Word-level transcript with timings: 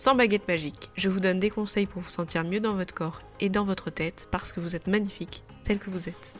sans 0.00 0.14
baguette 0.14 0.48
magique. 0.48 0.88
Je 0.94 1.10
vous 1.10 1.20
donne 1.20 1.38
des 1.38 1.50
conseils 1.50 1.84
pour 1.84 2.00
vous 2.00 2.08
sentir 2.08 2.42
mieux 2.42 2.58
dans 2.58 2.72
votre 2.72 2.94
corps 2.94 3.20
et 3.38 3.50
dans 3.50 3.66
votre 3.66 3.90
tête 3.90 4.28
parce 4.30 4.50
que 4.50 4.58
vous 4.58 4.74
êtes 4.74 4.86
magnifique 4.86 5.44
tel 5.62 5.78
que 5.78 5.90
vous 5.90 6.08
êtes. 6.08 6.34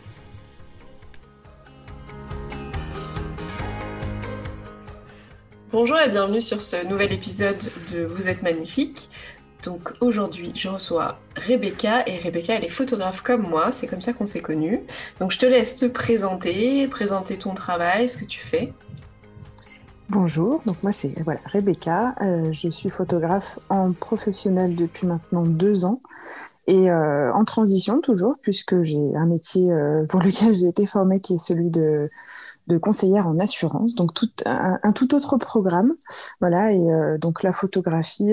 Bonjour 5.72 6.00
et 6.00 6.08
bienvenue 6.08 6.40
sur 6.40 6.62
ce 6.62 6.86
nouvel 6.86 7.12
épisode 7.12 7.58
de 7.92 8.02
Vous 8.02 8.28
êtes 8.28 8.42
magnifique. 8.42 9.10
Donc 9.62 9.92
aujourd'hui, 10.00 10.52
je 10.54 10.70
reçois 10.70 11.20
Rebecca 11.36 12.02
et 12.06 12.16
Rebecca, 12.16 12.54
elle 12.54 12.64
est 12.64 12.70
photographe 12.70 13.20
comme 13.20 13.42
moi, 13.42 13.72
c'est 13.72 13.86
comme 13.86 14.00
ça 14.00 14.14
qu'on 14.14 14.24
s'est 14.24 14.40
connus. 14.40 14.80
Donc 15.18 15.32
je 15.32 15.38
te 15.38 15.44
laisse 15.44 15.76
te 15.76 15.84
présenter, 15.84 16.88
présenter 16.88 17.36
ton 17.36 17.52
travail, 17.52 18.08
ce 18.08 18.16
que 18.16 18.24
tu 18.24 18.40
fais. 18.40 18.72
Bonjour, 20.12 20.60
donc 20.66 20.82
moi 20.82 20.90
c'est 20.90 21.14
Rebecca, 21.52 22.16
euh, 22.20 22.50
je 22.50 22.68
suis 22.68 22.90
photographe 22.90 23.60
en 23.68 23.92
professionnel 23.92 24.74
depuis 24.74 25.06
maintenant 25.06 25.46
deux 25.46 25.84
ans 25.84 26.02
et 26.66 26.90
euh, 26.90 27.32
en 27.32 27.44
transition 27.44 28.00
toujours 28.00 28.34
puisque 28.42 28.82
j'ai 28.82 29.14
un 29.14 29.26
métier 29.26 29.70
euh, 29.70 30.04
pour 30.06 30.18
lequel 30.24 30.52
j'ai 30.52 30.66
été 30.66 30.84
formée 30.84 31.20
qui 31.20 31.34
est 31.34 31.38
celui 31.38 31.70
de, 31.70 32.10
conseillère 32.82 33.28
en 33.28 33.38
assurance, 33.38 33.94
donc 33.94 34.10
un, 34.46 34.92
tout 34.92 35.14
autre 35.14 35.36
programme, 35.36 35.94
voilà 36.40 36.72
et 36.72 37.18
donc 37.18 37.44
la 37.44 37.52
photographie 37.52 38.32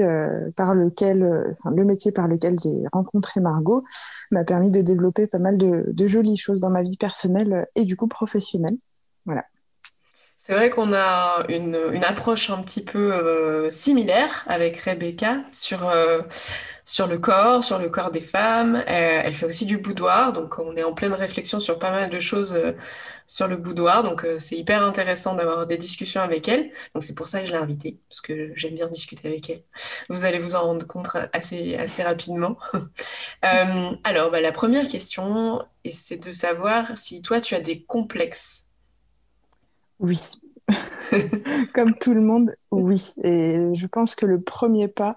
par 0.56 0.74
lequel, 0.74 1.56
le 1.66 1.86
métier 1.86 2.12
par 2.12 2.28
lequel 2.28 2.56
j'ai 2.60 2.86
rencontré 2.92 3.40
Margot 3.40 3.84
m'a 4.32 4.46
permis 4.46 4.72
de 4.72 4.82
développer 4.82 5.28
pas 5.28 5.40
mal 5.40 5.60
de, 5.60 5.86
de 5.92 6.08
jolies 6.08 6.38
choses 6.38 6.60
dans 6.60 6.72
ma 6.72 6.82
vie 6.82 6.98
personnelle 6.98 7.68
et 7.76 7.84
du 7.84 7.96
coup 7.96 8.08
professionnelle, 8.08 8.78
voilà. 9.26 9.44
C'est 10.48 10.54
vrai 10.54 10.70
qu'on 10.70 10.94
a 10.94 11.46
une, 11.50 11.76
approche 12.06 12.50
un 12.50 12.62
petit 12.64 12.82
peu 12.82 13.12
euh, 13.14 13.70
similaire 13.70 14.46
avec 14.48 14.78
Rebecca 14.78 15.44
sur, 15.52 15.90
euh, 15.90 16.22
sur 16.86 17.06
le 17.06 17.18
corps, 17.18 17.66
sur 17.66 17.80
le 17.80 17.90
corps 17.90 18.12
des 18.12 18.22
femmes. 18.22 18.82
elle 18.88 19.36
fait 19.36 19.46
aussi 19.46 19.66
du 19.66 19.78
boudoir, 19.78 20.32
donc 20.32 20.58
on 20.60 20.78
est 20.78 20.84
en 20.86 20.94
pleine 20.94 21.12
réflexion 21.12 21.60
sur 21.60 21.80
pas 21.80 21.92
mal 21.92 22.10
de 22.10 22.20
choses 22.22 22.54
euh, 22.54 22.72
sur 23.28 23.50
le 23.50 23.58
boudoir. 23.58 24.04
Donc 24.04 24.26
c'est 24.38 24.56
hyper 24.56 24.84
intéressant 24.84 25.36
d'avoir 25.36 25.68
des 25.68 25.76
discussions 25.76 26.22
avec 26.22 26.48
elle. 26.48 26.72
Donc 26.94 27.04
c'est 27.04 27.16
pour 27.16 27.28
ça 27.28 27.42
que 27.42 27.48
je 27.48 27.52
l'ai 27.52 27.58
invitée, 27.58 28.00
parce 28.08 28.22
que 28.22 28.54
j'aime 28.56 28.76
bien 28.76 28.88
discuter 28.88 29.28
avec 29.28 29.50
elle. 29.50 29.64
Vous 30.08 30.24
allez 30.24 30.40
vous 30.40 30.56
en 30.56 30.62
rendre 30.62 30.88
compte 30.88 31.10
assez, 31.34 31.76
assez 31.76 32.04
rapidement. 32.04 32.58
alors 33.42 34.32
bah, 34.32 34.40
la 34.40 34.54
première 34.54 34.88
question, 34.88 35.62
c'est 35.92 36.26
de 36.26 36.32
savoir 36.32 36.96
si 36.96 37.22
toi 37.22 37.42
tu 37.42 37.54
as 37.54 37.60
des 37.60 37.84
complexes 37.84 38.67
oui. 40.00 40.20
Comme 41.74 41.96
tout 41.96 42.14
le 42.14 42.22
monde, 42.22 42.54
oui. 42.72 43.14
Et 43.24 43.70
je 43.74 43.88
pense 43.88 44.16
que 44.16 44.26
le 44.26 44.42
premier 44.42 44.88
pas, 44.88 45.16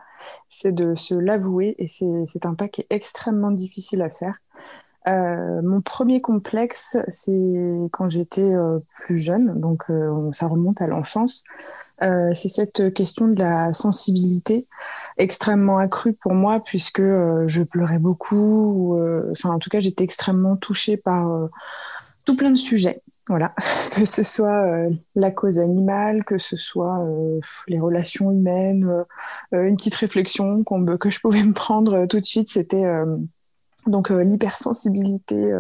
c'est 0.48 0.73
de 0.73 0.95
se 0.95 1.14
l'avouer. 1.14 1.75
Et 1.78 1.89
c'est 1.89 2.47
un 2.47 2.55
pas 2.55 2.69
qui 2.69 2.83
est 2.83 2.86
extrêmement 2.91 3.51
difficile 3.51 4.02
à 4.02 4.11
faire. 4.11 4.40
Euh, 5.08 5.63
mon 5.63 5.80
premier 5.80 6.20
complexe, 6.20 6.98
c'est 7.08 7.89
quand 7.90 8.11
j'étais 8.11 8.42
euh, 8.42 8.80
plus 8.95 9.17
jeune, 9.17 9.58
donc 9.58 9.85
euh, 9.89 10.30
ça 10.33 10.46
remonte 10.46 10.83
à 10.83 10.86
l'enfance. 10.86 11.42
c'est 12.01 12.48
cette 12.48 12.92
question 12.92 13.29
de 13.29 13.40
la 13.40 13.73
sensibilité 13.73 14.67
extrêmement 15.17 15.79
accrue 15.79 16.13
pour 16.13 16.35
moi, 16.35 16.61
puisque 16.61 17.01
je 17.01 17.63
pleurais 17.63 17.98
beaucoup. 17.98 18.98
Enfin, 19.33 19.51
en 19.51 19.58
tout 19.58 19.70
cas, 19.70 19.80
j'étais 19.80 20.05
extrêmement 20.05 20.57
touchée 20.57 20.96
par 20.96 21.27
tout 22.24 22.36
plein 22.36 22.51
de 22.51 22.57
sujets. 22.57 23.02
Voilà, 23.30 23.55
que 23.95 24.05
ce 24.05 24.24
soit 24.24 24.67
euh, 24.67 24.91
la 25.14 25.30
cause 25.30 25.61
animale, 25.61 26.24
que 26.24 26.36
ce 26.36 26.57
soit 26.57 27.01
euh, 27.05 27.39
les 27.68 27.79
relations 27.79 28.33
humaines, 28.33 28.85
euh, 29.55 29.68
une 29.68 29.77
petite 29.77 29.95
réflexion 29.95 30.64
que 30.98 31.11
je 31.11 31.20
pouvais 31.20 31.42
me 31.45 31.52
prendre 31.52 32.07
tout 32.07 32.19
de 32.19 32.27
suite, 32.27 32.48
c'était 32.48 32.85
donc 33.86 34.11
l'hypersensibilité, 34.11 35.58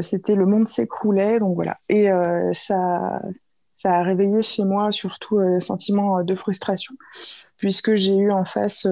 c'était 0.00 0.36
le 0.36 0.46
monde 0.46 0.66
s'écroulait, 0.68 1.40
donc 1.40 1.54
voilà. 1.56 1.74
Et 1.88 2.08
ça, 2.52 3.20
ça 3.74 3.94
a 3.96 4.02
réveillé 4.02 4.42
chez 4.42 4.64
moi 4.64 4.92
surtout 4.92 5.38
un 5.38 5.60
sentiment 5.60 6.22
de 6.22 6.34
frustration, 6.34 6.94
puisque 7.56 7.96
j'ai 7.96 8.16
eu 8.16 8.30
en 8.30 8.44
face, 8.44 8.86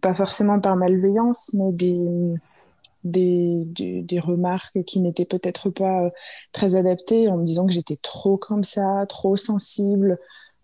pas 0.00 0.14
forcément 0.14 0.60
par 0.60 0.76
malveillance, 0.76 1.50
mais 1.52 1.72
des 1.72 2.38
des, 3.06 3.64
des, 4.02 4.20
remarques 4.20 4.82
qui 4.84 5.00
n'étaient 5.00 5.24
peut-être 5.24 5.70
pas 5.70 6.06
euh, 6.06 6.10
très 6.52 6.74
adaptées 6.74 7.28
en 7.28 7.36
me 7.36 7.44
disant 7.44 7.66
que 7.66 7.72
j'étais 7.72 7.96
trop 7.96 8.36
comme 8.36 8.64
ça, 8.64 9.06
trop 9.08 9.36
sensible 9.36 10.18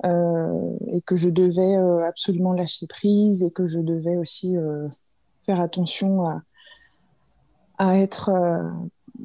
euh, 0.04 0.76
et 0.88 1.00
que 1.02 1.16
je 1.16 1.28
devais 1.28 1.76
euh, 1.76 2.06
absolument 2.06 2.52
lâcher 2.52 2.86
prise 2.86 3.44
et 3.44 3.50
que 3.50 3.66
je 3.66 3.78
devais 3.78 4.16
aussi 4.16 4.56
faire 5.46 5.60
attention 5.60 6.26
à, 6.26 6.42
à 7.78 7.96
être 7.98 8.30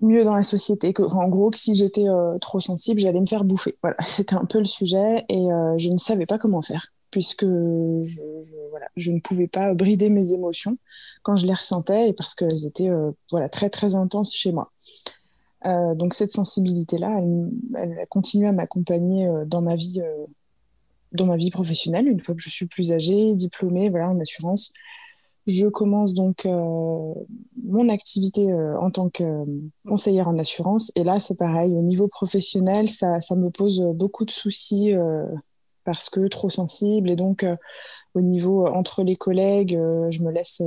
mieux 0.02 0.24
dans 0.24 0.36
la 0.36 0.44
société. 0.44 0.94
Que, 0.94 1.04
en 1.04 1.28
gros, 1.28 1.50
que 1.50 1.58
si 1.58 1.74
j'étais 1.76 2.06
trop 2.42 2.60
sensible, 2.60 3.00
j'allais 3.00 3.22
me 3.22 3.26
faire 3.26 3.44
bouffer. 3.44 3.76
Voilà, 3.82 3.98
c'était 4.04 4.36
un 4.36 4.46
peu 4.46 4.60
le 4.60 4.66
sujet 4.66 5.26
et 5.30 5.48
je 5.78 5.90
ne 5.90 5.98
savais 5.98 6.26
pas 6.26 6.38
comment 6.38 6.62
faire 6.62 6.92
puisque 7.18 7.46
je, 7.46 9.12
ne 9.12 9.20
pouvais 9.22 9.48
pas 9.48 9.74
brider 9.74 10.12
mes 10.12 10.34
émotions 10.34 10.78
quand 11.24 11.36
je 11.36 11.48
les 11.48 11.54
ressentais 11.54 12.10
et 12.10 12.14
parce 12.14 12.36
qu'elles 12.36 12.68
étaient 12.68 12.92
euh, 12.92 13.12
voilà, 13.32 13.50
très 13.50 13.72
très 13.72 13.96
intenses 13.96 14.36
chez 14.36 14.52
moi. 14.52 14.72
Euh, 15.66 15.96
donc 15.96 16.14
cette 16.14 16.30
sensibilité-là, 16.30 17.18
elle, 17.18 17.50
elle, 17.76 18.06
continue 18.10 18.48
à 18.48 18.52
m'accompagner 18.52 19.28
euh, 19.28 19.46
dans 19.46 19.64
ma 19.64 19.76
vie, 19.76 20.00
dans 21.12 21.26
ma 21.26 21.38
vie 21.38 21.50
professionnelle. 21.50 22.08
Une 22.08 22.20
fois 22.20 22.36
que 22.36 22.42
je 22.42 22.52
suis 22.52 22.68
plus 22.68 22.92
âgée, 22.92 23.34
diplômée, 23.34 23.90
voilà, 23.90 24.12
en 24.12 24.20
assurance, 24.20 24.72
je 25.48 25.66
commence 25.66 26.14
donc 26.14 26.46
mon 26.46 27.90
activité 27.90 28.54
en 28.54 28.92
tant 28.92 29.10
que 29.10 29.24
conseillère 29.88 30.28
en 30.28 30.38
assurance. 30.38 30.92
Et 30.96 31.04
là, 31.04 31.20
c'est 31.20 31.38
pareil, 31.38 31.74
au 31.74 31.82
niveau 31.82 32.08
professionnel, 32.10 32.90
ça, 32.90 33.22
ça 33.22 33.34
me 33.34 33.50
pose 33.50 33.82
beaucoup 33.96 34.26
de 34.26 34.30
soucis 34.30 34.94
parce 35.88 36.10
que 36.10 36.28
trop 36.28 36.50
sensible. 36.50 37.10
Et 37.10 37.16
donc, 37.16 37.44
euh, 37.44 37.56
au 38.14 38.22
niveau 38.22 38.68
euh, 38.68 38.72
entre 38.72 39.04
les 39.04 39.16
collègues, 39.16 39.74
euh, 39.74 40.12
je 40.12 40.22
me 40.22 40.32
laisse 40.32 40.62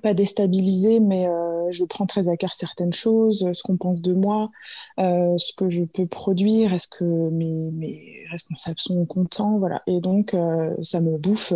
pas 0.00 0.14
déstabiliser, 0.14 1.00
mais 1.00 1.26
je 1.70 1.82
prends 1.82 2.04
très 2.04 2.28
à 2.28 2.36
cœur 2.36 2.54
certaines 2.54 2.92
choses, 2.92 3.50
ce 3.52 3.62
qu'on 3.62 3.78
pense 3.78 4.02
de 4.02 4.12
moi, 4.12 4.50
ce 4.98 5.54
que 5.54 5.70
je 5.70 5.82
peux 5.82 6.06
produire, 6.06 6.74
est-ce 6.74 6.88
que 6.88 7.04
mes, 7.04 7.70
mes, 7.72 8.26
responsables 8.30 8.78
sont 8.78 9.06
contents, 9.06 9.58
voilà. 9.58 9.82
Et 9.86 10.02
donc, 10.02 10.36
ça 10.82 11.00
me 11.00 11.16
bouffe 11.16 11.54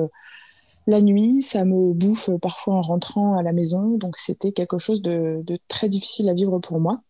la 0.87 1.03
nuit, 1.03 1.43
ça 1.43 1.67
me 1.67 1.93
bouffe 1.93 2.31
parfois 2.41 2.77
en 2.77 2.81
rentrant 2.81 3.37
à 3.37 3.43
la 3.43 3.53
maison, 3.53 3.99
donc 3.99 4.17
c'était 4.17 4.53
quelque 4.53 4.79
chose 4.79 5.03
de, 5.03 5.43
de, 5.45 5.59
très 5.69 5.91
difficile 5.91 6.31
à 6.31 6.35
vivre 6.35 6.59
pour 6.59 6.81
moi. 6.81 7.03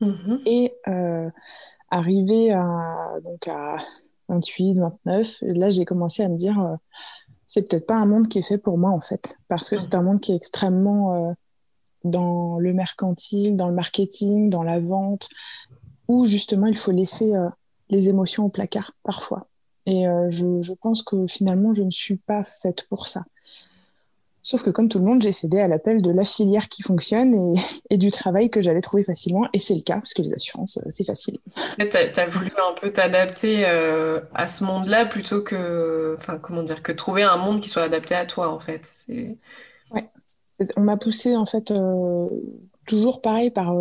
Mm-hmm. 0.00 0.40
Et 0.46 0.72
arriver 1.90 2.52
à, 2.52 3.18
donc 3.22 3.48
à 3.48 3.76
28, 4.30 4.78
29. 4.78 5.42
Et 5.42 5.52
là, 5.54 5.70
j'ai 5.70 5.84
commencé 5.84 6.22
à 6.22 6.28
me 6.28 6.36
dire, 6.36 6.58
euh, 6.60 6.76
c'est 7.46 7.68
peut-être 7.68 7.86
pas 7.86 7.96
un 7.96 8.06
monde 8.06 8.28
qui 8.28 8.38
est 8.38 8.46
fait 8.46 8.58
pour 8.58 8.78
moi, 8.78 8.90
en 8.90 9.00
fait. 9.00 9.36
Parce 9.48 9.68
que 9.68 9.78
c'est 9.78 9.94
un 9.94 10.02
monde 10.02 10.20
qui 10.20 10.32
est 10.32 10.36
extrêmement 10.36 11.14
euh, 11.14 11.32
dans 12.04 12.58
le 12.58 12.72
mercantile, 12.72 13.56
dans 13.56 13.68
le 13.68 13.74
marketing, 13.74 14.48
dans 14.48 14.62
la 14.62 14.80
vente, 14.80 15.28
où 16.08 16.26
justement, 16.26 16.66
il 16.66 16.76
faut 16.76 16.92
laisser 16.92 17.34
euh, 17.34 17.48
les 17.88 18.08
émotions 18.08 18.46
au 18.46 18.48
placard, 18.48 18.92
parfois. 19.02 19.46
Et 19.86 20.04
je, 20.28 20.62
je, 20.62 20.72
pense 20.74 21.02
que 21.02 21.26
finalement, 21.26 21.72
je 21.72 21.82
ne 21.82 21.90
suis 21.90 22.18
pas 22.18 22.44
faite 22.44 22.86
pour 22.88 23.08
ça. 23.08 23.24
Sauf 24.42 24.62
que 24.62 24.70
comme 24.70 24.88
tout 24.88 24.98
le 24.98 25.04
monde, 25.04 25.22
j'ai 25.22 25.32
cédé 25.32 25.60
à 25.60 25.68
l'appel 25.68 26.00
de 26.00 26.10
la 26.10 26.24
filière 26.24 26.68
qui 26.68 26.82
fonctionne 26.82 27.54
et, 27.90 27.98
du 27.98 28.10
travail 28.10 28.50
que 28.50 28.60
j'allais 28.60 28.80
trouver 28.80 29.02
facilement. 29.02 29.46
Et 29.52 29.58
c'est 29.58 29.74
le 29.74 29.82
cas, 29.82 29.94
parce 29.94 30.14
que 30.14 30.22
les 30.22 30.32
assurances, 30.32 30.78
euh, 30.78 30.90
c'est 30.96 31.04
facile. 31.04 31.38
Tu 31.78 31.86
as, 32.20 32.26
voulu 32.26 32.50
un 32.56 32.80
peu 32.80 32.90
t'adapter 32.90 33.64
euh, 33.66 34.20
à 34.34 34.48
ce 34.48 34.64
monde-là 34.64 35.04
plutôt 35.04 35.42
que, 35.42 36.16
enfin, 36.18 36.38
comment 36.38 36.62
dire, 36.62 36.82
que 36.82 36.92
trouver 36.92 37.22
un 37.22 37.36
monde 37.36 37.60
qui 37.60 37.68
soit 37.68 37.82
adapté 37.82 38.14
à 38.14 38.24
toi, 38.24 38.48
en 38.48 38.60
fait. 38.60 38.90
Ouais. 39.08 39.34
On 40.76 40.82
m'a 40.82 40.96
poussé, 40.96 41.36
en 41.36 41.46
fait, 41.46 41.70
euh, 41.70 41.98
toujours 42.86 43.20
pareil, 43.20 43.50
par, 43.50 43.74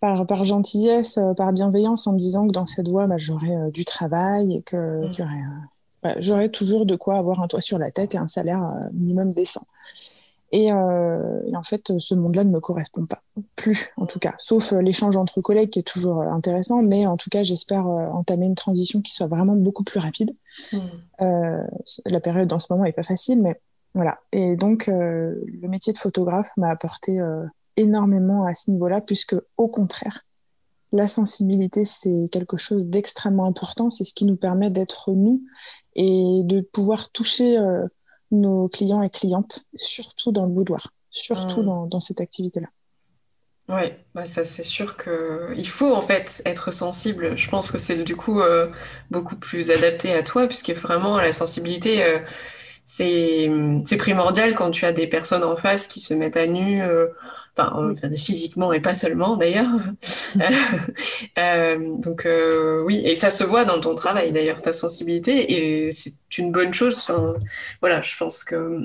par, 0.00 0.26
par, 0.26 0.44
gentillesse, 0.46 1.18
par 1.36 1.52
bienveillance, 1.52 2.06
en 2.06 2.14
me 2.14 2.18
disant 2.18 2.46
que 2.46 2.52
dans 2.52 2.66
cette 2.66 2.88
voie, 2.88 3.06
bah, 3.06 3.18
j'aurais 3.18 3.70
du 3.72 3.84
travail 3.84 4.56
et 4.56 4.62
que 4.62 5.06
mmh. 5.06 5.10
J'aurais 6.02 6.22
j'aurais 6.22 6.48
toujours 6.48 6.86
de 6.86 6.96
quoi 6.96 7.16
avoir 7.16 7.40
un 7.40 7.46
toit 7.46 7.60
sur 7.60 7.78
la 7.78 7.90
tête 7.90 8.14
et 8.14 8.18
un 8.18 8.28
salaire 8.28 8.62
euh, 8.62 8.90
minimum 8.94 9.30
décent. 9.32 9.66
Et, 10.52 10.72
en 10.72 11.62
fait, 11.64 11.92
ce 12.00 12.14
monde-là 12.16 12.42
ne 12.42 12.50
me 12.50 12.58
correspond 12.58 13.04
pas 13.04 13.22
plus, 13.56 13.90
en 13.96 14.06
tout 14.06 14.18
cas, 14.18 14.34
sauf 14.38 14.72
l'échange 14.72 15.16
entre 15.16 15.40
collègues 15.40 15.70
qui 15.70 15.78
est 15.78 15.86
toujours 15.86 16.22
intéressant, 16.22 16.82
mais 16.82 17.06
en 17.06 17.16
tout 17.16 17.30
cas, 17.30 17.44
j'espère 17.44 17.86
entamer 17.86 18.46
une 18.46 18.56
transition 18.56 19.00
qui 19.00 19.14
soit 19.14 19.28
vraiment 19.28 19.54
beaucoup 19.54 19.84
plus 19.84 20.00
rapide. 20.00 20.32
Mmh. 20.72 20.78
la 22.06 22.20
période 22.20 22.52
en 22.52 22.58
ce 22.58 22.66
moment 22.70 22.82
n'est 22.82 22.92
pas 22.92 23.04
facile, 23.04 23.40
mais 23.40 23.54
voilà. 23.94 24.18
Et 24.32 24.56
donc, 24.56 24.88
le 24.88 25.68
métier 25.68 25.92
de 25.92 25.98
photographe 25.98 26.50
m'a 26.56 26.70
apporté 26.70 27.20
énormément 27.76 28.44
à 28.44 28.54
ce 28.54 28.72
niveau-là, 28.72 29.00
puisque 29.00 29.36
au 29.56 29.68
contraire, 29.68 30.24
la 30.92 31.06
sensibilité, 31.06 31.84
c'est 31.84 32.28
quelque 32.32 32.56
chose 32.56 32.88
d'extrêmement 32.88 33.44
important. 33.44 33.90
C'est 33.90 34.04
ce 34.04 34.14
qui 34.14 34.24
nous 34.24 34.36
permet 34.36 34.70
d'être 34.70 35.12
nous 35.12 35.38
et 35.96 36.42
de 36.44 36.60
pouvoir 36.72 37.10
toucher 37.10 37.58
euh, 37.58 37.84
nos 38.30 38.68
clients 38.68 39.02
et 39.02 39.10
clientes, 39.10 39.60
surtout 39.74 40.32
dans 40.32 40.46
le 40.46 40.52
boudoir, 40.52 40.86
surtout 41.08 41.62
mmh. 41.62 41.88
dans, 41.88 42.00
cette 42.00 42.20
activité-là. 42.20 42.68
Oui, 43.68 43.92
bah 44.14 44.26
ça 44.26 44.44
c'est 44.44 44.64
sûr 44.64 44.96
qu'il 44.96 45.68
faut 45.68 45.94
en 45.94 46.00
fait 46.00 46.42
être 46.44 46.72
sensible. 46.72 47.36
Je 47.36 47.48
pense 47.48 47.70
que 47.70 47.78
c'est 47.78 48.02
du 48.02 48.16
coup 48.16 48.40
euh, 48.40 48.68
beaucoup 49.10 49.36
plus 49.36 49.70
adapté 49.70 50.12
à 50.12 50.24
toi, 50.24 50.48
puisque 50.48 50.70
vraiment 50.70 51.20
la 51.20 51.32
sensibilité, 51.32 52.02
euh, 52.02 52.18
c'est 52.84 53.96
primordial 53.96 54.56
quand 54.56 54.72
tu 54.72 54.86
as 54.86 54.92
des 54.92 55.06
personnes 55.06 55.44
en 55.44 55.56
face 55.56 55.86
qui 55.86 56.00
se 56.00 56.14
mettent 56.14 56.36
à 56.36 56.48
nu 56.48 56.82
enfin, 57.56 57.96
physiquement 58.16 58.72
et 58.72 58.80
pas 58.80 58.94
seulement 58.94 59.36
d'ailleurs. 59.36 59.70
Euh, 61.38 61.96
donc 61.98 62.26
euh, 62.26 62.82
oui, 62.82 63.02
et 63.04 63.14
ça 63.16 63.30
se 63.30 63.44
voit 63.44 63.64
dans 63.64 63.80
ton 63.80 63.94
travail 63.94 64.32
d'ailleurs, 64.32 64.62
ta 64.62 64.72
sensibilité, 64.72 65.86
et 65.86 65.92
c'est 65.92 66.14
une 66.38 66.52
bonne 66.52 66.72
chose. 66.72 67.06
voilà, 67.80 68.02
je 68.02 68.16
pense 68.16 68.44
que 68.44 68.80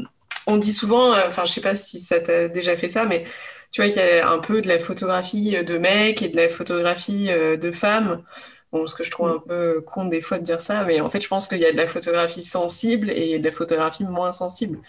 on 0.48 0.58
dit 0.58 0.74
souvent, 0.74 1.14
euh, 1.14 1.24
enfin, 1.28 1.46
je 1.46 1.52
sais 1.54 1.62
pas 1.62 1.76
si 1.76 2.00
ça 2.00 2.20
t'a 2.20 2.48
déjà 2.48 2.76
fait 2.76 2.90
ça, 2.90 3.06
mais 3.06 3.26
tu 3.72 3.82
vois 3.82 3.90
qu'il 3.92 4.02
y 4.02 4.20
a 4.20 4.30
un 4.30 4.40
peu 4.40 4.62
de 4.62 4.68
la 4.68 4.80
photographie 4.80 5.64
de 5.64 5.78
mecs 5.78 6.22
et 6.22 6.30
de 6.30 6.38
la 6.38 6.50
photographie 6.50 7.28
de 7.28 7.72
femmes. 7.72 8.24
Bon, 8.72 8.88
ce 8.88 8.96
que 8.96 9.04
je 9.04 9.12
trouve 9.12 9.30
un 9.30 9.40
peu 9.40 9.82
con 9.82 10.06
des 10.06 10.22
fois 10.22 10.38
de 10.40 10.44
dire 10.44 10.62
ça, 10.62 10.84
mais 10.84 11.00
en 11.02 11.10
fait, 11.10 11.22
je 11.22 11.28
pense 11.28 11.48
qu'il 11.48 11.60
y 11.60 11.66
a 11.66 11.72
de 11.72 11.78
la 11.78 11.88
photographie 11.88 12.44
sensible 12.44 13.10
et 13.10 13.40
de 13.40 13.46
la 13.46 13.52
photographie 13.52 14.04
moins 14.04 14.32
sensible. 14.32 14.80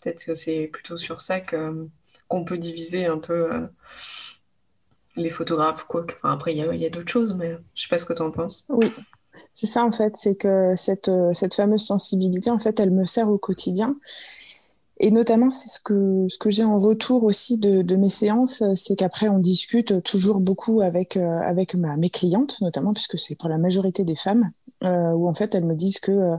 Peut-être 0.00 0.24
que 0.24 0.34
c'est 0.34 0.68
plutôt 0.68 0.98
sur 0.98 1.20
ça 1.20 1.40
que 1.40 1.88
qu'on 2.28 2.44
peut 2.44 2.58
diviser 2.58 3.06
un 3.06 3.18
peu 3.18 3.52
euh, 3.52 3.66
les 5.16 5.30
photographes. 5.30 5.84
Quoi. 5.84 6.06
après, 6.22 6.54
il 6.54 6.58
y 6.58 6.86
a, 6.86 6.90
d'autres 6.90 7.10
choses, 7.10 7.34
mais 7.34 7.56
je 7.74 7.82
sais 7.82 7.88
pas 7.88 7.98
ce 7.98 8.04
que 8.04 8.12
tu 8.12 8.22
en 8.22 8.30
penses. 8.30 8.66
Oui, 8.68 8.92
c'est 9.54 9.66
ça 9.66 9.84
en 9.84 9.92
fait, 9.92 10.16
c'est 10.16 10.34
que 10.34 10.74
cette, 10.76 11.08
euh, 11.08 11.32
cette 11.32 11.54
fameuse 11.54 11.84
sensibilité, 11.84 12.50
en 12.50 12.58
fait, 12.58 12.80
elle 12.80 12.90
me 12.90 13.06
sert 13.06 13.28
au 13.28 13.38
quotidien. 13.38 13.96
Et 14.98 15.10
notamment, 15.10 15.50
c'est 15.50 15.68
ce 15.68 15.78
que, 15.78 16.24
ce 16.28 16.38
que 16.38 16.48
j'ai 16.48 16.64
en 16.64 16.78
retour 16.78 17.24
aussi 17.24 17.58
de, 17.58 17.96
mes 17.96 18.08
séances, 18.08 18.62
c'est 18.74 18.96
qu'après, 18.96 19.28
on 19.28 19.38
discute 19.38 20.02
toujours 20.02 20.40
beaucoup 20.40 20.80
avec, 20.80 21.18
euh, 21.18 21.34
avec 21.42 21.74
mes 21.74 22.08
clientes, 22.08 22.58
notamment, 22.62 22.94
puisque 22.94 23.18
c'est 23.18 23.36
pour 23.38 23.50
la 23.50 23.58
majorité 23.58 24.04
des 24.04 24.16
femmes, 24.16 24.50
où 24.80 25.28
en 25.28 25.34
fait, 25.34 25.54
elles 25.54 25.66
me 25.66 25.74
disent 25.74 25.98
que, 25.98 26.36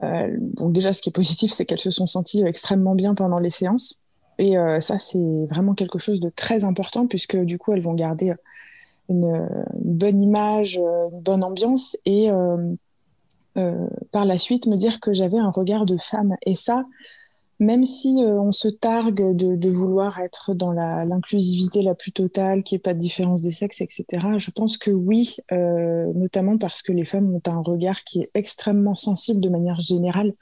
bon, 0.00 0.70
déjà, 0.70 0.92
ce 0.92 1.00
qui 1.00 1.10
est 1.10 1.14
positif, 1.14 1.52
c'est 1.52 1.64
qu'elles 1.64 1.78
se 1.78 1.90
sont 1.90 2.08
senties 2.08 2.42
extrêmement 2.42 2.96
bien 2.96 3.14
pendant 3.14 3.38
les 3.38 3.50
séances. 3.50 4.01
Et 4.42 4.58
euh, 4.58 4.80
ça, 4.80 4.98
c'est 4.98 5.46
vraiment 5.48 5.72
quelque 5.74 6.00
chose 6.00 6.18
de 6.18 6.28
très 6.28 6.64
important 6.64 7.06
puisque 7.06 7.36
du 7.36 7.58
coup, 7.58 7.72
elles 7.74 7.80
vont 7.80 7.94
garder 7.94 8.30
euh, 8.30 8.34
une, 9.08 9.48
bonne 9.84 10.20
image, 10.20 10.78
euh, 10.78 11.08
une 11.12 11.20
bonne 11.20 11.44
ambiance 11.44 11.96
et 12.04 12.28
par 14.10 14.24
la 14.24 14.38
suite 14.38 14.66
me 14.66 14.76
dire 14.76 14.98
que 14.98 15.14
j'avais 15.14 15.38
un 15.38 15.50
regard 15.50 15.86
de 15.86 15.96
femme. 15.96 16.34
Et 16.44 16.56
ça, 16.56 16.86
même 17.60 17.84
si 17.84 18.24
on 18.26 18.50
se 18.50 18.66
targue 18.66 19.36
de, 19.36 19.70
vouloir 19.70 20.18
être 20.18 20.54
dans 20.54 20.72
l'inclusivité 20.72 21.82
la, 21.82 21.94
plus 21.94 22.10
totale, 22.10 22.64
qu'il 22.64 22.74
n'y 22.74 22.80
ait 22.80 22.82
pas 22.82 22.94
de 22.94 22.98
différence 22.98 23.42
des 23.42 23.52
sexes, 23.52 23.82
etc., 23.82 24.26
je 24.38 24.50
pense 24.50 24.76
que 24.76 24.90
oui, 24.90 25.36
notamment 25.50 26.58
parce 26.58 26.82
que 26.82 26.90
les 26.92 27.04
femmes 27.04 27.32
ont 27.32 27.42
un 27.46 27.60
regard 27.60 28.02
qui 28.04 28.22
est 28.22 28.30
extrêmement 28.34 28.96
sensible 28.96 29.40
de 29.40 29.50
manière 29.50 29.78
générale 29.80 30.32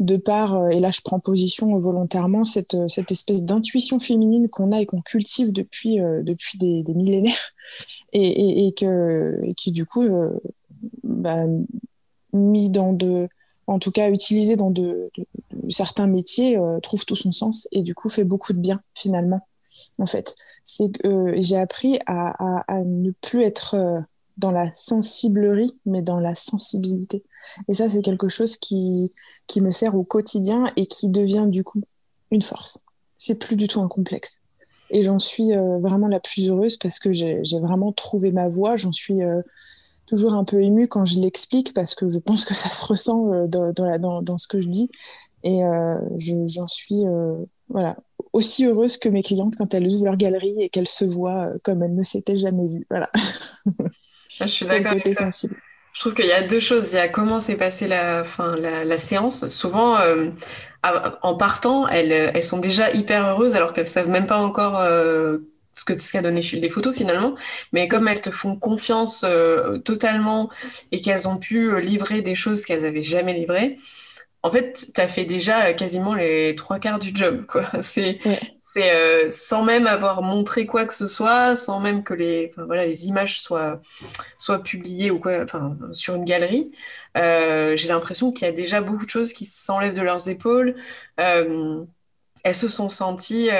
de 0.00 0.16
par, 0.16 0.54
euh, 0.56 0.68
et 0.70 0.80
là 0.80 0.90
je 0.90 1.02
prends 1.02 1.20
position 1.20 1.78
volontairement, 1.78 2.44
cette, 2.44 2.74
euh, 2.74 2.88
cette 2.88 3.12
espèce 3.12 3.42
d'intuition 3.42 3.98
féminine 3.98 4.48
qu'on 4.48 4.72
a 4.72 4.80
et 4.80 4.86
qu'on 4.86 5.02
cultive 5.02 5.52
depuis, 5.52 6.00
euh, 6.00 6.22
depuis 6.22 6.58
des, 6.58 6.82
millénaires, 6.88 7.52
et, 8.12 8.66
et, 8.66 8.72
que, 8.72 9.52
qui 9.56 9.70
du 9.70 9.84
coup, 9.86 10.08
bah, 11.04 11.44
mis 12.32 12.70
dans 12.70 12.92
de, 12.92 13.28
en 13.66 13.78
tout 13.78 13.92
cas 13.92 14.10
utilisé 14.10 14.56
dans 14.56 14.70
de, 14.70 15.10
certains 15.68 16.08
métiers, 16.08 16.58
trouve 16.82 17.04
tout 17.04 17.14
son 17.14 17.30
sens 17.30 17.68
et 17.70 17.82
du 17.82 17.94
coup 17.94 18.08
fait 18.08 18.24
beaucoup 18.24 18.52
de 18.52 18.58
bien 18.58 18.80
finalement. 18.94 19.46
En 19.98 20.06
fait, 20.06 20.34
c'est 20.64 20.90
que 20.90 21.40
j'ai 21.40 21.56
appris 21.56 22.00
à, 22.06 22.64
à, 22.66 22.82
ne 22.82 23.12
plus 23.12 23.42
être 23.42 24.02
dans 24.40 24.50
la 24.50 24.72
sensiblerie, 24.74 25.78
mais 25.86 26.02
dans 26.02 26.18
la 26.18 26.34
sensibilité. 26.34 27.22
Et 27.68 27.74
ça, 27.74 27.88
c'est 27.88 28.02
quelque 28.02 28.28
chose 28.28 28.56
qui, 28.56 29.12
qui 29.46 29.60
me 29.60 29.70
sert 29.70 29.94
au 29.94 30.02
quotidien 30.02 30.72
et 30.76 30.86
qui 30.86 31.08
devient 31.08 31.46
du 31.48 31.62
coup 31.62 31.82
une 32.30 32.42
force. 32.42 32.80
C'est 33.18 33.34
plus 33.34 33.56
du 33.56 33.68
tout 33.68 33.80
un 33.80 33.88
complexe. 33.88 34.40
Et 34.90 35.02
j'en 35.02 35.18
suis 35.18 35.52
euh, 35.54 35.78
vraiment 35.78 36.08
la 36.08 36.20
plus 36.20 36.48
heureuse 36.48 36.76
parce 36.76 36.98
que 36.98 37.12
j'ai 37.12 37.60
vraiment 37.60 37.92
trouvé 37.92 38.32
ma 38.32 38.48
voie. 38.48 38.76
J'en 38.76 38.92
suis 38.92 39.22
euh, 39.22 39.40
toujours 40.06 40.34
un 40.34 40.44
peu 40.44 40.62
émue 40.62 40.88
quand 40.88 41.04
je 41.04 41.20
l'explique 41.20 41.74
parce 41.74 41.94
que 41.94 42.10
je 42.10 42.18
pense 42.18 42.44
que 42.44 42.54
ça 42.54 42.68
se 42.68 42.84
ressent 42.84 43.32
euh, 43.32 43.46
dans, 43.46 43.72
dans, 43.72 44.22
dans, 44.22 44.38
ce 44.38 44.48
que 44.48 44.60
je 44.60 44.68
dis. 44.68 44.90
Et 45.42 45.62
j'en 46.48 46.68
suis 46.68 47.02
voilà, 47.70 47.96
aussi 48.34 48.66
heureuse 48.66 48.98
que 48.98 49.08
mes 49.08 49.22
clientes 49.22 49.54
quand 49.56 49.72
elles 49.72 49.86
ouvrent 49.86 50.04
leur 50.04 50.18
galerie 50.18 50.60
et 50.60 50.68
qu'elles 50.68 50.86
se 50.86 51.06
voient 51.06 51.50
comme 51.64 51.82
elles 51.82 51.94
ne 51.94 52.02
s'étaient 52.02 52.36
jamais 52.36 52.68
vues. 52.68 52.86
Voilà. 52.90 53.10
je 54.46 54.52
suis 54.52 54.66
d'accord. 54.66 54.94
sensible. 55.14 55.56
Je 55.92 56.00
trouve 56.00 56.14
qu'il 56.14 56.26
y 56.26 56.32
a 56.32 56.42
deux 56.42 56.60
choses. 56.60 56.92
Il 56.92 56.96
y 56.96 56.98
a 56.98 57.08
comment 57.08 57.40
s'est 57.40 57.56
passée 57.56 57.88
la, 57.88 58.24
fin, 58.24 58.56
la, 58.56 58.98
séance. 58.98 59.48
Souvent, 59.48 59.98
euh, 59.98 60.30
en 60.82 61.34
partant, 61.34 61.88
elles, 61.88 62.12
elles 62.12 62.44
sont 62.44 62.58
déjà 62.58 62.90
hyper 62.92 63.26
heureuses 63.26 63.56
alors 63.56 63.72
qu'elles 63.72 63.86
savent 63.86 64.08
même 64.08 64.26
pas 64.26 64.38
encore 64.38 64.78
euh, 64.80 65.38
ce 65.74 65.84
que 65.84 65.98
ce 65.98 66.12
qu'a 66.12 66.22
donné 66.22 66.40
des 66.40 66.70
photos 66.70 66.96
finalement. 66.96 67.34
Mais 67.72 67.88
comme 67.88 68.06
elles 68.08 68.22
te 68.22 68.30
font 68.30 68.56
confiance 68.56 69.24
euh, 69.28 69.78
totalement 69.78 70.48
et 70.92 71.00
qu'elles 71.00 71.28
ont 71.28 71.38
pu 71.38 71.80
livrer 71.80 72.22
des 72.22 72.34
choses 72.34 72.64
qu'elles 72.64 72.86
avaient 72.86 73.02
jamais 73.02 73.34
livrées, 73.34 73.78
en 74.42 74.50
fait, 74.50 74.90
tu 74.94 75.00
as 75.00 75.08
fait 75.08 75.24
déjà 75.24 75.72
quasiment 75.74 76.14
les 76.14 76.54
trois 76.56 76.78
quarts 76.78 76.98
du 76.98 77.10
job. 77.14 77.44
Quoi. 77.46 77.64
C'est, 77.82 78.18
c'est 78.72 78.92
euh, 78.94 79.30
sans 79.30 79.64
même 79.64 79.86
avoir 79.86 80.22
montré 80.22 80.66
quoi 80.66 80.84
que 80.84 80.94
ce 80.94 81.08
soit, 81.08 81.56
sans 81.56 81.80
même 81.80 82.04
que 82.04 82.14
les, 82.14 82.52
voilà, 82.56 82.86
les 82.86 83.06
images 83.06 83.40
soient, 83.40 83.80
soient 84.38 84.62
publiées 84.62 85.10
ou 85.10 85.18
quoi, 85.18 85.42
enfin, 85.44 85.76
sur 85.92 86.14
une 86.14 86.24
galerie. 86.24 86.72
Euh, 87.16 87.76
j'ai 87.76 87.88
l'impression 87.88 88.32
qu'il 88.32 88.46
y 88.46 88.50
a 88.50 88.52
déjà 88.52 88.80
beaucoup 88.80 89.04
de 89.04 89.10
choses 89.10 89.32
qui 89.32 89.44
s'enlèvent 89.44 89.94
de 89.94 90.02
leurs 90.02 90.28
épaules. 90.28 90.76
Euh, 91.18 91.84
elles 92.44 92.56
se 92.56 92.68
sont 92.68 92.88
senties 92.88 93.50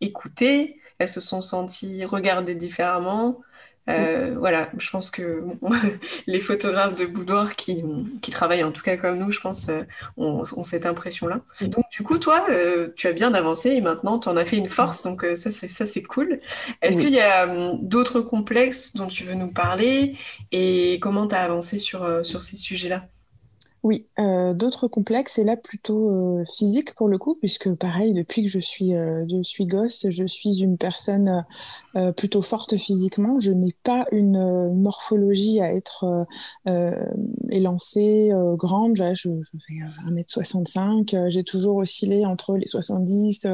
écoutées, 0.00 0.80
elles 0.98 1.08
se 1.08 1.20
sont 1.20 1.42
senties 1.42 2.04
regardées 2.04 2.54
différemment. 2.56 3.40
Euh, 3.88 4.34
voilà, 4.38 4.70
je 4.78 4.90
pense 4.90 5.10
que 5.10 5.44
les 6.26 6.40
photographes 6.40 6.98
de 6.98 7.06
boudoir 7.06 7.54
qui, 7.54 7.84
qui, 8.20 8.30
travaillent 8.30 8.64
en 8.64 8.72
tout 8.72 8.82
cas 8.82 8.96
comme 8.96 9.18
nous, 9.18 9.30
je 9.30 9.40
pense, 9.40 9.68
euh, 9.68 9.82
ont, 10.16 10.64
cette 10.64 10.86
impression-là. 10.86 11.40
Donc 11.62 11.84
du 11.90 12.02
coup, 12.02 12.18
toi, 12.18 12.44
euh, 12.50 12.88
tu 12.96 13.06
as 13.06 13.12
bien 13.12 13.32
avancé 13.34 13.70
et 13.70 13.80
maintenant 13.80 14.18
tu 14.18 14.28
en 14.28 14.36
as 14.36 14.44
fait 14.44 14.56
une 14.56 14.68
force, 14.68 15.04
donc 15.04 15.24
ça 15.34 15.52
c'est 15.52 15.68
ça 15.68 15.86
c'est 15.86 16.02
cool. 16.02 16.38
Est-ce 16.82 17.02
qu'il 17.02 17.12
y 17.12 17.20
a 17.20 17.46
d'autres 17.80 18.20
complexes 18.20 18.96
dont 18.96 19.06
tu 19.06 19.24
veux 19.24 19.34
nous 19.34 19.52
parler 19.52 20.16
et 20.52 20.98
comment 21.00 21.28
tu 21.28 21.34
as 21.34 21.42
avancé 21.42 21.78
sur, 21.78 22.24
sur 22.24 22.42
ces 22.42 22.56
sujets-là? 22.56 23.06
Oui, 23.86 24.08
euh, 24.18 24.52
d'autres 24.52 24.88
complexes, 24.88 25.38
et 25.38 25.44
là 25.44 25.56
plutôt 25.56 26.10
euh, 26.10 26.44
physique 26.44 26.96
pour 26.96 27.06
le 27.06 27.18
coup, 27.18 27.36
puisque 27.36 27.72
pareil, 27.72 28.12
depuis 28.14 28.42
que 28.42 28.48
je 28.48 28.58
suis, 28.58 28.96
euh, 28.96 29.24
je 29.30 29.40
suis 29.44 29.64
gosse, 29.64 30.06
je 30.10 30.26
suis 30.26 30.60
une 30.60 30.76
personne 30.76 31.44
plutôt 32.16 32.42
forte 32.42 32.76
physiquement. 32.76 33.38
Je 33.38 33.52
n'ai 33.52 33.74
pas 33.84 34.06
une, 34.12 34.74
morphologie 34.74 35.60
à 35.60 35.72
être 35.72 36.26
élancée, 37.50 38.32
grande. 38.54 38.96
Je, 38.96 39.04
je, 39.14 39.30
fais 39.66 39.74
1m65, 40.06 41.30
j'ai 41.30 41.44
toujours 41.44 41.76
oscillé 41.76 42.26
entre 42.26 42.56
les 42.56 42.66
70, 42.66 43.46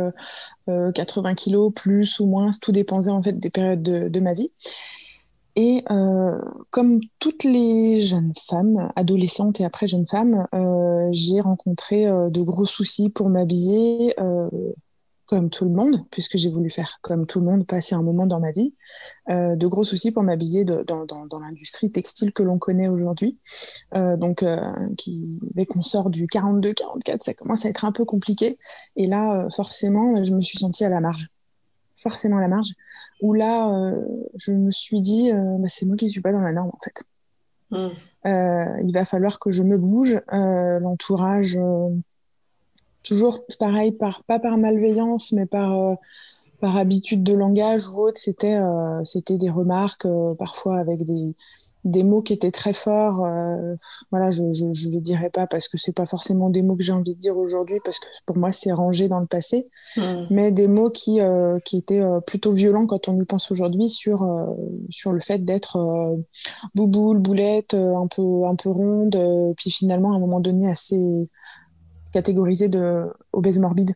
80 0.66 1.34
kilos, 1.34 1.72
plus 1.72 2.18
ou 2.18 2.26
moins, 2.26 2.50
tout 2.60 2.72
dépendait 2.72 3.10
en 3.10 3.22
fait 3.22 3.38
des 3.38 3.50
périodes 3.50 3.82
de, 3.82 4.08
de 4.08 4.20
ma 4.20 4.34
vie. 4.34 4.50
Et 5.54 5.84
euh, 5.90 6.38
comme 6.70 7.00
toutes 7.18 7.44
les 7.44 8.00
jeunes 8.00 8.32
femmes, 8.48 8.90
adolescentes 8.96 9.60
et 9.60 9.64
après 9.64 9.86
jeunes 9.86 10.06
femmes, 10.06 10.46
euh, 10.54 11.08
j'ai 11.12 11.40
rencontré 11.40 12.06
euh, 12.06 12.30
de 12.30 12.40
gros 12.40 12.66
soucis 12.66 13.10
pour 13.10 13.28
m'habiller, 13.28 14.14
comme 15.32 15.48
tout 15.48 15.64
le 15.64 15.70
monde, 15.70 16.04
puisque 16.10 16.36
j'ai 16.36 16.50
voulu 16.50 16.68
faire 16.68 16.98
comme 17.00 17.26
tout 17.26 17.38
le 17.40 17.46
monde, 17.46 17.66
passer 17.66 17.94
un 17.94 18.02
moment 18.02 18.26
dans 18.26 18.38
ma 18.38 18.52
vie. 18.52 18.74
Euh, 19.30 19.56
de 19.56 19.66
gros 19.66 19.82
soucis 19.82 20.10
pour 20.10 20.22
m'habiller 20.22 20.64
dans, 20.64 21.06
dans, 21.06 21.38
l'industrie 21.38 21.90
textile 21.90 22.32
que 22.32 22.42
l'on 22.42 22.58
connaît 22.58 22.88
aujourd'hui. 22.88 23.38
Euh, 23.94 24.18
donc, 24.18 24.42
euh, 24.42 24.60
qui, 24.98 25.26
dès 25.54 25.64
qu'on 25.64 25.80
sort 25.80 26.10
du 26.10 26.26
42-44, 26.26 27.22
ça 27.22 27.32
commence 27.32 27.64
à 27.64 27.70
être 27.70 27.86
un 27.86 27.92
peu 27.92 28.04
compliqué. 28.04 28.58
Et 28.96 29.06
là, 29.06 29.48
forcément, 29.56 30.22
je 30.22 30.34
me 30.34 30.42
suis 30.42 30.58
sentie 30.58 30.84
à 30.84 30.90
la 30.90 31.00
marge. 31.00 31.31
Forcément 32.02 32.38
la 32.38 32.48
marge. 32.48 32.72
Où 33.20 33.34
là, 33.34 33.94
je 34.36 34.52
me 34.52 34.70
suis 34.70 35.00
dit, 35.00 35.30
bah, 35.32 35.68
c'est 35.68 35.86
moi 35.86 35.96
qui 35.96 36.06
ne 36.06 36.10
suis 36.10 36.20
pas 36.20 36.32
dans 36.32 36.40
la 36.40 36.52
norme, 36.52 36.70
en 36.70 36.78
fait. 36.82 37.04
Mmh. 37.70 38.82
il 38.82 38.92
va 38.92 39.04
falloir 39.04 39.38
que 39.38 39.50
je 39.50 39.62
me 39.62 39.78
bouge. 39.78 40.20
L'entourage 40.30 41.56
toujours 43.02 43.44
pareil, 43.58 43.92
par, 43.92 44.22
pas 44.24 44.38
par 44.38 44.56
malveillance, 44.56 45.32
mais 45.32 45.46
par, 45.46 45.78
euh, 45.78 45.94
par 46.60 46.76
habitude 46.76 47.22
de 47.22 47.34
langage 47.34 47.88
ou 47.88 48.00
autre, 48.00 48.18
c'était 48.18 48.54
euh, 48.54 49.04
c'était 49.04 49.38
des 49.38 49.50
remarques, 49.50 50.06
euh, 50.06 50.34
parfois 50.34 50.78
avec 50.78 51.04
des, 51.04 51.34
des 51.84 52.04
mots 52.04 52.22
qui 52.22 52.32
étaient 52.32 52.50
très 52.50 52.72
forts. 52.72 53.26
voilà, 54.10 54.30
je 54.30 54.42
ne 54.42 54.90
les 54.90 55.00
dirai 55.00 55.30
pas 55.30 55.46
parce 55.46 55.68
que 55.68 55.78
c'est 55.78 55.92
pas 55.92 56.06
forcément 56.06 56.50
des 56.50 56.62
mots 56.62 56.76
que 56.76 56.82
j'ai 56.82 56.92
envie 56.92 57.14
de 57.14 57.18
dire 57.18 57.36
aujourd'hui, 57.36 57.78
parce 57.84 57.98
que 57.98 58.06
pour 58.26 58.36
moi, 58.36 58.52
c'est 58.52 58.72
rangé 58.72 59.08
dans 59.08 59.20
le 59.20 59.26
passé, 59.26 59.68
mmh. 59.96 60.02
mais 60.30 60.52
des 60.52 60.68
mots 60.68 60.90
qui, 60.90 61.20
qui 61.64 61.78
étaient 61.78 62.02
plutôt 62.26 62.52
violents 62.52 62.86
quand 62.86 63.08
on 63.08 63.20
y 63.20 63.24
pense 63.24 63.50
aujourd'hui 63.50 63.88
sur, 63.88 64.24
sur 64.90 65.12
le 65.12 65.20
fait 65.20 65.44
d'être 65.44 66.16
bouboule, 66.74 67.18
boulette, 67.18 67.74
un, 67.74 68.06
peu, 68.06 68.44
un 68.46 68.54
peu 68.54 68.70
ronde, 68.70 69.18
puis 69.56 69.70
finalement, 69.70 70.12
à 70.12 70.16
un 70.16 70.20
moment 70.20 70.40
donné, 70.40 70.70
assez 70.70 71.28
catégorisé 72.12 72.68
de 72.68 73.10
obèse 73.32 73.58
morbide. 73.58 73.94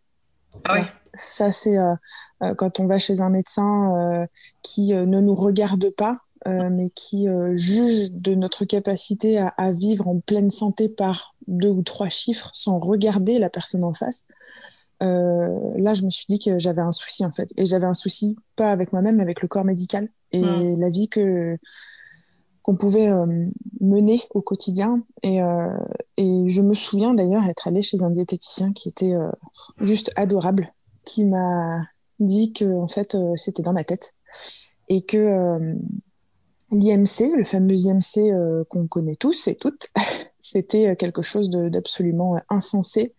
Ah. 0.64 0.87
Ça, 1.14 1.52
c'est 1.52 1.78
euh, 1.78 1.95
euh, 2.43 2.55
quand 2.55 2.81
on 2.81 2.87
va 2.87 2.99
chez 2.99 3.21
un 3.21 3.31
médecin 3.31 3.95
euh, 3.97 4.26
qui 4.62 4.93
ne 4.93 5.21
nous 5.21 5.35
regarde 5.35 5.90
pas, 5.97 6.19
mais 6.46 6.90
qui 6.90 7.26
juge 7.54 8.12
de 8.12 8.34
notre 8.34 8.64
capacité 8.64 9.38
à, 9.38 9.72
vivre 9.72 10.06
en 10.06 10.20
pleine 10.20 10.50
santé 10.50 10.88
par 10.88 11.34
deux 11.46 11.70
ou 11.70 11.82
trois 11.82 12.08
chiffres 12.08 12.50
sans 12.52 12.78
regarder 12.78 13.38
la 13.38 13.50
personne 13.50 13.84
en 13.84 13.92
face. 13.92 14.24
là, 15.00 15.94
je 15.94 16.02
me 16.02 16.10
suis 16.10 16.26
dit 16.28 16.38
que 16.38 16.58
j'avais 16.58 16.82
un 16.82 16.92
souci 16.92 17.24
en 17.24 17.32
fait. 17.32 17.48
Et 17.56 17.64
j'avais 17.64 17.86
un 17.86 17.94
souci 17.94 18.36
pas 18.54 18.70
avec 18.70 18.92
moi-même, 18.92 19.16
mais 19.16 19.22
avec 19.22 19.42
le 19.42 19.48
corps 19.48 19.64
médical 19.64 20.08
et 20.32 20.42
hmm. 20.42 20.80
la 20.80 20.90
vie 20.90 21.08
que, 21.08 21.58
qu'on 22.66 22.74
pouvait 22.74 23.08
euh, 23.08 23.40
mener 23.80 24.18
au 24.34 24.42
quotidien. 24.42 25.00
Et, 25.22 25.40
euh, 25.40 25.78
et, 26.16 26.48
je 26.48 26.62
me 26.62 26.74
souviens 26.74 27.14
d'ailleurs 27.14 27.46
être 27.46 27.68
allée 27.68 27.80
chez 27.80 28.02
un 28.02 28.10
diététicien 28.10 28.72
qui 28.72 28.88
était 28.88 29.14
euh, 29.14 29.30
juste 29.80 30.10
adorable, 30.16 30.74
qui 31.04 31.24
m'a 31.24 31.86
dit 32.18 32.52
que 32.52 32.64
en 32.64 32.88
fait 32.88 33.16
c'était 33.36 33.62
dans 33.62 33.74
ma 33.74 33.84
tête 33.84 34.14
et 34.88 35.02
que 35.02 35.76
l'IMC, 36.70 37.37
le 37.37 37.44
fameux 37.44 37.75
IMC 37.75 38.66
qu'on 38.68 38.87
connaît 38.87 39.16
tous 39.16 39.49
et 39.49 39.54
toutes, 39.54 39.88
C'était 40.46 40.90
euh, 40.90 40.94
quelque 40.94 41.23
chose 41.23 41.50
d'absolument 41.50 42.37
euh, 42.37 42.40
insensé 42.50 43.14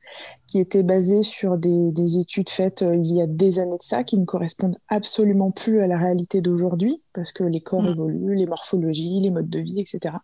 qui 0.48 0.62
était 0.62 0.82
basé 0.82 1.24
sur 1.24 1.58
des, 1.58 2.18
études 2.20 2.50
faites 2.50 2.84
euh, 2.84 2.96
il 2.96 3.14
y 3.14 3.22
a 3.22 3.28
des 3.28 3.60
années 3.60 3.78
de 3.78 3.84
ça 3.84 4.06
qui 4.06 4.18
ne 4.18 4.24
correspondent 4.24 4.78
absolument 4.88 5.52
plus 5.52 5.82
à 5.82 5.88
la 5.88 5.98
réalité 5.98 6.40
d'aujourd'hui 6.40 7.02
parce 7.12 7.34
que 7.34 7.44
les 7.44 7.60
corps 7.60 7.82
mm. 7.82 7.88
évoluent, 7.88 8.36
les 8.36 8.46
morphologies, 8.46 9.20
les 9.20 9.30
modes 9.30 9.50
de 9.50 9.60
vie, 9.60 9.82
etc. 9.82 10.16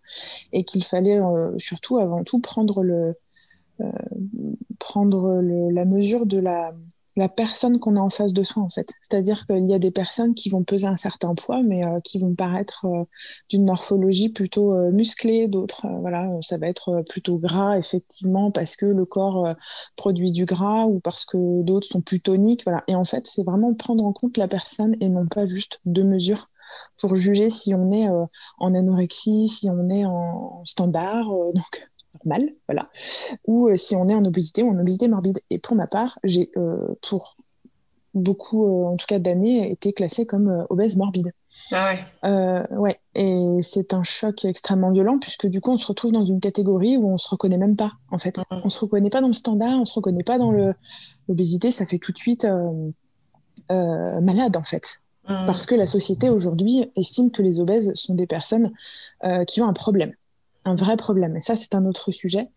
Et 0.54 0.64
qu'il 0.64 0.86
fallait 0.86 1.20
surtout, 1.58 1.98
avant 1.98 2.24
tout, 2.24 2.40
prendre, 2.40 2.84
le, 2.84 3.16
prendre 4.80 5.42
la 5.42 5.84
mesure 5.84 6.26
de 6.26 6.40
la, 6.40 6.74
la 7.16 7.30
personne 7.30 7.80
qu'on 7.80 7.96
a 7.96 8.00
en 8.00 8.10
face 8.10 8.34
de 8.34 8.44
soi 8.44 8.64
en 8.64 8.70
fait. 8.70 8.90
C'est-à-dire 9.02 9.46
qu'il 9.46 9.68
y 9.68 9.74
a 9.74 9.80
des 9.80 9.92
personnes 9.92 10.34
qui 10.34 10.50
vont 10.50 10.64
peser 10.64 10.88
un 10.88 10.96
certain 10.96 11.36
poids 11.36 11.62
mais 11.64 11.86
euh, 11.86 12.00
qui 12.04 12.20
vont 12.20 12.34
paraître 12.34 12.86
euh, 12.86 13.04
d'une 13.50 13.66
morphologie 13.66 14.30
plutôt 14.30 14.74
euh, 14.74 14.92
musclée, 14.92 15.48
d'autres 15.48 15.88
voilà, 16.02 16.30
ça 16.42 16.58
va 16.58 16.68
être 16.68 17.04
plutôt 17.10 17.38
gras 17.38 17.78
effectivement 17.78 18.52
parce 18.52 18.76
que 18.76 18.86
le 18.86 19.06
corps 19.06 19.56
produit 19.96 20.32
du 20.32 20.46
gras 20.46 20.86
ou 20.86 21.00
parce 21.00 21.26
que 21.26 21.62
d'autres 21.62 21.88
sont 21.88 22.02
plus 22.02 22.22
toniques 22.22 22.64
voilà. 22.64 22.84
Et 22.88 22.96
en 22.96 23.04
fait, 23.04 23.28
c'est 23.28 23.44
vraiment 23.44 23.74
prendre 23.74 24.04
en 24.04 24.14
compte 24.14 24.38
la 24.38 24.48
personne 24.48 24.96
et 25.00 25.10
non 25.10 25.28
pas 25.28 25.48
juste 25.48 25.80
deux 25.86 26.04
mesures 26.04 26.48
pour 27.00 27.16
juger 27.16 27.50
si 27.50 27.76
on 27.76 27.92
est 27.92 28.08
en 28.58 28.74
anorexie, 28.74 29.50
si 29.50 29.70
on 29.70 29.90
est 29.90 30.06
en 30.06 30.64
standard 30.66 31.26
donc 31.54 31.90
mal, 32.26 32.50
voilà, 32.68 32.90
ou 33.46 33.68
euh, 33.68 33.78
si 33.78 33.96
on 33.96 34.08
est 34.08 34.16
en 34.16 34.26
obésité 34.26 34.64
ou 34.64 34.70
en 34.70 34.80
obésité 34.80 35.08
morbide. 35.08 35.40
Et 35.50 35.60
pour 35.60 35.76
ma 35.76 35.88
part, 35.88 36.20
j'ai, 36.24 36.52
euh, 36.58 36.96
pour 37.08 37.38
beaucoup, 38.14 38.66
euh, 38.66 38.88
en 38.88 38.96
tout 38.96 39.06
cas 39.08 39.20
d'années, 39.20 39.72
été 39.72 39.94
classée 39.94 40.26
comme 40.26 40.66
obèse 40.70 40.96
morbide. 40.96 41.32
Ah 41.72 41.94
ouais. 42.24 42.78
ouais. 42.78 43.00
Et 43.16 43.62
c'est 43.62 43.94
un 43.94 44.04
choc 44.04 44.44
extrêmement 44.46 44.92
violent 44.92 45.20
puisque 45.20 45.48
du 45.48 45.62
coup, 45.62 45.72
on 45.72 45.78
se 45.78 45.86
retrouve 45.86 46.12
dans 46.12 46.26
une 46.26 46.40
catégorie 46.40 46.98
où 46.98 47.08
on 47.10 47.18
se 47.18 47.30
reconnaît 47.30 47.58
même 47.58 47.76
pas, 47.76 47.94
en 48.12 48.18
fait. 48.18 48.40
On 48.50 48.62
On 48.66 48.70
se 48.70 48.80
reconnaît 48.80 49.10
pas 49.10 49.22
dans 49.22 49.28
le 49.28 49.34
standard, 49.34 49.80
on 49.80 49.86
se 49.86 49.94
reconnaît 49.94 50.24
pas 50.24 50.38
dans 50.38 50.52
le 50.52 50.74
l'obésité. 51.28 51.72
Ça 51.72 51.86
fait 51.86 52.00
tout 52.00 52.12
de 52.12 52.18
suite 52.18 52.48
malade, 53.70 54.58
en 54.58 54.64
fait. 54.64 55.00
Parce 55.26 55.66
que 55.66 55.76
la 55.76 55.86
société 55.86 56.30
aujourd'hui 56.30 56.92
estime 56.96 57.32
que 57.32 57.42
les 57.42 57.60
obèses 57.60 57.94
sont 57.94 58.14
des 58.16 58.28
personnes 58.28 58.72
qui 59.48 59.62
ont 59.62 59.68
un 59.68 59.74
problème 59.74 60.14
un 60.66 60.76
vrai 60.76 60.98
problème. 60.98 61.38
Et 61.38 61.42
ça, 61.42 61.56
c'est 61.56 61.76
un 61.76 61.86
autre 61.86 62.12
sujet. 62.12 62.50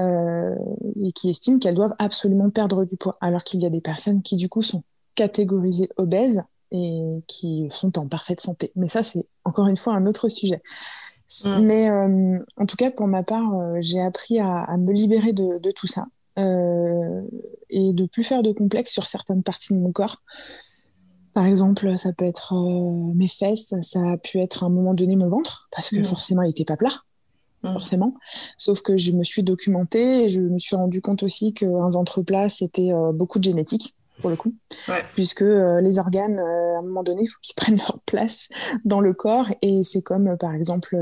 Euh, 0.00 0.54
et 1.02 1.12
qui 1.12 1.30
estiment 1.30 1.58
qu'elles 1.58 1.74
doivent 1.74 1.94
absolument 1.98 2.50
perdre 2.50 2.84
du 2.84 2.96
poids, 2.96 3.16
alors 3.22 3.44
qu'il 3.44 3.62
y 3.62 3.66
a 3.66 3.70
des 3.70 3.80
personnes 3.80 4.20
qui, 4.20 4.36
du 4.36 4.50
coup, 4.50 4.60
sont 4.60 4.82
catégorisées 5.14 5.88
obèses 5.96 6.42
et 6.70 7.22
qui 7.28 7.68
sont 7.70 7.98
en 7.98 8.06
parfaite 8.06 8.42
santé. 8.42 8.72
Mais 8.76 8.88
ça, 8.88 9.02
c'est 9.02 9.24
encore 9.44 9.68
une 9.68 9.78
fois 9.78 9.94
un 9.94 10.04
autre 10.04 10.28
sujet. 10.28 10.60
Mm. 11.46 11.60
Mais 11.62 11.88
euh, 11.88 12.38
en 12.58 12.66
tout 12.66 12.76
cas, 12.76 12.90
pour 12.90 13.06
ma 13.06 13.22
part, 13.22 13.54
euh, 13.54 13.78
j'ai 13.80 14.02
appris 14.02 14.38
à, 14.38 14.76
me 14.76 14.92
libérer 14.92 15.32
de, 15.32 15.58
de 15.58 15.70
tout 15.70 15.86
ça 15.86 16.06
et 16.38 17.94
de 17.94 18.04
plus 18.04 18.22
faire 18.22 18.42
de 18.42 18.52
complexe 18.52 18.92
sur 18.92 19.08
certaines 19.08 19.42
parties 19.42 19.72
de 19.72 19.78
mon 19.78 19.90
corps. 19.90 20.22
Par 21.32 21.46
exemple, 21.46 21.96
ça 21.96 22.12
peut 22.12 22.26
être 22.26 22.54
mes 23.14 23.28
fesses, 23.28 23.72
ça 23.80 24.00
a 24.00 24.16
pu 24.18 24.40
être 24.40 24.62
à 24.62 24.66
un 24.66 24.68
moment 24.68 24.92
donné 24.92 25.16
mon 25.16 25.30
ventre, 25.30 25.66
parce 25.74 25.88
que 25.88 26.00
mm. 26.00 26.04
forcément, 26.04 26.42
il 26.42 26.48
n'était 26.48 26.66
pas 26.66 26.76
plat. 26.76 26.92
Mmh. 27.66 27.72
forcément. 27.72 28.14
Sauf 28.56 28.82
que 28.82 28.96
je 28.96 29.12
me 29.12 29.24
suis 29.24 29.42
documentée 29.42 30.24
et 30.24 30.28
je 30.28 30.40
me 30.40 30.58
suis 30.58 30.76
rendu 30.76 31.00
compte 31.00 31.22
aussi 31.22 31.52
qu'un 31.52 31.88
ventre 31.88 32.22
plat, 32.22 32.48
c'était 32.48 32.92
euh, 32.92 33.12
beaucoup 33.12 33.38
de 33.38 33.44
génétique 33.44 33.94
pour 34.22 34.30
le 34.30 34.36
coup, 34.36 34.54
puisque 35.12 35.42
euh, 35.42 35.82
les 35.82 35.98
organes, 35.98 36.40
euh, 36.40 36.76
à 36.76 36.78
un 36.78 36.82
moment 36.82 37.02
donné, 37.02 37.24
il 37.24 37.26
faut 37.26 37.38
qu'ils 37.42 37.54
prennent 37.56 37.76
leur 37.76 38.00
place 38.06 38.48
dans 38.84 39.00
le 39.00 39.12
corps, 39.12 39.48
et 39.60 39.82
c'est 39.82 40.00
comme 40.00 40.36
par 40.38 40.54
exemple 40.54 40.96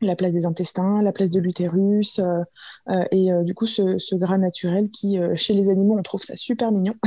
la 0.00 0.16
place 0.16 0.32
des 0.32 0.46
intestins, 0.46 1.02
la 1.02 1.12
place 1.12 1.30
de 1.30 1.40
l'utérus, 1.40 2.20
et 3.12 3.28
du 3.44 3.54
coup 3.54 3.66
ce, 3.66 4.14
gras 4.16 4.38
naturel 4.38 4.90
qui, 4.90 5.18
chez 5.36 5.54
les 5.54 5.68
animaux, 5.68 5.96
on 5.98 6.02
trouve 6.02 6.22
ça 6.22 6.36
super 6.36 6.72
mignon. 6.72 6.94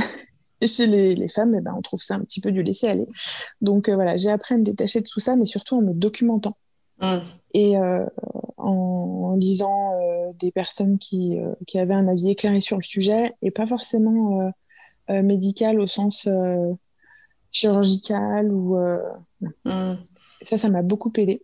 Et 0.62 0.68
chez 0.68 0.86
les, 0.86 1.28
femmes, 1.28 1.54
eh 1.54 1.60
ben, 1.60 1.74
on 1.76 1.82
trouve 1.82 2.00
ça 2.00 2.14
un 2.14 2.20
petit 2.20 2.40
peu 2.40 2.50
du 2.50 2.62
laisser 2.62 2.88
aller. 2.88 3.06
Donc 3.60 3.90
voilà, 3.90 4.16
j'ai 4.16 4.30
appris 4.30 4.54
à 4.54 4.56
me 4.56 4.62
détacher 4.62 5.02
de 5.02 5.06
tout 5.06 5.20
ça, 5.20 5.36
mais 5.36 5.44
surtout 5.44 5.76
en 5.76 5.82
me 5.82 5.92
documentant. 5.92 6.56
Mmh. 7.02 7.18
Et 7.52 7.74
en, 8.66 9.36
lisant 9.36 9.92
euh, 9.92 10.32
des 10.34 10.50
personnes 10.50 10.98
qui, 10.98 11.38
euh, 11.38 11.52
qui, 11.66 11.78
avaient 11.78 11.94
un 11.94 12.08
avis 12.08 12.30
éclairé 12.30 12.60
sur 12.60 12.76
le 12.76 12.82
sujet 12.82 13.32
et 13.42 13.50
pas 13.50 13.66
forcément 13.66 14.52
euh, 15.10 15.22
médical 15.22 15.80
au 15.80 15.86
sens 15.86 16.28
chirurgical 17.52 18.50
ou 18.50 18.76
hmm. 19.64 19.94
ça 20.42 20.58
ça 20.58 20.68
m'a 20.68 20.82
beaucoup 20.82 21.12
aidé 21.16 21.42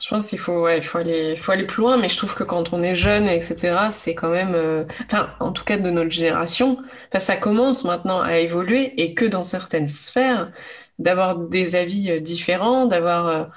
je 0.00 0.08
pense 0.08 0.30
qu'il 0.30 0.38
faut, 0.38 0.62
ouais, 0.62 0.78
il 0.78 0.84
faut, 0.84 0.96
aller, 0.96 1.36
faut 1.36 1.52
aller 1.52 1.66
plus 1.66 1.82
loin, 1.82 1.98
mais 1.98 2.08
je 2.08 2.16
trouve 2.16 2.34
que 2.34 2.44
quand 2.44 2.72
on 2.72 2.82
est 2.82 2.94
jeune, 2.94 3.28
etc., 3.28 3.88
c'est 3.90 4.14
quand 4.14 4.30
même, 4.30 4.86
enfin, 5.04 5.34
en 5.38 5.52
tout 5.52 5.64
cas 5.64 5.76
de 5.76 5.90
notre 5.90 6.08
génération, 6.08 6.78
ça 7.18 7.36
commence 7.36 7.84
maintenant 7.84 8.22
à 8.22 8.38
évoluer 8.38 8.94
et 9.02 9.12
que 9.12 9.26
dans 9.26 9.42
certaines 9.42 9.88
sphères, 9.88 10.50
d'avoir 10.98 11.36
des 11.36 11.76
avis 11.76 12.22
différents, 12.22 12.86
d'avoir 12.86 13.50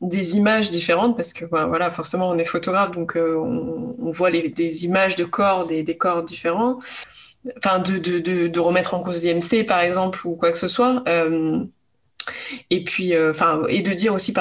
des 0.00 0.36
images 0.36 0.70
différentes 0.70 1.16
parce 1.16 1.32
que 1.32 1.44
bah, 1.44 1.66
voilà 1.66 1.90
forcément 1.90 2.28
on 2.28 2.38
est 2.38 2.44
photographe 2.44 2.92
donc 2.92 3.16
euh, 3.16 3.36
on, 3.36 4.10
voit 4.10 4.30
des 4.30 4.84
images 4.84 5.16
de 5.16 5.24
corps 5.24 5.66
des, 5.66 5.82
des 5.82 5.96
corps 5.96 6.22
différents. 6.22 6.78
Enfin 7.56 7.78
de, 7.78 7.98
de, 7.98 8.48
de, 8.48 8.60
remettre 8.60 8.92
en 8.92 9.00
cause 9.00 9.24
l'IMC 9.24 9.66
par 9.66 9.80
exemple 9.80 10.26
ou 10.26 10.36
quoi 10.36 10.52
que 10.52 10.58
ce 10.58 10.68
soit 10.68 11.02
euh, 11.08 11.64
et 12.68 12.84
puis 12.84 13.14
euh, 13.14 13.30
enfin 13.30 13.62
et 13.68 13.80
de 13.80 13.92
dire 13.92 14.12
aussi 14.12 14.34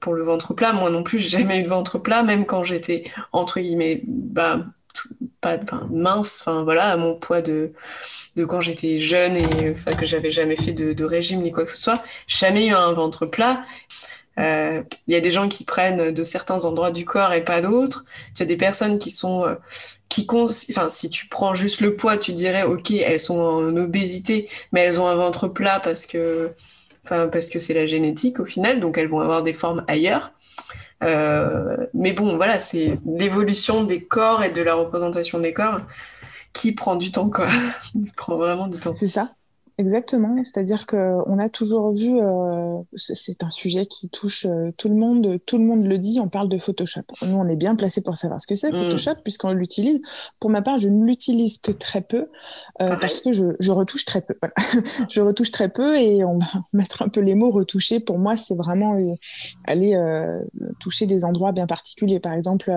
pour 0.00 0.14
le 0.14 0.24
ventre 0.24 0.54
plat 0.54 0.72
moi 0.72 0.88
non 0.90 1.02
plus 1.02 1.18
j'ai 1.18 1.28
jamais 1.28 1.60
eu 1.60 1.64
de 1.64 1.68
ventre 1.68 1.98
plat 1.98 2.22
même 2.22 2.46
quand 2.46 2.64
j'étais 2.64 3.04
entre 3.32 3.60
guillemets 3.60 4.02
bah, 4.06 4.64
mince 5.90 6.40
enfin 6.40 6.64
voilà 6.64 6.90
à 6.90 6.96
mon 6.96 7.14
poids 7.14 7.42
de 7.42 7.72
de 8.36 8.44
quand 8.44 8.62
j'étais 8.62 9.00
jeune 9.00 9.36
et 9.36 9.74
que 9.98 10.06
j'avais 10.06 10.30
jamais 10.30 10.56
fait 10.56 10.72
de, 10.72 11.04
régime 11.04 11.42
ni 11.42 11.52
quoi 11.52 11.66
que 11.66 11.72
ce 11.72 11.78
soit 11.78 12.02
jamais 12.26 12.66
eu 12.68 12.72
un 12.72 12.92
ventre 12.92 13.26
plat 13.26 13.64
Il 14.38 14.84
y 15.08 15.14
a 15.14 15.20
des 15.20 15.30
gens 15.30 15.48
qui 15.48 15.64
prennent 15.64 16.12
de 16.12 16.24
certains 16.24 16.64
endroits 16.64 16.90
du 16.90 17.04
corps 17.04 17.32
et 17.32 17.44
pas 17.44 17.60
d'autres. 17.60 18.04
Tu 18.34 18.42
as 18.42 18.46
des 18.46 18.56
personnes 18.56 18.98
qui 18.98 19.10
sont 19.10 19.56
qui 20.08 20.26
enfin 20.30 20.88
si 20.88 21.10
tu 21.10 21.28
prends 21.28 21.54
juste 21.54 21.80
le 21.80 21.96
poids, 21.96 22.16
tu 22.16 22.32
dirais 22.32 22.62
ok, 22.62 22.90
elles 22.92 23.20
sont 23.20 23.38
en 23.38 23.76
obésité, 23.76 24.48
mais 24.72 24.80
elles 24.82 25.00
ont 25.00 25.06
un 25.08 25.16
ventre 25.16 25.48
plat 25.48 25.80
parce 25.80 26.06
que 26.06 26.52
enfin 27.04 27.28
parce 27.28 27.50
que 27.50 27.58
c'est 27.58 27.74
la 27.74 27.86
génétique 27.86 28.40
au 28.40 28.44
final, 28.44 28.80
donc 28.80 28.98
elles 28.98 29.08
vont 29.08 29.20
avoir 29.20 29.42
des 29.42 29.52
formes 29.52 29.84
ailleurs. 29.88 30.32
Euh, 31.02 31.76
mais 31.94 32.12
bon, 32.12 32.36
voilà, 32.36 32.58
c'est 32.58 32.98
l'évolution 33.06 33.84
des 33.84 34.02
corps 34.02 34.42
et 34.42 34.50
de 34.50 34.62
la 34.62 34.74
représentation 34.74 35.38
des 35.38 35.52
corps 35.52 35.80
qui 36.52 36.72
prend 36.72 36.96
du 36.96 37.12
temps, 37.12 37.30
quoi. 37.30 37.48
prend 38.16 38.36
vraiment 38.36 38.68
du 38.68 38.80
temps. 38.80 38.92
C'est 38.92 39.08
ça. 39.08 39.35
Exactement, 39.78 40.34
c'est-à-dire 40.42 40.86
qu'on 40.86 41.38
a 41.38 41.50
toujours 41.50 41.92
vu, 41.92 42.18
euh, 42.18 42.78
c'est 42.96 43.42
un 43.42 43.50
sujet 43.50 43.84
qui 43.84 44.08
touche 44.08 44.46
euh, 44.46 44.72
tout 44.78 44.88
le 44.88 44.94
monde, 44.94 45.38
tout 45.44 45.58
le 45.58 45.64
monde 45.64 45.84
le 45.84 45.98
dit, 45.98 46.18
on 46.18 46.28
parle 46.28 46.48
de 46.48 46.56
Photoshop. 46.56 47.02
Nous, 47.20 47.36
on 47.36 47.46
est 47.46 47.56
bien 47.56 47.76
placé 47.76 48.00
pour 48.00 48.16
savoir 48.16 48.40
ce 48.40 48.46
que 48.46 48.54
c'est, 48.54 48.72
mm. 48.72 48.84
Photoshop, 48.84 49.20
puisqu'on 49.22 49.52
l'utilise. 49.52 50.00
Pour 50.40 50.48
ma 50.48 50.62
part, 50.62 50.78
je 50.78 50.88
ne 50.88 51.04
l'utilise 51.04 51.58
que 51.58 51.72
très 51.72 52.00
peu, 52.00 52.28
euh, 52.80 52.96
parce 52.96 53.20
que 53.20 53.34
je, 53.34 53.54
je, 53.60 53.70
retouche 53.70 54.06
très 54.06 54.22
peu. 54.22 54.34
Voilà. 54.40 54.54
je 55.10 55.20
retouche 55.20 55.50
très 55.50 55.68
peu 55.68 55.98
et 55.98 56.24
on 56.24 56.38
va 56.38 56.46
mettre 56.72 57.02
un 57.02 57.08
peu 57.08 57.20
les 57.20 57.34
mots 57.34 57.50
retoucher. 57.50 58.00
Pour 58.00 58.18
moi, 58.18 58.34
c'est 58.34 58.56
vraiment 58.56 58.96
aller 59.64 59.94
toucher 60.80 61.04
des 61.04 61.26
endroits 61.26 61.52
bien 61.52 61.66
particuliers. 61.66 62.18
Par 62.18 62.32
exemple, 62.32 62.72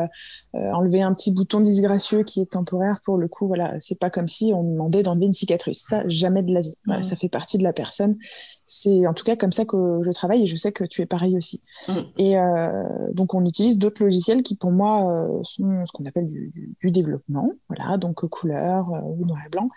enlever 0.53 1.01
un 1.01 1.13
petit 1.13 1.31
bouton 1.31 1.61
disgracieux 1.61 2.23
qui 2.23 2.41
est 2.41 2.51
temporaire, 2.51 2.99
pour 3.05 3.17
le 3.17 3.29
coup, 3.29 3.47
voilà, 3.47 3.75
c'est 3.79 3.97
pas 3.97 4.09
comme 4.09 4.27
si 4.27 4.51
on 4.53 4.63
demandait 4.63 5.03
d'enlever 5.03 5.27
une 5.27 5.33
cicatrice. 5.33 5.85
Ça, 5.87 6.03
jamais 6.05 6.43
de 6.43 6.53
la 6.53 6.59
vie 6.59 6.75
ça 7.03 7.15
fait 7.15 7.29
partie 7.29 7.57
de 7.57 7.63
la 7.63 7.73
personne. 7.73 8.17
C'est 8.65 9.07
en 9.07 9.13
tout 9.13 9.23
cas 9.23 9.35
comme 9.35 9.51
ça 9.51 9.65
que 9.65 9.99
je 10.03 10.11
travaille 10.11 10.43
et 10.43 10.47
je 10.47 10.55
sais 10.55 10.71
que 10.71 10.83
tu 10.83 11.01
es 11.01 11.05
pareil 11.05 11.35
aussi. 11.35 11.61
Mm. 11.87 11.93
Et 12.17 12.39
euh, 12.39 12.83
donc 13.13 13.33
on 13.33 13.45
utilise 13.45 13.77
d'autres 13.77 14.03
logiciels 14.03 14.43
qui 14.43 14.55
pour 14.55 14.71
moi 14.71 15.11
euh, 15.11 15.39
sont 15.43 15.85
ce 15.85 15.91
qu'on 15.91 16.05
appelle 16.05 16.27
du, 16.27 16.91
développement, 16.91 17.51
voilà, 17.67 17.97
donc 17.97 18.25
couleur 18.27 18.93
euh, 18.93 18.99
ou 19.03 19.25
noir 19.25 19.39
et 19.45 19.49
blanc. 19.49 19.69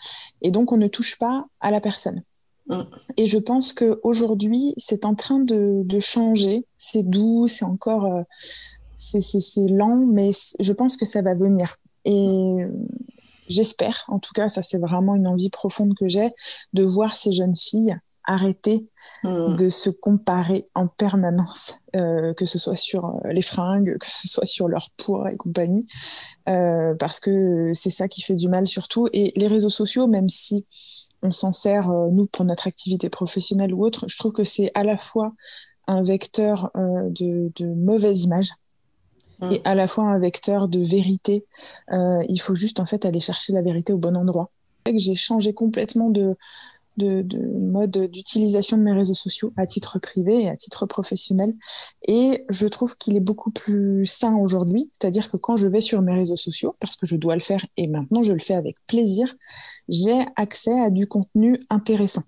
Et 0.42 0.50
donc 0.50 0.72
on 0.72 0.76
ne 0.76 0.88
touche 0.88 1.18
pas 1.18 1.46
à 1.60 1.70
la 1.70 1.80
personne. 1.80 2.22
Mm. 2.68 2.82
Et 3.16 3.26
je 3.26 3.38
pense 3.38 3.72
qu'aujourd'hui, 3.72 4.74
c'est 4.76 5.04
en 5.04 5.14
train 5.14 5.38
de, 5.38 5.82
de 5.84 6.00
changer. 6.00 6.66
C'est 6.76 7.02
doux, 7.02 7.46
c'est 7.46 7.64
encore, 7.64 8.08
c'est 8.96 9.20
lent, 9.68 10.04
mais 10.06 10.30
je 10.60 10.72
pense 10.72 10.96
que 10.96 11.06
ça 11.06 11.22
va 11.22 11.34
venir. 11.34 11.76
Et 12.04 12.66
j'espère, 13.52 14.04
en 14.08 14.18
tout 14.18 14.32
cas, 14.34 14.48
ça 14.48 14.62
c'est 14.62 14.78
vraiment 14.78 15.14
une 15.14 15.26
envie 15.26 15.50
profonde 15.50 15.94
que 15.94 16.08
j'ai, 16.08 16.30
de 16.72 16.82
voir 16.82 17.14
ces 17.14 17.32
jeunes 17.32 17.56
filles 17.56 17.96
arrêter 18.24 18.88
hmm. 19.24 19.56
de 19.56 19.68
se 19.68 19.90
comparer 19.90 20.64
en 20.74 20.86
permanence, 20.86 21.78
euh, 21.96 22.34
que 22.34 22.46
ce 22.46 22.58
soit 22.58 22.76
sur 22.76 23.06
euh, 23.06 23.30
les 23.30 23.42
fringues, 23.42 23.96
que 24.00 24.06
ce 24.08 24.28
soit 24.28 24.46
sur 24.46 24.68
leur 24.68 24.90
poids 24.96 25.32
et 25.32 25.36
compagnie, 25.36 25.86
euh, 26.48 26.94
parce 26.94 27.20
que 27.20 27.72
c'est 27.74 27.90
ça 27.90 28.08
qui 28.08 28.22
fait 28.22 28.36
du 28.36 28.48
mal 28.48 28.66
surtout. 28.66 29.08
Et 29.12 29.32
les 29.36 29.46
réseaux 29.46 29.70
sociaux, 29.70 30.06
même 30.06 30.28
si 30.28 30.66
on 31.22 31.32
s'en 31.32 31.52
sert, 31.52 31.88
nous, 31.88 32.26
pour 32.26 32.44
notre 32.44 32.66
activité 32.66 33.08
professionnelle 33.08 33.72
ou 33.72 33.84
autre, 33.84 34.06
je 34.08 34.18
trouve 34.18 34.32
que 34.32 34.42
c'est 34.42 34.72
à 34.74 34.82
la 34.82 34.98
fois 34.98 35.32
un 35.86 36.02
vecteur 36.02 36.72
de, 36.74 37.52
de 37.54 37.66
mauvaise 37.66 38.24
image 38.24 38.50
et 39.50 39.60
à 39.64 39.74
la 39.74 39.88
fois 39.88 40.04
un 40.04 40.18
vecteur 40.18 40.68
de 40.68 40.80
vérité. 40.80 41.44
Euh, 41.92 42.22
il 42.28 42.38
faut 42.38 42.54
juste 42.54 42.80
en 42.80 42.86
fait 42.86 43.04
aller 43.04 43.20
chercher 43.20 43.52
la 43.52 43.62
vérité 43.62 43.92
au 43.92 43.98
bon 43.98 44.16
endroit. 44.16 44.50
J'ai 44.94 45.14
changé 45.14 45.52
complètement 45.52 46.10
de, 46.10 46.36
de, 46.96 47.22
de 47.22 47.38
mode 47.38 48.10
d'utilisation 48.10 48.76
de 48.76 48.82
mes 48.82 48.92
réseaux 48.92 49.14
sociaux 49.14 49.52
à 49.56 49.66
titre 49.66 49.98
privé 49.98 50.42
et 50.42 50.48
à 50.48 50.56
titre 50.56 50.86
professionnel. 50.86 51.54
Et 52.08 52.44
je 52.48 52.66
trouve 52.66 52.96
qu'il 52.96 53.16
est 53.16 53.20
beaucoup 53.20 53.50
plus 53.50 54.06
sain 54.06 54.36
aujourd'hui. 54.36 54.90
C'est-à-dire 54.92 55.30
que 55.30 55.36
quand 55.36 55.56
je 55.56 55.66
vais 55.66 55.80
sur 55.80 56.02
mes 56.02 56.14
réseaux 56.14 56.36
sociaux, 56.36 56.74
parce 56.80 56.96
que 56.96 57.06
je 57.06 57.16
dois 57.16 57.34
le 57.34 57.40
faire 57.40 57.64
et 57.76 57.86
maintenant 57.86 58.22
je 58.22 58.32
le 58.32 58.38
fais 58.38 58.54
avec 58.54 58.76
plaisir, 58.86 59.34
j'ai 59.88 60.24
accès 60.36 60.78
à 60.80 60.90
du 60.90 61.06
contenu 61.06 61.58
intéressant. 61.70 62.22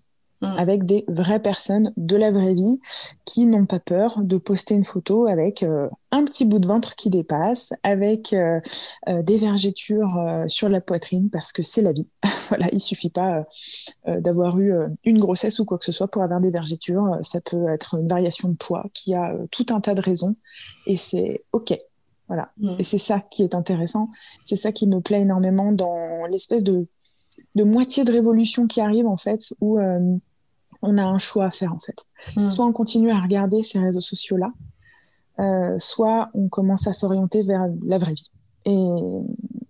Mm. 0.44 0.58
avec 0.58 0.84
des 0.84 1.04
vraies 1.08 1.40
personnes 1.40 1.92
de 1.96 2.16
la 2.16 2.30
vraie 2.30 2.54
vie 2.54 2.80
qui 3.24 3.46
n'ont 3.46 3.66
pas 3.66 3.78
peur 3.78 4.18
de 4.22 4.36
poster 4.38 4.74
une 4.74 4.84
photo 4.84 5.26
avec 5.26 5.62
euh, 5.62 5.88
un 6.10 6.24
petit 6.24 6.44
bout 6.44 6.58
de 6.58 6.66
ventre 6.66 6.94
qui 6.94 7.10
dépasse, 7.10 7.72
avec 7.82 8.32
euh, 8.32 8.60
euh, 9.08 9.22
des 9.22 9.36
vergetures 9.36 10.44
sur 10.46 10.68
la 10.68 10.80
poitrine 10.80 11.30
parce 11.30 11.52
que 11.52 11.62
c'est 11.62 11.82
la 11.82 11.92
vie. 11.92 12.08
voilà, 12.48 12.68
il 12.72 12.80
suffit 12.80 13.10
pas 13.10 13.44
d'avoir 14.06 14.58
eu 14.58 14.72
une 15.04 15.18
grossesse 15.18 15.58
ou 15.58 15.64
quoi 15.64 15.78
que 15.78 15.84
ce 15.84 15.92
soit 15.92 16.08
pour 16.08 16.22
avoir 16.22 16.40
des 16.40 16.50
vergetures. 16.50 17.18
Ça 17.22 17.40
peut 17.40 17.68
être 17.68 17.96
une 17.96 18.08
variation 18.08 18.48
de 18.48 18.56
poids 18.56 18.86
qui 18.92 19.14
a 19.14 19.34
tout 19.50 19.66
un 19.70 19.80
tas 19.80 19.94
de 19.94 20.00
raisons 20.00 20.36
et 20.86 20.96
c'est 20.96 21.44
ok. 21.52 21.78
Voilà. 22.28 22.50
Mm. 22.58 22.76
Et 22.78 22.84
c'est 22.84 22.98
ça 22.98 23.20
qui 23.20 23.42
est 23.42 23.54
intéressant. 23.54 24.08
C'est 24.44 24.56
ça 24.56 24.72
qui 24.72 24.86
me 24.86 25.00
plaît 25.00 25.22
énormément 25.22 25.72
dans 25.72 26.26
l'espèce 26.30 26.62
de 26.62 26.86
de 27.56 27.64
moitié 27.64 28.04
de 28.04 28.12
révolution 28.12 28.68
qui 28.68 28.80
arrive 28.80 29.08
en 29.08 29.16
fait 29.16 29.54
où 29.60 29.78
on 30.84 30.98
a 30.98 31.02
un 31.02 31.18
choix 31.18 31.46
à 31.46 31.50
faire 31.50 31.72
en 31.72 31.80
fait. 31.80 32.04
Hmm. 32.36 32.50
Soit 32.50 32.66
on 32.66 32.72
continue 32.72 33.10
à 33.10 33.18
regarder 33.20 33.62
ces 33.62 33.78
réseaux 33.78 34.02
sociaux-là, 34.02 34.52
euh, 35.40 35.76
soit 35.78 36.30
on 36.34 36.48
commence 36.48 36.86
à 36.86 36.92
s'orienter 36.92 37.42
vers 37.42 37.66
la 37.84 37.98
vraie 37.98 38.14
vie. 38.14 38.30
Et 38.66 38.86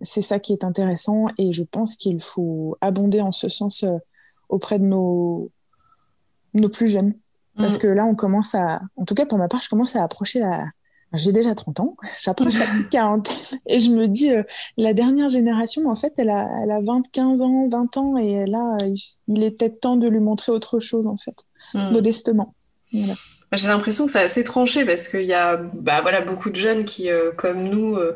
c'est 0.01 0.21
ça 0.21 0.39
qui 0.39 0.53
est 0.53 0.63
intéressant 0.63 1.25
et 1.37 1.51
je 1.51 1.63
pense 1.63 1.95
qu'il 1.95 2.21
faut 2.21 2.77
abonder 2.81 3.21
en 3.21 3.31
ce 3.31 3.49
sens 3.49 3.83
euh, 3.83 3.97
auprès 4.49 4.77
de 4.77 4.85
nos, 4.85 5.51
nos 6.53 6.69
plus 6.69 6.87
jeunes. 6.87 7.13
Parce 7.57 7.77
hmm. 7.77 7.79
que 7.79 7.87
là, 7.87 8.05
on 8.05 8.15
commence 8.15 8.53
à, 8.53 8.81
en 8.97 9.05
tout 9.05 9.15
cas 9.15 9.25
pour 9.25 9.37
ma 9.37 9.47
part, 9.47 9.61
je 9.61 9.69
commence 9.69 9.95
à 9.95 10.03
approcher 10.03 10.39
la, 10.39 10.65
j'ai 11.15 11.31
déjà 11.31 11.55
30 11.55 11.79
ans, 11.79 11.93
j'approche 12.21 12.59
la 12.59 12.67
petite 12.67 12.89
quarantaine 12.89 13.35
et 13.67 13.79
je 13.79 13.91
me 13.91 14.07
dis, 14.07 14.31
euh, 14.31 14.43
la 14.77 14.93
dernière 14.93 15.29
génération, 15.29 15.89
en 15.89 15.95
fait, 15.95 16.13
elle 16.17 16.29
a, 16.29 16.47
elle 16.63 16.71
a 16.71 16.81
20, 16.81 17.03
15 17.11 17.41
ans, 17.41 17.67
20 17.69 17.97
ans 17.97 18.17
et 18.17 18.45
là, 18.45 18.77
il 19.27 19.43
est 19.43 19.51
peut-être 19.51 19.79
temps 19.79 19.97
de 19.97 20.07
lui 20.07 20.19
montrer 20.19 20.51
autre 20.51 20.79
chose, 20.79 21.07
en 21.07 21.17
fait, 21.17 21.45
hmm. 21.73 21.91
modestement. 21.91 22.53
J'ai 22.91 23.67
l'impression 23.67 24.05
que 24.05 24.11
c'est 24.11 24.23
assez 24.23 24.43
tranché 24.43 24.85
parce 24.85 25.07
qu'il 25.07 25.25
y 25.25 25.33
a 25.33 25.57
bah, 25.57 26.01
voilà, 26.01 26.21
beaucoup 26.21 26.49
de 26.49 26.55
jeunes 26.55 26.83
qui, 26.83 27.09
euh, 27.09 27.31
comme 27.31 27.63
nous, 27.63 27.95
euh, 27.95 28.15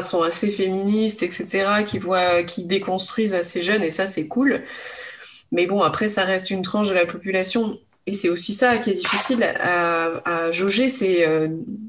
sont 0.00 0.22
assez 0.22 0.50
féministes, 0.50 1.22
etc., 1.22 1.84
qui, 1.86 1.98
voient, 1.98 2.42
qui 2.42 2.64
déconstruisent 2.64 3.34
assez 3.34 3.62
jeunes 3.62 3.82
et 3.82 3.90
ça, 3.90 4.06
c'est 4.06 4.28
cool. 4.28 4.62
Mais 5.50 5.66
bon, 5.66 5.80
après, 5.80 6.08
ça 6.08 6.24
reste 6.24 6.50
une 6.50 6.62
tranche 6.62 6.88
de 6.88 6.94
la 6.94 7.06
population 7.06 7.78
et 8.08 8.12
c'est 8.14 8.30
aussi 8.30 8.54
ça 8.54 8.78
qui 8.78 8.88
est 8.90 8.94
difficile 8.94 9.42
à, 9.42 10.50
jauger. 10.50 10.88
C'est 10.88 11.28
euh, 11.28 11.48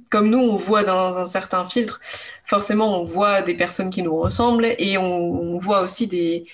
comme 0.09 0.29
nous, 0.29 0.39
on 0.39 0.57
voit 0.57 0.83
dans 0.83 1.17
un 1.17 1.25
certain 1.25 1.65
filtre, 1.65 2.01
forcément, 2.45 2.99
on 2.99 3.03
voit 3.03 3.41
des 3.41 3.53
personnes 3.53 3.89
qui 3.89 4.03
nous 4.03 4.17
ressemblent 4.17 4.67
et 4.77 4.97
on, 4.97 5.57
voit 5.59 5.81
aussi 5.81 6.07
des, 6.07 6.45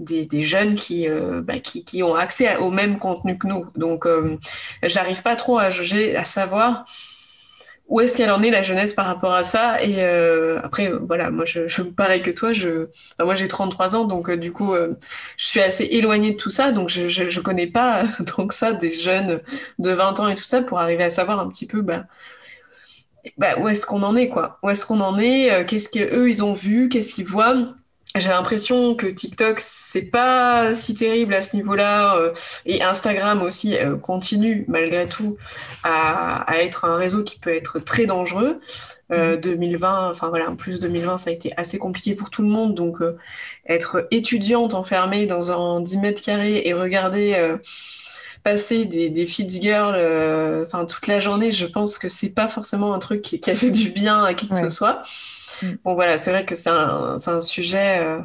des, 0.00 0.42
jeunes 0.42 0.74
qui, 0.74 1.08
euh, 1.08 1.42
bah, 1.42 1.60
qui, 1.60 1.84
qui, 1.84 2.02
ont 2.02 2.16
accès 2.16 2.56
au 2.56 2.72
même 2.72 2.98
contenu 2.98 3.38
que 3.38 3.46
nous. 3.46 3.66
Donc, 3.76 4.04
euh, 4.04 4.36
j'arrive 4.82 5.22
pas 5.22 5.36
trop 5.36 5.58
à 5.58 5.70
jauger, 5.70 6.16
à 6.16 6.24
savoir 6.24 6.84
où 7.86 8.00
est-ce 8.00 8.16
qu'elle 8.16 8.30
en 8.30 8.42
est 8.42 8.50
la 8.50 8.62
jeunesse 8.62 8.94
par 8.94 9.06
rapport 9.06 9.34
à 9.34 9.44
ça. 9.44 9.82
Et 9.82 9.96
euh, 9.98 10.58
après 10.62 10.90
voilà 10.90 11.30
moi 11.30 11.44
je, 11.44 11.68
je 11.68 11.82
pareil 11.82 12.22
que 12.22 12.30
toi 12.30 12.52
je 12.52 12.88
moi 13.20 13.34
j'ai 13.34 13.48
33 13.48 13.96
ans 13.96 14.04
donc 14.04 14.30
euh, 14.30 14.36
du 14.36 14.52
coup 14.52 14.74
euh, 14.74 14.94
je 15.36 15.46
suis 15.46 15.60
assez 15.60 15.84
éloignée 15.84 16.32
de 16.32 16.36
tout 16.36 16.50
ça. 16.50 16.72
Donc 16.72 16.88
je, 16.88 17.08
je, 17.08 17.28
je 17.28 17.40
connais 17.40 17.66
pas 17.66 18.02
donc 18.36 18.52
ça 18.52 18.72
des 18.72 18.92
jeunes 18.92 19.40
de 19.78 19.90
20 19.90 20.20
ans 20.20 20.28
et 20.28 20.34
tout 20.34 20.44
ça 20.44 20.62
pour 20.62 20.78
arriver 20.78 21.04
à 21.04 21.10
savoir 21.10 21.40
un 21.40 21.48
petit 21.48 21.66
peu 21.66 21.82
bah, 21.82 22.06
bah 23.38 23.58
où 23.58 23.68
est-ce 23.68 23.86
qu'on 23.86 24.02
en 24.02 24.16
est 24.16 24.28
quoi. 24.28 24.58
Où 24.62 24.70
est-ce 24.70 24.86
qu'on 24.86 25.00
en 25.00 25.18
est 25.18 25.66
qu'est-ce 25.66 25.88
qu'eux 25.88 26.28
ils 26.28 26.42
ont 26.42 26.54
vu 26.54 26.88
qu'est-ce 26.88 27.14
qu'ils 27.14 27.26
voient 27.26 27.74
j'ai 28.16 28.28
l'impression 28.28 28.94
que 28.94 29.06
TikTok, 29.06 29.56
c'est 29.58 30.02
pas 30.02 30.72
si 30.72 30.94
terrible 30.94 31.34
à 31.34 31.42
ce 31.42 31.56
niveau-là, 31.56 32.16
euh, 32.16 32.32
et 32.64 32.82
Instagram 32.82 33.42
aussi 33.42 33.76
euh, 33.76 33.96
continue 33.96 34.64
malgré 34.68 35.06
tout 35.06 35.36
à, 35.82 36.42
à, 36.48 36.58
être 36.58 36.84
un 36.84 36.96
réseau 36.96 37.24
qui 37.24 37.38
peut 37.38 37.52
être 37.52 37.80
très 37.80 38.06
dangereux. 38.06 38.60
Euh, 39.12 39.36
2020, 39.36 40.06
mhm. 40.06 40.10
enfin 40.12 40.28
voilà, 40.28 40.48
en 40.48 40.56
plus 40.56 40.78
2020, 40.80 41.18
ça 41.18 41.30
a 41.30 41.32
été 41.32 41.52
assez 41.56 41.76
compliqué 41.76 42.14
pour 42.14 42.30
tout 42.30 42.42
le 42.42 42.48
monde, 42.48 42.74
donc 42.74 43.02
euh, 43.02 43.18
être 43.68 44.06
étudiante 44.10 44.74
enfermée 44.74 45.26
dans 45.26 45.50
un 45.50 45.80
10 45.80 45.98
mètres 45.98 46.22
carrés 46.22 46.62
et 46.64 46.72
regarder 46.72 47.36
passer 48.42 48.84
des, 48.84 49.08
des 49.08 49.26
girls, 49.26 49.96
enfin 50.66 50.84
toute 50.84 51.06
la 51.06 51.18
journée, 51.20 51.52
je 51.52 51.66
pense 51.66 51.98
que 51.98 52.08
c'est 52.08 52.30
pas 52.30 52.48
forcément 52.48 52.94
un 52.94 52.98
truc 52.98 53.22
qui, 53.22 53.40
qui, 53.40 53.50
a 53.50 53.56
fait 53.56 53.70
du 53.70 53.90
bien 53.90 54.22
à 54.22 54.34
qui 54.34 54.48
que 54.48 54.56
ce 54.56 54.68
soit. 54.68 55.02
Mm. 55.64 55.76
Bon, 55.84 55.94
voilà, 55.94 56.18
c'est 56.18 56.30
vrai 56.30 56.44
que 56.44 56.54
c'est 56.54 56.70
un, 56.70 57.16
un, 57.26 57.40
sujet 57.40 57.98
euh, 58.00 58.20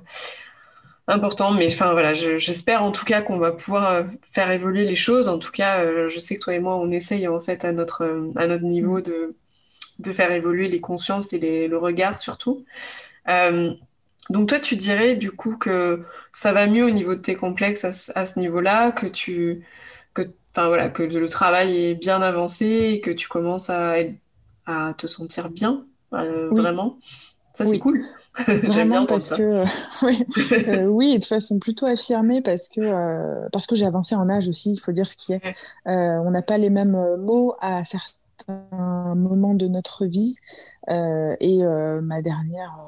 important, 1.07 1.51
mais 1.51 1.67
enfin 1.67 1.91
voilà, 1.93 2.13
j'espère 2.13 2.83
en 2.83 2.91
tout 2.91 3.05
cas 3.05 3.21
qu'on 3.21 3.39
va 3.39 3.51
pouvoir 3.51 3.91
euh, 3.91 4.03
faire 4.31 4.51
évoluer 4.51 4.85
les 4.85 4.95
choses. 4.95 5.27
En 5.27 5.39
tout 5.39 5.51
cas, 5.51 5.81
euh, 5.83 6.09
je 6.09 6.19
sais 6.19 6.35
que 6.35 6.41
toi 6.41 6.53
et 6.53 6.59
moi, 6.59 6.75
on 6.75 6.91
essaye 6.91 7.27
en 7.27 7.41
fait 7.41 7.65
à 7.65 7.71
notre, 7.71 8.31
à 8.35 8.47
notre 8.47 8.65
niveau 8.65 8.99
mm. 8.99 9.03
de, 9.03 9.35
de 9.99 10.13
faire 10.13 10.31
évoluer 10.31 10.67
les 10.67 10.81
consciences 10.81 11.33
et 11.33 11.39
les, 11.39 11.67
le 11.67 11.77
regard 11.77 12.19
surtout. 12.19 12.65
donc 14.29 14.49
toi, 14.49 14.59
tu 14.59 14.75
dirais 14.75 15.15
du 15.15 15.31
coup 15.31 15.57
que 15.57 16.03
ça 16.33 16.53
va 16.53 16.67
mieux 16.67 16.85
au 16.85 16.89
niveau 16.91 17.15
de 17.15 17.21
tes 17.21 17.35
complexes 17.35 18.11
à, 18.15 18.25
ce 18.25 18.39
niveau-là, 18.39 18.91
que 18.91 19.07
tu 19.07 19.63
enfin 20.55 20.67
voilà, 20.67 20.89
que 20.89 21.03
le 21.03 21.29
travail 21.29 21.77
est 21.77 21.95
bien 21.95 22.21
avancé 22.21 22.65
et 22.65 23.01
que 23.01 23.11
tu 23.11 23.27
commences 23.27 23.69
à, 23.69 23.95
à 24.65 24.93
te 24.93 25.07
sentir 25.07 25.49
bien, 25.49 25.85
vraiment? 26.11 26.99
Ça, 27.59 27.65
c'est 27.65 27.79
cool. 27.79 28.01
Vraiment 28.63 29.05
parce 29.05 29.29
que 29.29 29.63
oui, 30.05 30.85
oui, 30.87 31.19
de 31.19 31.25
façon 31.25 31.59
plutôt 31.59 31.87
affirmée 31.87 32.41
parce 32.41 32.69
que 32.69 33.49
parce 33.49 33.67
que 33.67 33.75
j'ai 33.75 33.85
avancé 33.85 34.15
en 34.15 34.29
âge 34.29 34.47
aussi, 34.47 34.73
il 34.73 34.79
faut 34.79 34.93
dire 34.93 35.09
ce 35.09 35.17
qui 35.17 35.33
est. 35.33 35.41
on 35.85 36.31
n'a 36.31 36.41
pas 36.41 36.57
les 36.57 36.69
mêmes 36.69 36.97
mots 37.17 37.55
à 37.59 37.83
certains 37.83 38.63
moments 39.15 39.55
de 39.55 39.67
notre 39.67 40.05
vie 40.05 40.35
et 40.87 41.59
ma 42.01 42.21
dernière 42.21 42.79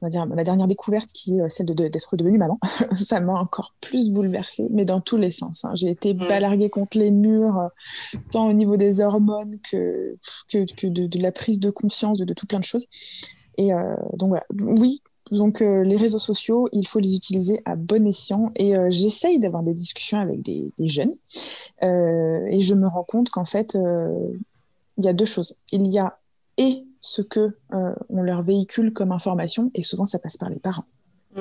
on 0.00 0.06
va 0.06 0.10
dire, 0.10 0.26
ma 0.26 0.44
dernière 0.44 0.66
découverte 0.66 1.10
qui 1.12 1.36
est 1.36 1.40
euh, 1.40 1.48
celle 1.48 1.66
d'être 1.66 2.16
devenue 2.16 2.38
maman. 2.38 2.58
ça 2.92 3.20
m'a 3.20 3.32
encore 3.34 3.74
plus 3.80 4.10
bouleversée, 4.10 4.68
mais 4.70 4.84
dans 4.84 5.00
tous 5.00 5.16
les 5.16 5.30
sens. 5.30 5.64
Hein. 5.64 5.72
J'ai 5.74 5.90
été 5.90 6.14
mm. 6.14 6.28
balarguée 6.28 6.70
contre 6.70 6.98
les 6.98 7.10
murs, 7.10 7.58
euh, 7.58 8.18
tant 8.30 8.48
au 8.48 8.52
niveau 8.52 8.76
des 8.76 9.00
hormones 9.00 9.58
que, 9.70 10.16
que, 10.48 10.86
de, 10.86 11.20
la 11.20 11.32
prise 11.32 11.60
de 11.60 11.70
conscience 11.70 12.18
de, 12.18 12.34
tout 12.34 12.46
plein 12.46 12.60
de 12.60 12.64
choses. 12.64 12.86
Et 13.56 13.72
euh, 13.72 13.94
donc 14.14 14.30
voilà, 14.30 14.44
oui, 14.58 15.02
donc 15.32 15.60
les 15.60 15.96
réseaux 15.96 16.18
sociaux, 16.18 16.68
il 16.72 16.86
faut 16.86 16.98
les 16.98 17.14
utiliser 17.14 17.60
à 17.64 17.76
bon 17.76 18.06
escient 18.06 18.52
et 18.56 18.74
j'essaye 18.90 19.38
d'avoir 19.38 19.62
des 19.62 19.72
discussions 19.72 20.18
avec 20.18 20.42
des, 20.42 20.70
des 20.78 20.88
jeunes 20.88 21.14
et 21.80 22.60
je 22.60 22.74
me 22.74 22.86
rends 22.86 23.04
compte 23.04 23.30
qu'en 23.30 23.46
fait, 23.46 23.74
il 23.74 25.04
y 25.04 25.08
a 25.08 25.14
deux 25.14 25.24
choses. 25.24 25.56
Il 25.72 25.86
y 25.88 25.98
a 25.98 26.18
et 26.56 26.84
ce 27.00 27.22
que 27.22 27.56
euh, 27.72 27.94
on 28.08 28.22
leur 28.22 28.42
véhicule 28.42 28.92
comme 28.92 29.12
information, 29.12 29.70
et 29.74 29.82
souvent 29.82 30.06
ça 30.06 30.18
passe 30.18 30.36
par 30.36 30.48
les 30.48 30.58
parents. 30.58 30.84
Mm. 31.36 31.40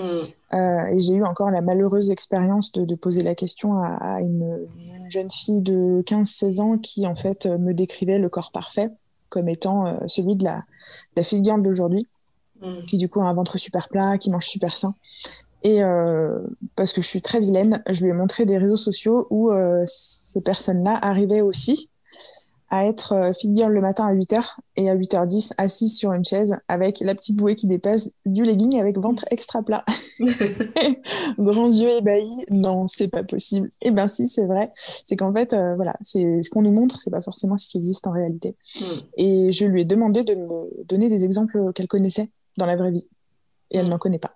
Euh, 0.53 0.85
et 0.87 0.99
j'ai 0.99 1.13
eu 1.13 1.23
encore 1.23 1.51
la 1.51 1.61
malheureuse 1.61 2.11
expérience 2.11 2.71
de, 2.71 2.95
poser 2.95 3.21
la 3.21 3.35
question 3.35 3.81
à, 3.81 4.19
une, 4.21 4.67
jeune 5.09 5.29
fille 5.29 5.61
de 5.61 6.01
15-16 6.05 6.61
ans 6.61 6.77
qui 6.77 7.05
en 7.05 7.15
fait 7.15 7.45
me 7.45 7.73
décrivait 7.73 8.19
le 8.19 8.29
corps 8.29 8.51
parfait 8.51 8.89
comme 9.33 9.49
étant 9.49 9.87
euh, 9.87 9.97
celui 10.05 10.35
de 10.35 10.43
la, 10.43 10.63
la 11.17 11.23
fille 11.23 11.41
d'aujourd'hui, 11.41 12.07
mm. 12.61 12.85
qui 12.87 12.97
du 12.97 13.09
coup 13.09 13.19
a 13.19 13.23
un 13.23 13.33
ventre 13.33 13.57
super 13.57 13.89
plat, 13.89 14.19
qui 14.19 14.29
mange 14.29 14.45
super 14.45 14.77
sain. 14.77 14.93
Et 15.65 15.79
parce 16.75 16.91
que 16.91 17.01
je 17.01 17.07
suis 17.07 17.21
très 17.21 17.39
vilaine, 17.39 17.81
je 17.89 18.03
lui 18.03 18.09
ai 18.09 18.13
montré 18.13 18.43
des 18.43 18.57
réseaux 18.57 18.75
sociaux 18.75 19.27
où 19.29 19.49
ces 19.85 20.41
personnes-là 20.41 20.99
arrivaient 21.01 21.39
aussi 21.39 21.89
à 22.73 22.87
être 22.87 23.13
euh, 23.13 23.33
fit 23.33 23.53
girl 23.53 23.71
le 23.71 23.81
matin 23.81 24.07
à 24.07 24.15
8h 24.15 24.55
et 24.77 24.89
à 24.89 24.95
8h10 24.95 25.53
assise 25.59 25.95
sur 25.95 26.11
une 26.11 26.25
chaise 26.25 26.57
avec 26.67 27.01
la 27.01 27.13
petite 27.13 27.35
bouée 27.35 27.53
qui 27.53 27.67
dépasse 27.67 28.09
du 28.25 28.41
legging 28.41 28.79
avec 28.79 28.97
ventre 28.97 29.23
extra 29.29 29.61
plat. 29.61 29.85
Grands 31.37 31.71
yeux 31.71 31.91
ébahis, 31.91 32.45
non, 32.49 32.87
c'est 32.87 33.09
pas 33.09 33.23
possible. 33.23 33.69
Eh 33.83 33.91
ben 33.91 34.07
si, 34.07 34.25
c'est 34.25 34.47
vrai. 34.47 34.71
C'est 34.73 35.15
qu'en 35.15 35.31
fait, 35.31 35.53
euh, 35.53 35.75
voilà, 35.75 35.93
c'est 36.01 36.41
ce 36.41 36.49
qu'on 36.49 36.63
nous 36.63 36.71
montre, 36.71 36.99
c'est 36.99 37.11
pas 37.11 37.21
forcément 37.21 37.57
ce 37.57 37.67
qui 37.67 37.77
existe 37.77 38.07
en 38.07 38.11
réalité. 38.11 38.55
Hmm. 38.79 38.99
Et 39.17 39.51
je 39.51 39.65
lui 39.65 39.81
ai 39.81 39.85
demandé 39.85 40.23
de 40.23 40.33
me 40.33 40.83
donner 40.85 41.09
des 41.09 41.25
exemples 41.25 41.73
qu'elle 41.73 41.87
connaissait 41.87 42.31
dans 42.57 42.65
la 42.65 42.75
vraie 42.75 42.91
vie. 42.91 43.07
Et 43.69 43.77
elle 43.77 43.85
hmm. 43.85 43.89
n'en 43.89 43.99
connaît 43.99 44.17
pas. 44.17 44.35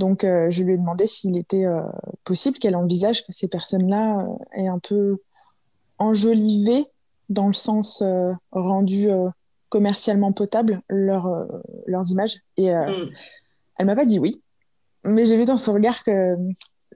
Donc, 0.00 0.24
euh, 0.24 0.50
je 0.50 0.64
lui 0.64 0.74
ai 0.74 0.78
demandé 0.78 1.06
s'il 1.06 1.38
était 1.38 1.66
possible 2.24 2.58
qu'elle 2.58 2.74
envisage 2.74 3.24
que 3.24 3.30
ces 3.30 3.46
personnes-là 3.46 4.26
aient 4.56 4.66
un 4.66 4.80
peu 4.80 5.18
enjolivé 5.98 6.88
dans 7.28 7.46
le 7.46 7.54
sens 7.54 8.02
euh, 8.02 8.32
rendu 8.52 9.10
euh, 9.10 9.28
commercialement 9.68 10.32
potable 10.32 10.80
leur, 10.88 11.26
euh, 11.26 11.46
leurs 11.86 12.10
images. 12.10 12.40
Et 12.56 12.72
mm. 12.72 13.10
elle 13.78 13.86
m'a 13.86 13.96
pas 13.96 14.06
dit 14.06 14.18
oui, 14.18 14.42
mais 15.04 15.26
j'ai 15.26 15.36
vu 15.36 15.44
dans 15.44 15.56
son 15.56 15.74
regard 15.74 16.02
que 16.04 16.36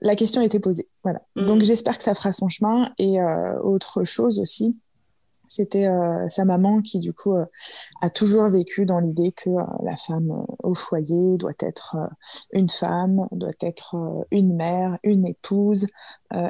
la 0.01 0.15
question 0.15 0.41
était 0.41 0.59
posée. 0.59 0.89
Voilà. 1.03 1.21
Mm. 1.35 1.45
Donc 1.45 1.61
j'espère 1.61 1.97
que 1.97 2.03
ça 2.03 2.15
fera 2.15 2.31
son 2.31 2.49
chemin. 2.49 2.91
Et 2.97 3.17
autre 3.61 4.03
chose 4.03 4.39
aussi, 4.39 4.75
c'était 5.47 5.87
sa 6.29 6.45
maman 6.45 6.81
qui 6.81 6.99
du 6.99 7.13
coup 7.13 7.35
a 8.01 8.09
toujours 8.09 8.47
vécu 8.47 8.87
dans 8.87 8.99
l'idée 8.99 9.31
que 9.31 9.51
la 9.83 9.95
femme 9.95 10.45
au 10.63 10.73
foyer 10.73 11.37
doit 11.37 11.53
être 11.59 11.95
une 12.53 12.69
femme, 12.69 13.27
doit 13.31 13.51
être 13.61 14.25
une 14.31 14.55
mère, 14.55 14.97
une 15.03 15.27
épouse, 15.27 15.85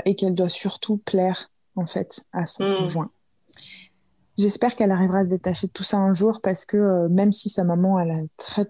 et 0.06 0.16
qu'elle 0.16 0.36
doit 0.36 0.48
surtout 0.48 0.98
plaire 0.98 1.52
en 1.76 1.86
fait 1.86 2.24
à 2.32 2.46
son 2.46 2.64
mm. 2.64 2.78
conjoint. 2.78 3.12
J'espère 4.38 4.76
qu'elle 4.76 4.92
arrivera 4.92 5.20
à 5.20 5.24
se 5.24 5.30
détacher 5.30 5.68
de 5.68 5.72
tout 5.72 5.84
ça 5.84 5.98
un 5.98 6.12
jour 6.12 6.42
parce 6.42 6.66
que 6.66 6.78
euh, 6.78 7.08
même 7.08 7.32
si 7.32 7.50
sa 7.50 7.64
maman 7.64 7.98
a 7.98 8.06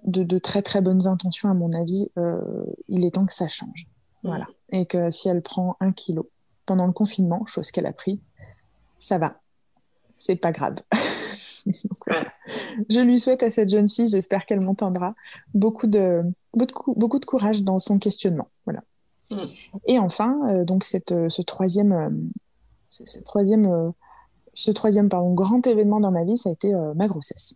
de, 0.03 0.37
très 0.37 0.61
très 0.61 0.81
bonnes 0.81 1.07
intentions, 1.07 1.49
à 1.49 1.53
mon 1.53 1.71
avis, 1.71 2.09
euh, 2.17 2.41
il 2.89 3.05
est 3.05 3.11
temps 3.11 3.25
que 3.25 3.33
ça 3.33 3.47
change. 3.47 3.87
Voilà. 4.23 4.45
Et 4.71 4.85
que 4.85 5.09
si 5.09 5.29
elle 5.29 5.41
prend 5.41 5.77
un 5.79 5.93
kilo 5.93 6.29
pendant 6.65 6.85
le 6.85 6.91
confinement, 6.91 7.45
chose 7.45 7.71
qu'elle 7.71 7.85
a 7.85 7.93
pris, 7.93 8.19
ça 8.99 9.17
va. 9.17 9.35
C'est 10.17 10.35
pas 10.35 10.51
grave. 10.51 10.75
Je 11.65 12.99
lui 12.99 13.19
souhaite 13.19 13.41
à 13.41 13.49
cette 13.49 13.69
jeune 13.69 13.87
fille, 13.87 14.09
j'espère 14.09 14.45
qu'elle 14.45 14.59
m'entendra, 14.59 15.15
beaucoup 15.53 15.87
de, 15.87 16.23
beaucoup, 16.53 17.19
de, 17.19 17.25
courage 17.25 17.63
dans 17.63 17.79
son 17.79 17.99
questionnement. 17.99 18.49
Voilà. 18.65 18.83
Mm. 19.31 19.35
Et 19.87 19.99
enfin, 19.99 20.37
euh, 20.49 20.65
donc 20.65 20.83
cette, 20.83 21.13
ce 21.29 21.41
troisième, 21.41 22.29
cette 22.89 23.23
troisième 23.23 23.93
ce 24.53 24.71
troisième 24.71 25.09
pardon, 25.09 25.33
grand 25.33 25.65
événement 25.65 25.99
dans 25.99 26.11
ma 26.11 26.23
vie, 26.23 26.37
ça 26.37 26.49
a 26.49 26.51
été 26.51 26.73
euh, 26.73 26.93
ma 26.93 27.07
grossesse. 27.07 27.55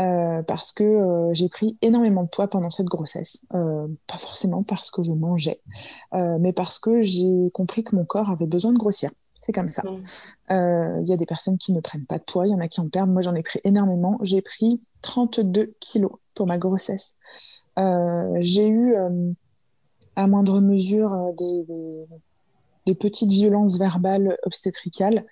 Euh, 0.00 0.42
parce 0.42 0.72
que 0.72 0.84
euh, 0.84 1.32
j'ai 1.32 1.48
pris 1.48 1.78
énormément 1.80 2.22
de 2.22 2.28
poids 2.28 2.48
pendant 2.48 2.68
cette 2.68 2.86
grossesse. 2.86 3.40
pas 3.50 4.18
forcément 4.18 4.62
parce 4.62 4.90
que 4.90 5.02
je 5.02 5.12
mangeais, 5.12 5.60
mais 6.12 6.52
parce 6.52 6.78
que 6.78 7.00
j'ai 7.00 7.50
compris 7.52 7.82
que 7.82 7.96
mon 7.96 8.04
corps 8.04 8.30
avait 8.30 8.46
besoin 8.46 8.72
de 8.72 8.78
grossir. 8.78 9.10
C'est 9.38 9.52
comme 9.52 9.68
ça. 9.68 9.82
Il 10.50 11.08
y 11.08 11.12
a 11.12 11.16
des 11.16 11.26
personnes 11.26 11.56
qui 11.56 11.72
ne 11.72 11.80
prennent 11.80 12.06
pas 12.06 12.18
de 12.18 12.24
poids, 12.24 12.46
il 12.46 12.50
y 12.50 12.54
en 12.54 12.60
a 12.60 12.68
qui 12.68 12.80
en 12.80 12.88
perdent. 12.88 13.10
Moi, 13.10 13.22
j'en 13.22 13.34
ai 13.34 13.42
pris 13.42 13.60
énormément. 13.64 14.18
J'ai 14.22 14.42
pris 14.42 14.80
32 15.02 15.74
kilos 15.80 16.12
pour 16.34 16.46
ma 16.46 16.58
grossesse. 16.58 17.14
j'ai 17.76 18.68
eu, 18.68 18.96
à 20.16 20.26
moindre 20.26 20.60
mesure, 20.60 21.32
des, 21.38 21.64
des 22.86 22.94
petites 22.94 23.30
violences 23.30 23.78
verbales 23.78 24.36
obstétricales 24.44 25.24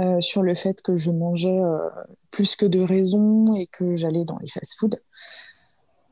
euh, 0.00 0.20
sur 0.20 0.42
le 0.42 0.54
fait 0.54 0.82
que 0.82 0.96
je 0.96 1.10
mangeais 1.10 1.58
euh, 1.58 1.88
plus 2.30 2.56
que 2.56 2.66
de 2.66 2.80
raison 2.80 3.44
et 3.56 3.66
que 3.66 3.94
j'allais 3.94 4.24
dans 4.24 4.38
les 4.38 4.48
fast-foods. 4.48 4.98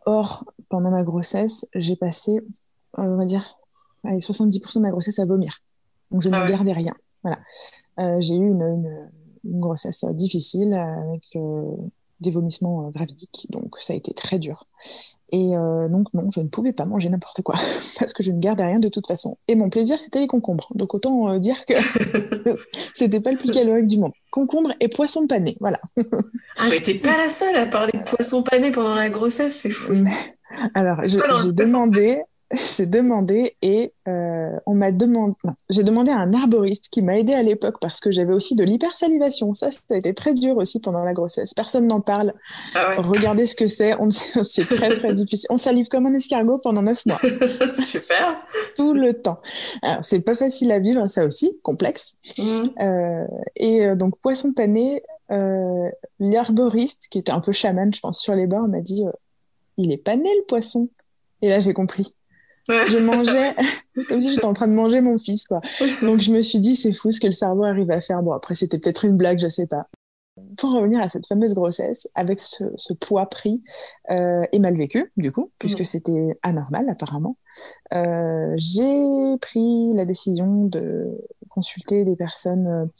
Or, 0.06 0.44
pendant 0.68 0.90
ma 0.90 1.02
grossesse, 1.02 1.66
j'ai 1.74 1.96
passé, 1.96 2.36
euh, 2.36 3.02
on 3.02 3.16
va 3.16 3.24
dire, 3.24 3.58
70% 4.04 4.78
de 4.78 4.82
ma 4.82 4.90
grossesse 4.90 5.18
à 5.18 5.24
vomir. 5.24 5.58
Donc, 6.10 6.22
je 6.22 6.28
ne 6.28 6.34
ah 6.34 6.46
gardais 6.46 6.72
rien. 6.72 6.94
Voilà. 7.22 7.38
j'ai 8.20 8.34
eu 8.34 8.48
une, 8.48 9.10
une, 9.44 9.58
grossesse 9.60 10.04
difficile 10.12 10.74
avec 10.74 11.38
des 12.22 12.30
vomissements 12.30 12.88
gravidiques, 12.90 13.46
donc 13.50 13.76
ça 13.80 13.92
a 13.92 13.96
été 13.96 14.12
très 14.14 14.38
dur. 14.38 14.66
Et 15.34 15.56
euh, 15.56 15.88
donc, 15.88 16.12
non, 16.12 16.30
je 16.30 16.40
ne 16.40 16.48
pouvais 16.48 16.74
pas 16.74 16.84
manger 16.84 17.08
n'importe 17.08 17.40
quoi 17.40 17.54
parce 17.98 18.12
que 18.12 18.22
je 18.22 18.30
ne 18.30 18.38
gardais 18.38 18.64
rien 18.64 18.76
de 18.76 18.88
toute 18.88 19.06
façon. 19.06 19.38
Et 19.48 19.54
mon 19.54 19.70
plaisir, 19.70 19.98
c'était 19.98 20.20
les 20.20 20.26
concombres. 20.26 20.68
Donc, 20.74 20.94
autant 20.94 21.32
euh, 21.32 21.38
dire 21.38 21.64
que 21.64 21.72
c'était 22.94 23.20
pas 23.20 23.32
le 23.32 23.38
plus 23.38 23.50
calorique 23.50 23.86
du 23.86 23.98
monde. 23.98 24.12
Concombres 24.30 24.72
et 24.80 24.88
poissons 24.88 25.26
panés, 25.26 25.56
voilà. 25.58 25.80
ah, 26.58 26.66
mais 26.70 26.80
t'es 26.80 26.94
pas 26.94 27.16
la 27.16 27.30
seule 27.30 27.56
à 27.56 27.66
parler 27.66 27.92
de 27.94 28.04
poissons 28.04 28.42
panés 28.42 28.70
pendant 28.70 28.94
la 28.94 29.08
grossesse, 29.08 29.56
c'est 29.56 29.70
fou. 29.70 29.92
Alors, 30.74 30.98
j'ai 31.06 31.18
demandé 31.52 32.20
j'ai 32.52 32.86
demandé 32.86 33.56
et 33.62 33.92
euh, 34.08 34.50
on 34.66 34.74
m'a 34.74 34.92
demandé. 34.92 35.34
J'ai 35.70 35.82
demandé 35.82 36.10
à 36.10 36.18
un 36.18 36.32
arboriste 36.32 36.88
qui 36.90 37.02
m'a 37.02 37.18
aidé 37.18 37.32
à 37.32 37.42
l'époque 37.42 37.76
parce 37.80 38.00
que 38.00 38.10
j'avais 38.10 38.32
aussi 38.32 38.54
de 38.54 38.64
l'hypersalivation. 38.64 39.54
Ça, 39.54 39.70
ça 39.70 39.80
a 39.90 39.96
été 39.96 40.12
très 40.12 40.34
dur 40.34 40.56
aussi 40.56 40.80
pendant 40.80 41.02
la 41.04 41.12
grossesse. 41.12 41.54
Personne 41.54 41.86
n'en 41.86 42.00
parle. 42.00 42.34
Ah 42.74 42.96
Regardez 42.98 43.46
ce 43.46 43.56
que 43.56 43.66
c'est. 43.66 43.94
On... 44.00 44.10
C'est 44.42 44.68
très 44.68 44.90
très 44.90 45.14
difficile. 45.14 45.46
On 45.50 45.56
salive 45.56 45.88
comme 45.88 46.06
un 46.06 46.14
escargot 46.14 46.58
pendant 46.58 46.82
neuf 46.82 47.06
mois. 47.06 47.20
Super. 47.78 48.36
Tout 48.76 48.92
le 48.92 49.14
temps. 49.14 49.38
Alors 49.82 50.04
c'est 50.04 50.22
pas 50.22 50.34
facile 50.34 50.72
à 50.72 50.78
vivre, 50.78 51.06
ça 51.06 51.24
aussi, 51.24 51.58
complexe. 51.62 52.14
Mmh. 52.38 52.42
Euh, 52.82 53.26
et 53.56 53.86
euh, 53.86 53.94
donc 53.94 54.18
poisson 54.18 54.52
pané, 54.52 55.02
l'arboriste 56.20 57.08
qui 57.10 57.18
était 57.18 57.32
un 57.32 57.40
peu 57.40 57.52
chaman, 57.52 57.92
je 57.94 58.00
pense, 58.00 58.20
sur 58.20 58.34
les 58.34 58.46
bords, 58.46 58.68
m'a 58.68 58.80
dit 58.80 59.04
il 59.78 59.92
est 59.92 60.02
pané 60.02 60.28
le 60.36 60.44
poisson? 60.44 60.90
Et 61.40 61.48
là 61.48 61.58
j'ai 61.58 61.72
compris. 61.72 62.14
Je 62.68 62.98
mangeais 62.98 63.54
comme 64.08 64.20
si 64.20 64.30
j'étais 64.30 64.44
en 64.44 64.52
train 64.52 64.68
de 64.68 64.74
manger 64.74 65.00
mon 65.00 65.18
fils, 65.18 65.44
quoi. 65.46 65.60
Donc 66.02 66.20
je 66.20 66.32
me 66.32 66.40
suis 66.42 66.60
dit, 66.60 66.76
c'est 66.76 66.92
fou 66.92 67.10
ce 67.10 67.20
que 67.20 67.26
le 67.26 67.32
cerveau 67.32 67.64
arrive 67.64 67.90
à 67.90 68.00
faire. 68.00 68.22
Bon, 68.22 68.32
après, 68.32 68.54
c'était 68.54 68.78
peut-être 68.78 69.04
une 69.04 69.16
blague, 69.16 69.38
je 69.38 69.48
sais 69.48 69.66
pas. 69.66 69.88
Pour 70.56 70.72
revenir 70.72 71.00
à 71.02 71.08
cette 71.08 71.26
fameuse 71.26 71.52
grossesse, 71.52 72.08
avec 72.14 72.38
ce, 72.38 72.92
poids 72.94 73.26
pris 73.26 73.62
euh, 74.10 74.44
et 74.52 74.58
mal 74.58 74.76
vécu, 74.76 75.12
du 75.18 75.30
coup, 75.30 75.50
puisque 75.58 75.84
c'était 75.84 76.38
anormal 76.42 76.88
apparemment, 76.88 77.36
euh, 77.92 78.54
j'ai 78.56 79.36
pris 79.42 79.92
la 79.94 80.06
décision 80.06 80.64
de 80.64 81.18
consulter 81.50 82.04
des 82.04 82.16
personnes, 82.16 82.90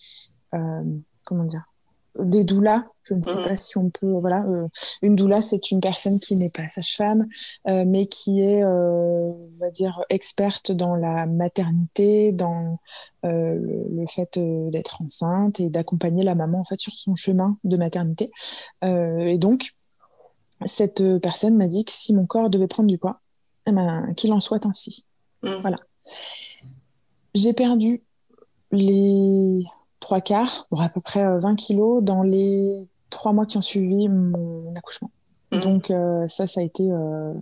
euh, 0.55 0.85
comment 1.25 1.45
dire, 1.45 1.72
des 2.19 2.45
doulas. 2.45 2.85
Je 3.03 3.15
ne 3.15 3.23
sais 3.23 3.41
mm. 3.41 3.45
pas 3.45 3.57
si 3.57 3.77
on 3.79 3.91
peut. 3.91 4.13
Voilà, 4.13 4.45
euh, 4.45 4.69
une 5.03 5.17
doula, 5.17 5.43
c'est 5.43 5.71
une 5.71 5.81
personne 5.81 6.19
qui 6.21 6.37
n'est 6.37 6.51
pas 6.55 6.69
sage-femme, 6.69 7.27
euh, 7.67 7.85
mais 7.87 8.07
qui 8.07 8.41
est, 8.41 8.65
on 8.65 9.37
va 9.59 9.71
dire, 9.71 10.05
experte 10.09 10.73
dans 10.73 10.95
la 10.95 11.27
maternité, 11.27 12.33
dans 12.33 12.79
le, 13.25 14.05
fait 14.09 14.39
d'être 14.39 15.01
enceinte 15.01 15.61
et 15.61 15.69
d'accompagner 15.71 16.25
la 16.25 16.35
maman 16.35 16.61
en 16.61 16.65
fait 16.65 16.81
sur 16.81 16.93
son 16.93 17.15
chemin 17.15 17.57
de 17.65 17.77
maternité. 17.77 18.31
et 18.83 19.39
donc, 19.39 19.71
cette 20.67 21.03
personne 21.21 21.57
m'a 21.57 21.69
dit 21.69 21.85
que 21.85 21.93
si 21.93 22.15
mon 22.15 22.27
corps 22.27 22.51
devait 22.51 22.67
prendre 22.67 22.89
du 22.89 22.99
poids, 22.99 23.21
eh 23.67 23.73
ben, 23.73 24.13
qu'il 24.15 24.33
en 24.33 24.41
soit 24.41 24.67
ainsi. 24.67 25.07
Mm. 25.43 25.61
Voilà. 25.61 25.79
J'ai 27.35 27.53
perdu 27.53 28.03
les 28.71 29.65
trois 30.03 30.21
quarts, 30.21 30.67
à 30.79 30.89
peu 30.91 31.01
près 31.01 31.23
20 31.23 31.53
euh, 31.53 31.55
kilos, 31.55 32.03
dans 32.03 32.23
les 32.23 32.87
trois 33.09 33.33
mois 33.33 33.47
qui 33.47 33.57
ont 33.57 33.63
suivi 33.63 34.09
mon 34.09 34.75
accouchement. 34.77 35.11
Mmh. 35.51 35.61
Donc 35.61 35.91
euh, 35.91 36.29
ça, 36.29 36.47
ça 36.47 36.61
a 36.61 36.63
été 36.63 36.91
euh, 36.91 37.33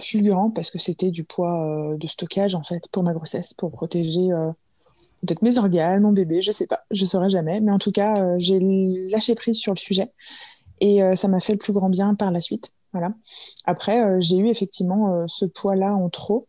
fulgurant 0.00 0.50
parce 0.50 0.72
que 0.72 0.78
c'était 0.78 1.10
du 1.12 1.22
poids 1.22 1.94
de 1.96 2.06
stockage 2.08 2.54
en 2.54 2.64
fait 2.64 2.88
pour 2.90 3.04
ma 3.04 3.12
grossesse, 3.12 3.54
pour 3.54 3.70
protéger 3.70 4.30
peut-être 5.22 5.42
mes 5.42 5.58
organes, 5.58 6.02
mon 6.02 6.12
bébé, 6.12 6.40
je 6.40 6.50
sais 6.50 6.66
pas, 6.66 6.80
je 6.90 7.04
saurais 7.04 7.30
jamais. 7.30 7.60
Mais 7.60 7.72
en 7.72 7.78
tout 7.78 7.92
cas, 7.92 8.38
j'ai 8.38 8.60
lâché 9.10 9.34
prise 9.34 9.58
sur 9.58 9.72
le 9.72 9.78
sujet 9.78 10.12
et 10.80 11.00
ça 11.16 11.26
m'a 11.26 11.40
fait 11.40 11.52
le 11.52 11.58
plus 11.58 11.72
grand 11.72 11.88
bien 11.88 12.14
par 12.14 12.30
la 12.30 12.40
suite. 12.40 12.70
Voilà. 12.92 13.12
Après, 13.66 14.20
j'ai 14.20 14.38
eu 14.38 14.48
effectivement 14.48 15.26
ce 15.26 15.44
poids-là 15.44 15.94
en 15.94 16.08
trop 16.10 16.46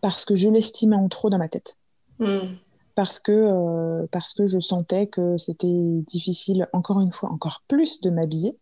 parce 0.00 0.24
que 0.24 0.34
je 0.34 0.48
l'estimais 0.48 0.96
en 0.96 1.08
trop 1.08 1.28
dans 1.28 1.38
ma 1.38 1.48
tête. 1.48 1.76
Mmh 2.20 2.56
parce 2.96 3.20
que, 3.20 3.30
euh, 3.30 4.06
parce 4.10 4.32
que 4.32 4.46
je 4.46 4.58
sentais 4.58 5.06
que 5.06 5.36
c'était 5.36 6.02
difficile, 6.08 6.66
encore 6.72 7.00
une 7.00 7.12
fois, 7.12 7.30
encore 7.30 7.62
plus 7.68 8.00
de 8.00 8.10
m'habiller. 8.10 8.56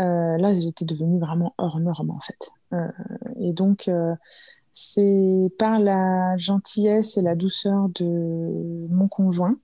Euh, 0.00 0.38
là, 0.38 0.54
j'étais 0.54 0.84
devenue 0.84 1.18
vraiment 1.18 1.54
hors 1.58 1.80
norme, 1.80 2.10
en 2.10 2.20
fait. 2.20 2.52
Euh, 2.72 2.88
et 3.40 3.52
donc, 3.52 3.90
c'est 4.72 5.46
par 5.58 5.80
la 5.80 6.36
gentillesse 6.36 7.18
et 7.18 7.22
la 7.22 7.34
douceur 7.34 7.88
de 7.90 8.86
mon 8.90 9.06
conjoint 9.06 9.56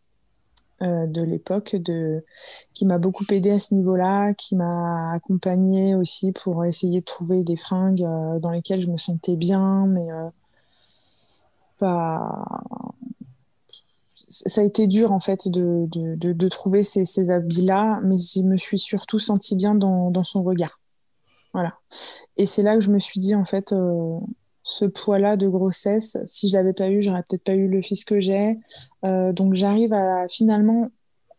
de 0.80 1.22
l'époque 1.22 1.76
de 1.76 2.24
qui 2.72 2.86
m'a 2.86 2.96
beaucoup 2.96 3.26
aidé 3.30 3.50
à 3.50 3.58
ce 3.58 3.74
niveau-là, 3.74 4.32
qui 4.32 4.56
m'a 4.56 5.12
accompagnée 5.12 5.94
aussi 5.94 6.32
pour 6.32 6.64
essayer 6.64 7.00
de 7.00 7.04
trouver 7.04 7.42
des 7.42 7.56
fringues 7.56 8.00
dans 8.40 8.50
lesquelles 8.50 8.80
je 8.80 8.88
me 8.88 8.96
sentais 8.96 9.36
bien, 9.36 9.86
mais 9.86 10.08
pas 11.78 12.62
ça 14.30 14.60
a 14.60 14.64
été 14.64 14.86
dur 14.86 15.12
en 15.12 15.18
fait 15.18 15.48
de, 15.48 15.86
de, 15.88 16.32
de, 16.32 16.48
trouver 16.48 16.82
ces, 16.84 17.04
ces 17.04 17.30
habits-là, 17.30 18.00
mais 18.04 18.16
je 18.16 18.42
me 18.42 18.56
suis 18.56 18.78
surtout 18.78 19.18
sentie 19.18 19.56
bien 19.56 19.74
dans, 19.74 20.10
dans 20.10 20.22
son 20.22 20.42
regard. 20.42 20.80
Voilà. 21.52 21.74
Et 22.36 22.46
c'est 22.46 22.62
là 22.62 22.76
que 22.76 22.80
je 22.80 22.90
me 22.90 23.00
suis 23.00 23.18
dit 23.18 23.34
en 23.34 23.44
fait, 23.44 23.72
euh, 23.72 24.18
ce 24.62 24.84
poids-là 24.84 25.36
de 25.36 25.48
grossesse, 25.48 26.16
si 26.26 26.48
je 26.48 26.54
l'avais 26.54 26.72
pas 26.72 26.88
eu, 26.88 27.02
j'aurais 27.02 27.24
peut-être 27.28 27.42
pas 27.42 27.54
eu 27.54 27.66
le 27.66 27.82
fils 27.82 28.04
que 28.04 28.20
j'ai. 28.20 28.56
Euh, 29.04 29.32
donc 29.32 29.54
j'arrive 29.54 29.92
à 29.92 30.28
finalement 30.28 30.90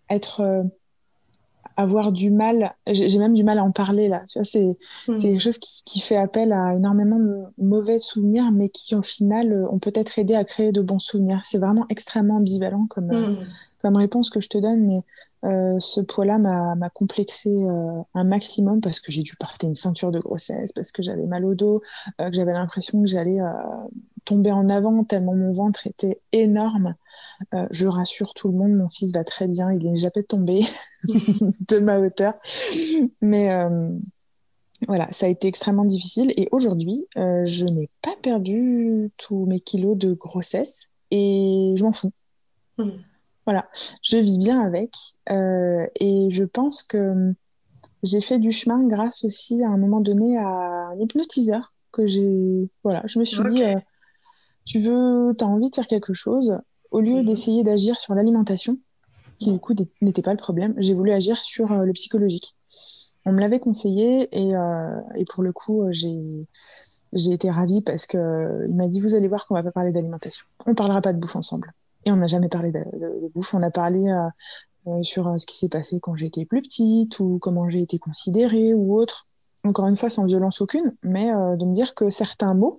être 0.09 0.41
euh, 0.41 0.63
avoir 1.77 2.11
du 2.11 2.31
mal, 2.31 2.73
j'ai 2.87 3.17
même 3.19 3.33
du 3.33 3.43
mal 3.43 3.59
à 3.59 3.63
en 3.63 3.71
parler 3.71 4.07
là. 4.07 4.23
Tu 4.27 4.39
vois, 4.39 4.43
c'est 4.43 4.75
hmm. 5.07 5.17
quelque 5.17 5.39
chose 5.39 5.57
qui, 5.57 5.83
qui, 5.83 5.99
fait 5.99 6.15
appel 6.15 6.51
à 6.53 6.75
énormément 6.75 7.19
de 7.19 7.43
mauvais 7.57 7.99
souvenirs, 7.99 8.51
mais 8.51 8.69
qui 8.69 8.95
au 8.95 9.01
final 9.01 9.51
euh, 9.51 9.69
ont 9.69 9.79
peut-être 9.79 10.19
aidé 10.19 10.35
à 10.35 10.43
créer 10.43 10.71
de 10.71 10.81
bons 10.81 10.99
souvenirs. 10.99 11.41
C'est 11.43 11.57
vraiment 11.57 11.85
extrêmement 11.89 12.37
ambivalent 12.37 12.85
comme, 12.89 13.11
euh, 13.11 13.29
hmm. 13.31 13.45
comme 13.81 13.95
réponse 13.95 14.29
que 14.29 14.41
je 14.41 14.49
te 14.49 14.57
donne, 14.57 14.87
mais 14.87 15.01
euh, 15.43 15.79
ce 15.79 16.01
poids-là 16.01 16.37
m'a 16.37 16.89
complexé 16.91 17.49
euh, 17.49 18.01
un 18.13 18.23
maximum 18.23 18.79
parce 18.79 18.99
que 18.99 19.11
j'ai 19.11 19.21
dû 19.21 19.35
porter 19.35 19.65
une 19.65 19.75
ceinture 19.75 20.11
de 20.11 20.19
grossesse, 20.19 20.71
parce 20.71 20.91
que 20.91 21.01
j'avais 21.01 21.25
mal 21.25 21.45
au 21.45 21.55
dos, 21.55 21.81
que 22.19 22.33
j'avais 22.33 22.53
l'impression 22.53 23.01
que 23.01 23.07
j'allais 23.07 23.37
tomber 24.25 24.51
en 24.51 24.69
avant 24.69 25.03
tellement 25.03 25.35
mon 25.35 25.53
ventre 25.53 25.87
était 25.87 26.21
énorme. 26.31 26.95
je 27.71 27.87
rassure 27.87 28.33
tout 28.33 28.49
le 28.49 28.57
monde, 28.57 28.73
mon 28.73 28.89
fils 28.89 29.11
va 29.13 29.23
très 29.23 29.47
bien, 29.47 29.71
il 29.71 29.91
n'est 29.91 29.97
jamais 29.97 30.23
tombé 30.23 30.61
de 31.03 31.79
ma 31.79 31.99
hauteur. 31.99 32.33
Mais 33.21 33.49
voilà, 34.87 35.07
ça 35.11 35.25
a 35.25 35.29
été 35.29 35.47
extrêmement 35.47 35.85
difficile. 35.85 36.33
Et 36.37 36.47
aujourd'hui, 36.51 37.05
je 37.15 37.65
n'ai 37.65 37.89
pas 38.01 38.15
perdu 38.21 39.09
tous 39.17 39.45
mes 39.45 39.59
kilos 39.59 39.97
de 39.97 40.13
grossesse 40.13 40.89
et 41.11 41.73
je 41.75 41.83
m'en 41.83 41.91
fous. 41.91 42.11
Mmh. 42.77 42.91
Voilà, 43.45 43.67
je 44.03 44.17
vis 44.17 44.37
bien 44.37 44.61
avec 44.61 44.93
euh, 45.31 45.87
et 45.99 46.27
je 46.29 46.43
pense 46.43 46.83
que 46.83 47.33
j'ai 48.03 48.21
fait 48.21 48.39
du 48.39 48.51
chemin 48.51 48.85
grâce 48.87 49.25
aussi 49.25 49.63
à 49.63 49.67
un 49.67 49.77
moment 49.77 49.99
donné 49.99 50.37
à 50.37 50.45
un 50.45 50.99
hypnotiseur 50.99 51.73
que 51.91 52.05
j'ai. 52.07 52.69
Voilà, 52.83 53.01
je 53.05 53.19
me 53.19 53.25
suis 53.25 53.43
dit, 53.45 53.63
euh, 53.63 53.75
tu 54.65 54.79
veux, 54.79 55.33
tu 55.37 55.43
as 55.43 55.47
envie 55.47 55.69
de 55.69 55.75
faire 55.75 55.87
quelque 55.87 56.13
chose, 56.13 56.57
au 56.91 56.99
lieu 56.99 57.17
mhm. 57.17 57.25
d'essayer 57.25 57.63
d'agir 57.63 57.99
sur 57.99 58.15
l'alimentation, 58.15 58.77
qui 59.39 59.51
du 59.51 59.59
coup 59.59 59.73
n'était 60.01 60.21
pas 60.21 60.33
le 60.33 60.37
problème, 60.37 60.73
j'ai 60.77 60.93
voulu 60.93 61.11
agir 61.11 61.37
sur 61.37 61.71
euh, 61.71 61.83
le 61.83 61.93
psychologique. 61.93 62.55
On 63.25 63.31
me 63.31 63.39
l'avait 63.39 63.59
conseillé 63.59 64.27
et, 64.31 64.51
et, 65.15 65.25
pour 65.25 65.43
le 65.43 65.53
coup, 65.53 65.83
j'ai 65.91 66.17
j'ai 67.13 67.31
été 67.31 67.49
ravie 67.49 67.81
parce 67.81 68.05
qu'il 68.05 68.19
m'a 68.69 68.87
dit 68.87 69.01
Vous 69.01 69.15
allez 69.15 69.27
voir 69.27 69.45
qu'on 69.45 69.55
va 69.55 69.63
pas 69.63 69.71
parler 69.71 69.91
d'alimentation. 69.91 70.45
On 70.65 70.75
parlera 70.75 71.01
pas 71.01 71.13
de 71.13 71.19
bouffe 71.19 71.35
ensemble. 71.35 71.73
Et 72.05 72.11
on 72.11 72.15
n'a 72.15 72.27
jamais 72.27 72.47
parlé 72.47 72.71
de, 72.71 72.83
bouffe. 73.33 73.53
On 73.53 73.61
a 73.61 73.69
parlé 73.69 73.99
euh, 73.99 74.27
euh, 74.87 75.03
sur 75.03 75.27
euh, 75.27 75.37
ce 75.37 75.45
qui 75.45 75.57
s'est 75.57 75.69
passé 75.69 75.99
quand 75.99 76.15
j'étais 76.15 76.45
plus 76.45 76.61
petite 76.61 77.19
ou 77.19 77.37
comment 77.39 77.69
j'ai 77.69 77.81
été 77.81 77.99
considérée 77.99 78.73
ou 78.73 78.97
autre. 78.97 79.27
Encore 79.63 79.87
une 79.87 79.95
fois, 79.95 80.09
sans 80.09 80.25
violence 80.25 80.61
aucune, 80.61 80.95
mais 81.03 81.25
de 81.27 81.65
me 81.65 81.73
dire 81.75 81.93
que 81.93 82.09
certains 82.09 82.55
mots 82.55 82.75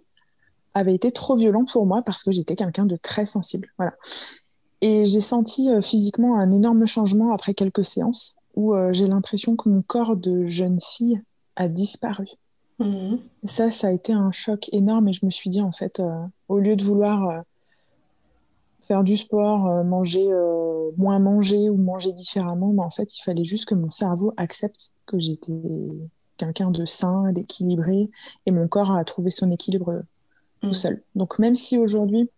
avaient 0.75 0.95
été 0.95 1.13
trop 1.13 1.37
violents 1.37 1.65
pour 1.65 1.87
moi 1.87 2.03
parce 2.03 2.23
que 2.23 2.33
j'étais 2.33 2.57
quelqu'un 2.57 2.87
de 2.87 2.97
très 2.97 3.27
sensible. 3.27 3.69
Voilà. 3.79 3.95
Et 4.81 5.07
j'ai 5.07 5.21
senti 5.21 5.71
physiquement 5.81 6.39
un 6.39 6.51
énorme 6.51 6.87
changement 6.87 7.33
après 7.33 7.55
quelques 7.55 7.85
séances 7.85 8.35
où 8.57 8.75
j'ai 8.91 9.07
l'impression 9.07 9.55
que 9.55 9.69
mon 9.69 9.81
corps 9.83 10.17
de 10.17 10.47
jeune 10.47 10.81
fille 10.81 11.23
a 11.55 11.69
disparu. 11.69 12.27
Mmh. 12.81 13.17
Ça, 13.45 13.71
ça 13.71 13.89
a 13.89 13.91
été 13.93 14.13
un 14.13 14.33
choc 14.33 14.69
énorme 14.73 15.09
et 15.09 15.13
je 15.13 15.25
me 15.25 15.31
suis 15.31 15.51
dit, 15.51 15.63
en 15.63 15.71
fait, 15.71 16.03
au 16.49 16.59
lieu 16.59 16.75
de 16.75 16.83
vouloir 16.83 17.45
faire 18.83 19.05
du 19.05 19.17
sport, 19.17 19.69
euh, 19.69 19.85
manger 19.85 20.27
euh, 20.31 20.91
moins 20.99 21.19
manger 21.19 21.71
ou 21.71 21.77
manger 21.77 22.13
différemment, 22.13 22.73
mais 22.73 22.83
en 22.83 22.91
fait, 22.91 23.17
il 23.17 23.23
fallait 23.23 23.45
juste 23.45 23.65
que 23.65 23.75
mon 23.75 23.91
cerveau 23.91 24.35
accepte 24.37 24.91
que 25.07 25.19
j'étais 25.19 25.53
quelqu'un 26.37 26.71
de 26.71 26.85
sain, 26.85 27.33
d'équilibré, 27.33 28.11
et 28.47 28.51
mon 28.51 28.69
corps 28.69 28.93
a 28.93 29.05
trouvé 29.05 29.31
son 29.31 29.51
équilibre 29.51 30.03
tout 30.63 30.69
mm. 30.69 30.75
seul. 30.75 31.03
Donc 31.15 31.39
même 31.39 31.55
si 31.55 31.79
aujourd'hui, 31.79 32.31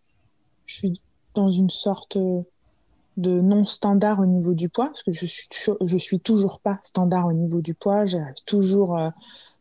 je 0.67 0.75
suis 0.75 1.03
dans 1.35 1.51
une 1.51 1.71
sorte 1.71 2.17
de 2.17 3.41
non-standard 3.41 4.19
au 4.21 4.27
niveau 4.27 4.55
du 4.55 4.69
poids, 4.69 4.87
parce 4.87 5.03
que 5.03 5.13
je 5.13 5.27
suis, 5.27 5.49
je 5.81 5.97
suis 5.97 6.21
toujours 6.21 6.61
pas 6.63 6.75
standard 6.75 7.27
au 7.27 7.33
niveau 7.33 7.61
du 7.61 7.75
poids, 7.75 8.07
j'arrive 8.07 8.35
toujours 8.47 8.99
euh, 8.99 9.09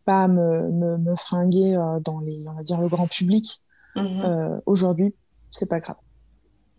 pas 0.06 0.24
à 0.24 0.28
me, 0.28 0.72
me, 0.72 0.98
me 0.98 1.16
fringuer 1.16 1.80
dans 2.04 2.20
les, 2.20 2.44
on 2.48 2.54
va 2.54 2.64
dire, 2.64 2.80
le 2.80 2.88
grand 2.88 3.08
public. 3.08 3.60
Mm-hmm. 3.96 4.62
aujourd'hui, 4.66 5.14
c'est 5.52 5.70
pas 5.70 5.80
grave 5.80 5.98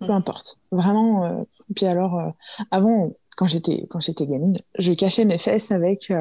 peu 0.06 0.12
importe. 0.12 0.58
Vraiment. 0.70 1.24
Euh, 1.24 1.42
puis 1.74 1.86
alors, 1.86 2.18
euh, 2.18 2.30
avant, 2.70 3.12
quand 3.36 3.46
j'étais 3.46 3.86
quand 3.88 4.00
j'étais 4.00 4.26
gamine, 4.26 4.56
je 4.78 4.92
cachais 4.92 5.24
mes 5.24 5.38
fesses 5.38 5.72
avec. 5.72 6.12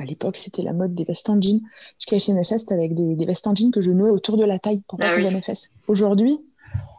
Euh, 0.00 0.02
à 0.02 0.06
l'époque, 0.06 0.36
c'était 0.36 0.62
la 0.62 0.72
mode 0.72 0.94
des 0.94 1.04
vestes 1.04 1.28
en 1.30 1.40
jean. 1.40 1.60
Je 1.98 2.06
cachais 2.06 2.32
mes 2.32 2.44
fesses 2.44 2.70
avec 2.70 2.94
des, 2.94 3.14
des 3.14 3.26
vestes 3.26 3.46
en 3.46 3.54
jean 3.54 3.70
que 3.70 3.80
je 3.80 3.90
nouais 3.90 4.10
autour 4.10 4.36
de 4.36 4.44
la 4.44 4.58
taille 4.58 4.82
pour 4.88 4.98
pas 4.98 5.12
ah 5.14 5.16
mes 5.16 5.42
fesses. 5.42 5.70
Aujourd'hui, 5.88 6.38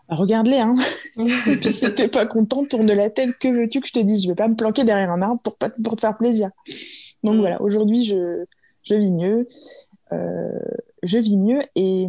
bah, 0.10 0.16
regarde-les, 0.16 0.60
hein. 0.60 0.76
Et 1.48 1.58
puis 1.58 1.74
si 1.74 1.94
t'es 1.94 2.08
pas 2.08 2.26
content, 2.26 2.66
tourne 2.66 2.92
la 2.92 3.10
tête. 3.10 3.38
Que 3.40 3.48
veux-tu 3.48 3.82
que 3.82 3.88
je 3.88 3.94
te 3.94 4.00
dise? 4.00 4.24
Je 4.24 4.30
vais 4.30 4.36
pas 4.36 4.48
me 4.48 4.56
planquer 4.56 4.84
derrière 4.84 5.12
un 5.12 5.22
arbre 5.22 5.42
pour, 5.42 5.56
pas, 5.58 5.70
pour 5.84 5.96
te 5.96 6.02
faire 6.02 6.18
plaisir. 6.18 6.50
Donc 7.24 7.36
mm. 7.36 7.40
voilà, 7.40 7.62
aujourd'hui, 7.62 8.06
je, 8.06 8.46
je 8.84 8.96
vis 8.96 9.12
mieux. 9.12 9.48
je 10.12 11.18
vis 11.18 11.38
mieux 11.38 11.62
et 11.76 12.08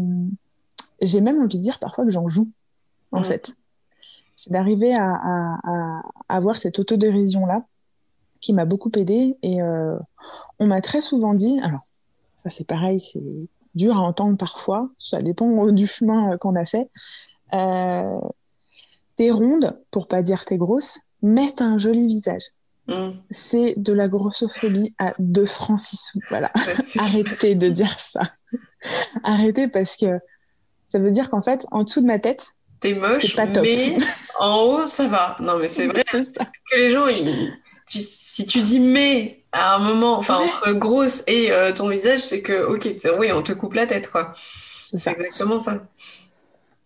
j'ai 1.01 1.21
même 1.21 1.43
envie 1.43 1.59
de 1.59 1.63
dire 1.63 1.79
parfois 1.81 2.05
que 2.05 2.11
j'en 2.11 2.29
joue, 2.29 2.49
en 3.11 3.21
mm. 3.21 3.25
fait 3.25 3.57
c'est 4.35 4.53
d'arriver 4.53 4.95
à, 4.95 6.03
avoir 6.29 6.57
cette 6.57 6.79
autodérision-là 6.79 7.65
qui 8.43 8.53
m'a 8.53 8.67
beaucoup 8.67 8.93
aidée. 8.97 9.39
Et 9.43 9.63
euh, 9.63 9.97
on 10.59 10.67
m'a 10.67 10.83
très 10.83 11.01
souvent 11.01 11.33
dit, 11.33 11.59
alors 11.63 11.81
ça 12.43 12.51
c'est 12.51 12.67
pareil, 12.67 13.01
c'est 13.01 13.23
dur 13.75 13.97
à 13.97 14.01
entendre 14.01 14.37
parfois, 14.37 14.91
ça 14.99 15.23
dépend 15.23 15.67
du 15.73 15.87
chemin 15.87 16.37
qu'on 16.37 16.57
a 16.57 16.67
fait. 16.67 16.91
Euh, 17.55 18.21
t'es 19.17 19.31
ronde, 19.31 19.79
pour 19.91 20.09
pas 20.09 20.23
dire 20.23 20.45
t'es 20.45 20.59
grosse, 20.59 21.01
mais 21.23 21.51
t'as 21.57 21.65
un 21.65 21.79
joli 21.79 22.07
visage. 22.07 22.43
Mm. 22.89 23.13
C'est 23.31 23.75
de 23.77 23.93
la 23.93 24.09
grossophobie 24.09 24.93
à 24.99 25.15
2 25.21 25.45
francs 25.45 25.81
6 25.81 25.97
sous. 25.97 26.21
Voilà. 26.29 26.51
Arrêtez 26.99 27.55
de 27.55 27.69
dire 27.69 27.99
ça. 27.99 28.23
Arrêtez 29.23 29.69
parce 29.69 29.97
que 29.97 30.19
ça 30.89 30.99
veut 30.99 31.13
dire 31.13 31.31
qu'en 31.31 31.41
fait, 31.41 31.65
en 31.71 31.85
dessous 31.85 32.01
de 32.01 32.07
ma 32.07 32.19
tête, 32.19 32.55
T'es 32.81 32.95
moche, 32.95 33.37
mais 33.63 33.97
en 34.41 34.57
haut, 34.65 34.87
ça 34.89 35.07
va. 35.07 35.37
Non, 35.39 35.57
mais 35.57 35.69
c'est 35.69 35.87
vrai 35.87 36.03
que 36.03 36.77
les 36.77 36.91
gens, 36.91 37.07
ils, 37.07 37.53
si 37.87 38.47
tu 38.47 38.61
dis 38.63 38.81
mais 38.81 39.45
à 39.53 39.77
un 39.77 39.79
moment, 39.79 40.19
enfin 40.19 40.39
entre 40.39 40.73
grosse 40.73 41.23
et 41.27 41.51
euh, 41.51 41.73
ton 41.73 41.89
visage, 41.89 42.21
c'est 42.21 42.41
que 42.41 42.65
ok, 42.65 42.89
oui, 43.19 43.31
on 43.33 43.43
te 43.43 43.53
coupe 43.53 43.75
la 43.75 43.87
tête 43.87 44.11
quoi. 44.11 44.33
C'est 44.83 45.11
exactement 45.11 45.59
ça. 45.59 45.83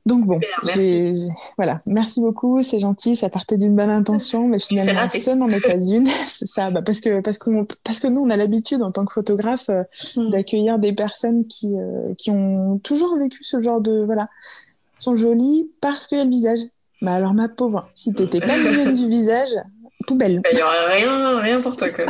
Donc 0.06 0.24
bon, 0.24 0.38
merci. 0.64 1.28
voilà, 1.56 1.76
merci 1.86 2.20
beaucoup, 2.20 2.62
c'est 2.62 2.78
gentil, 2.78 3.16
ça 3.16 3.28
partait 3.28 3.58
d'une 3.58 3.74
bonne 3.74 3.90
intention, 3.90 4.46
mais 4.46 4.60
finalement, 4.60 5.08
ce 5.08 5.30
n'en 5.32 5.48
est 5.48 5.60
pas 5.60 5.80
une. 5.90 6.06
c'est 6.24 6.46
ça, 6.46 6.70
bah, 6.70 6.80
parce 6.80 7.00
que 7.00 7.20
parce 7.20 7.38
parce 7.82 7.98
que 7.98 8.06
nous, 8.06 8.20
on 8.20 8.30
a 8.30 8.36
l'habitude 8.36 8.82
en 8.84 8.92
tant 8.92 9.04
que 9.04 9.12
photographe 9.12 9.68
euh, 9.68 9.82
hmm. 10.14 10.30
d'accueillir 10.30 10.78
des 10.78 10.92
personnes 10.92 11.44
qui 11.48 11.74
euh, 11.76 12.14
qui 12.16 12.30
ont 12.30 12.78
toujours 12.78 13.18
vécu 13.18 13.42
ce 13.42 13.60
genre 13.60 13.80
de 13.80 14.04
voilà, 14.04 14.28
sont 14.96 15.16
jolies 15.16 15.68
parce 15.80 16.06
qu'il 16.06 16.18
y 16.18 16.20
a 16.20 16.24
le 16.24 16.30
visage. 16.30 16.60
Bah 17.02 17.14
alors 17.14 17.34
ma 17.34 17.48
pauvre, 17.48 17.88
si 17.92 18.14
t'étais 18.14 18.40
pas 18.40 18.56
mignonne 18.58 18.94
du 18.94 19.08
visage, 19.08 19.50
poubelle. 20.06 20.40
Il 20.50 20.56
n'y 20.56 20.62
aurait 20.62 20.96
rien, 20.96 21.40
rien 21.40 21.60
pour 21.60 21.76
toi 21.76 21.88
quoi. 21.96 22.04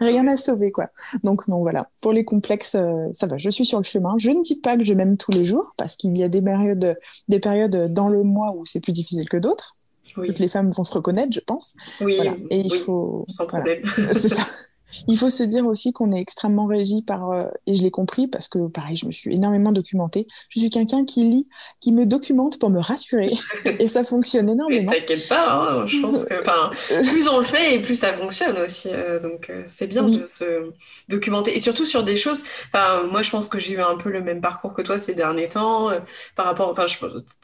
Rien 0.00 0.26
à 0.26 0.36
sauver, 0.36 0.72
quoi. 0.72 0.88
Donc, 1.22 1.46
non, 1.48 1.60
voilà. 1.60 1.88
Pour 2.02 2.12
les 2.12 2.24
complexes, 2.24 2.74
euh, 2.74 3.06
ça 3.12 3.26
va, 3.26 3.38
je 3.38 3.48
suis 3.50 3.64
sur 3.64 3.78
le 3.78 3.84
chemin. 3.84 4.14
Je 4.18 4.30
ne 4.30 4.42
dis 4.42 4.56
pas 4.56 4.76
que 4.76 4.84
je 4.84 4.92
m'aime 4.92 5.16
tous 5.16 5.30
les 5.30 5.44
jours, 5.44 5.72
parce 5.76 5.96
qu'il 5.96 6.16
y 6.18 6.22
a 6.22 6.28
des 6.28 6.42
périodes, 6.42 6.98
des 7.28 7.38
périodes 7.38 7.92
dans 7.92 8.08
le 8.08 8.22
mois 8.22 8.54
où 8.56 8.66
c'est 8.66 8.80
plus 8.80 8.92
difficile 8.92 9.28
que 9.28 9.36
d'autres. 9.36 9.76
Toutes 10.14 10.38
les 10.38 10.48
femmes 10.48 10.70
vont 10.70 10.84
se 10.84 10.94
reconnaître, 10.94 11.32
je 11.32 11.40
pense. 11.40 11.74
Oui, 12.00 12.18
Et 12.50 12.60
il 12.60 12.74
faut. 12.74 13.24
Sans 13.28 13.46
problème. 13.46 13.82
c'est 13.84 14.28
ça. 14.28 14.42
Il 15.06 15.18
faut 15.18 15.30
se 15.30 15.42
dire 15.42 15.66
aussi 15.66 15.92
qu'on 15.92 16.12
est 16.12 16.20
extrêmement 16.20 16.66
régi 16.66 17.02
par, 17.02 17.30
euh, 17.30 17.44
et 17.66 17.74
je 17.74 17.82
l'ai 17.82 17.90
compris 17.90 18.26
parce 18.26 18.48
que 18.48 18.68
pareil, 18.68 18.96
je 18.96 19.06
me 19.06 19.12
suis 19.12 19.34
énormément 19.34 19.72
documentée. 19.72 20.26
Je 20.50 20.60
suis 20.60 20.70
quelqu'un 20.70 21.04
qui 21.04 21.24
lit, 21.24 21.48
qui 21.80 21.92
me 21.92 22.06
documente 22.06 22.58
pour 22.58 22.70
me 22.70 22.80
rassurer 22.80 23.28
et 23.78 23.86
ça 23.86 24.02
fonctionne 24.04 24.48
énormément. 24.48 24.90
T'inquiète 24.90 25.28
pas, 25.28 25.80
hein, 25.82 25.86
je 25.86 26.00
pense 26.00 26.24
que 26.24 26.34
plus 27.10 27.28
on 27.28 27.38
le 27.38 27.44
fait 27.44 27.74
et 27.74 27.78
plus 27.80 27.96
ça 27.96 28.12
fonctionne 28.12 28.56
aussi. 28.58 28.88
Euh, 28.92 29.20
donc 29.20 29.50
euh, 29.50 29.64
c'est 29.68 29.86
bien 29.86 30.04
de 30.04 30.24
se 30.24 30.70
documenter 31.08 31.54
et 31.54 31.58
surtout 31.58 31.84
sur 31.84 32.02
des 32.02 32.16
choses. 32.16 32.42
Moi 33.10 33.22
je 33.22 33.30
pense 33.30 33.48
que 33.48 33.58
j'ai 33.58 33.74
eu 33.74 33.80
un 33.80 33.96
peu 33.96 34.10
le 34.10 34.22
même 34.22 34.40
parcours 34.40 34.72
que 34.72 34.82
toi 34.82 34.98
ces 34.98 35.14
derniers 35.14 35.48
temps 35.48 35.90
par 36.34 36.46
rapport. 36.46 36.70
Enfin, 36.70 36.86
je, 36.86 36.96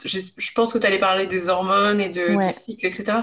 je, 0.05 0.53
pense 0.53 0.73
que 0.73 0.79
tu 0.79 0.87
allais 0.87 0.99
parler 0.99 1.27
des 1.27 1.49
hormones 1.49 2.01
et 2.01 2.09
de, 2.09 2.47
des 2.47 2.53
cycles, 2.53 2.87
etc. 2.87 3.19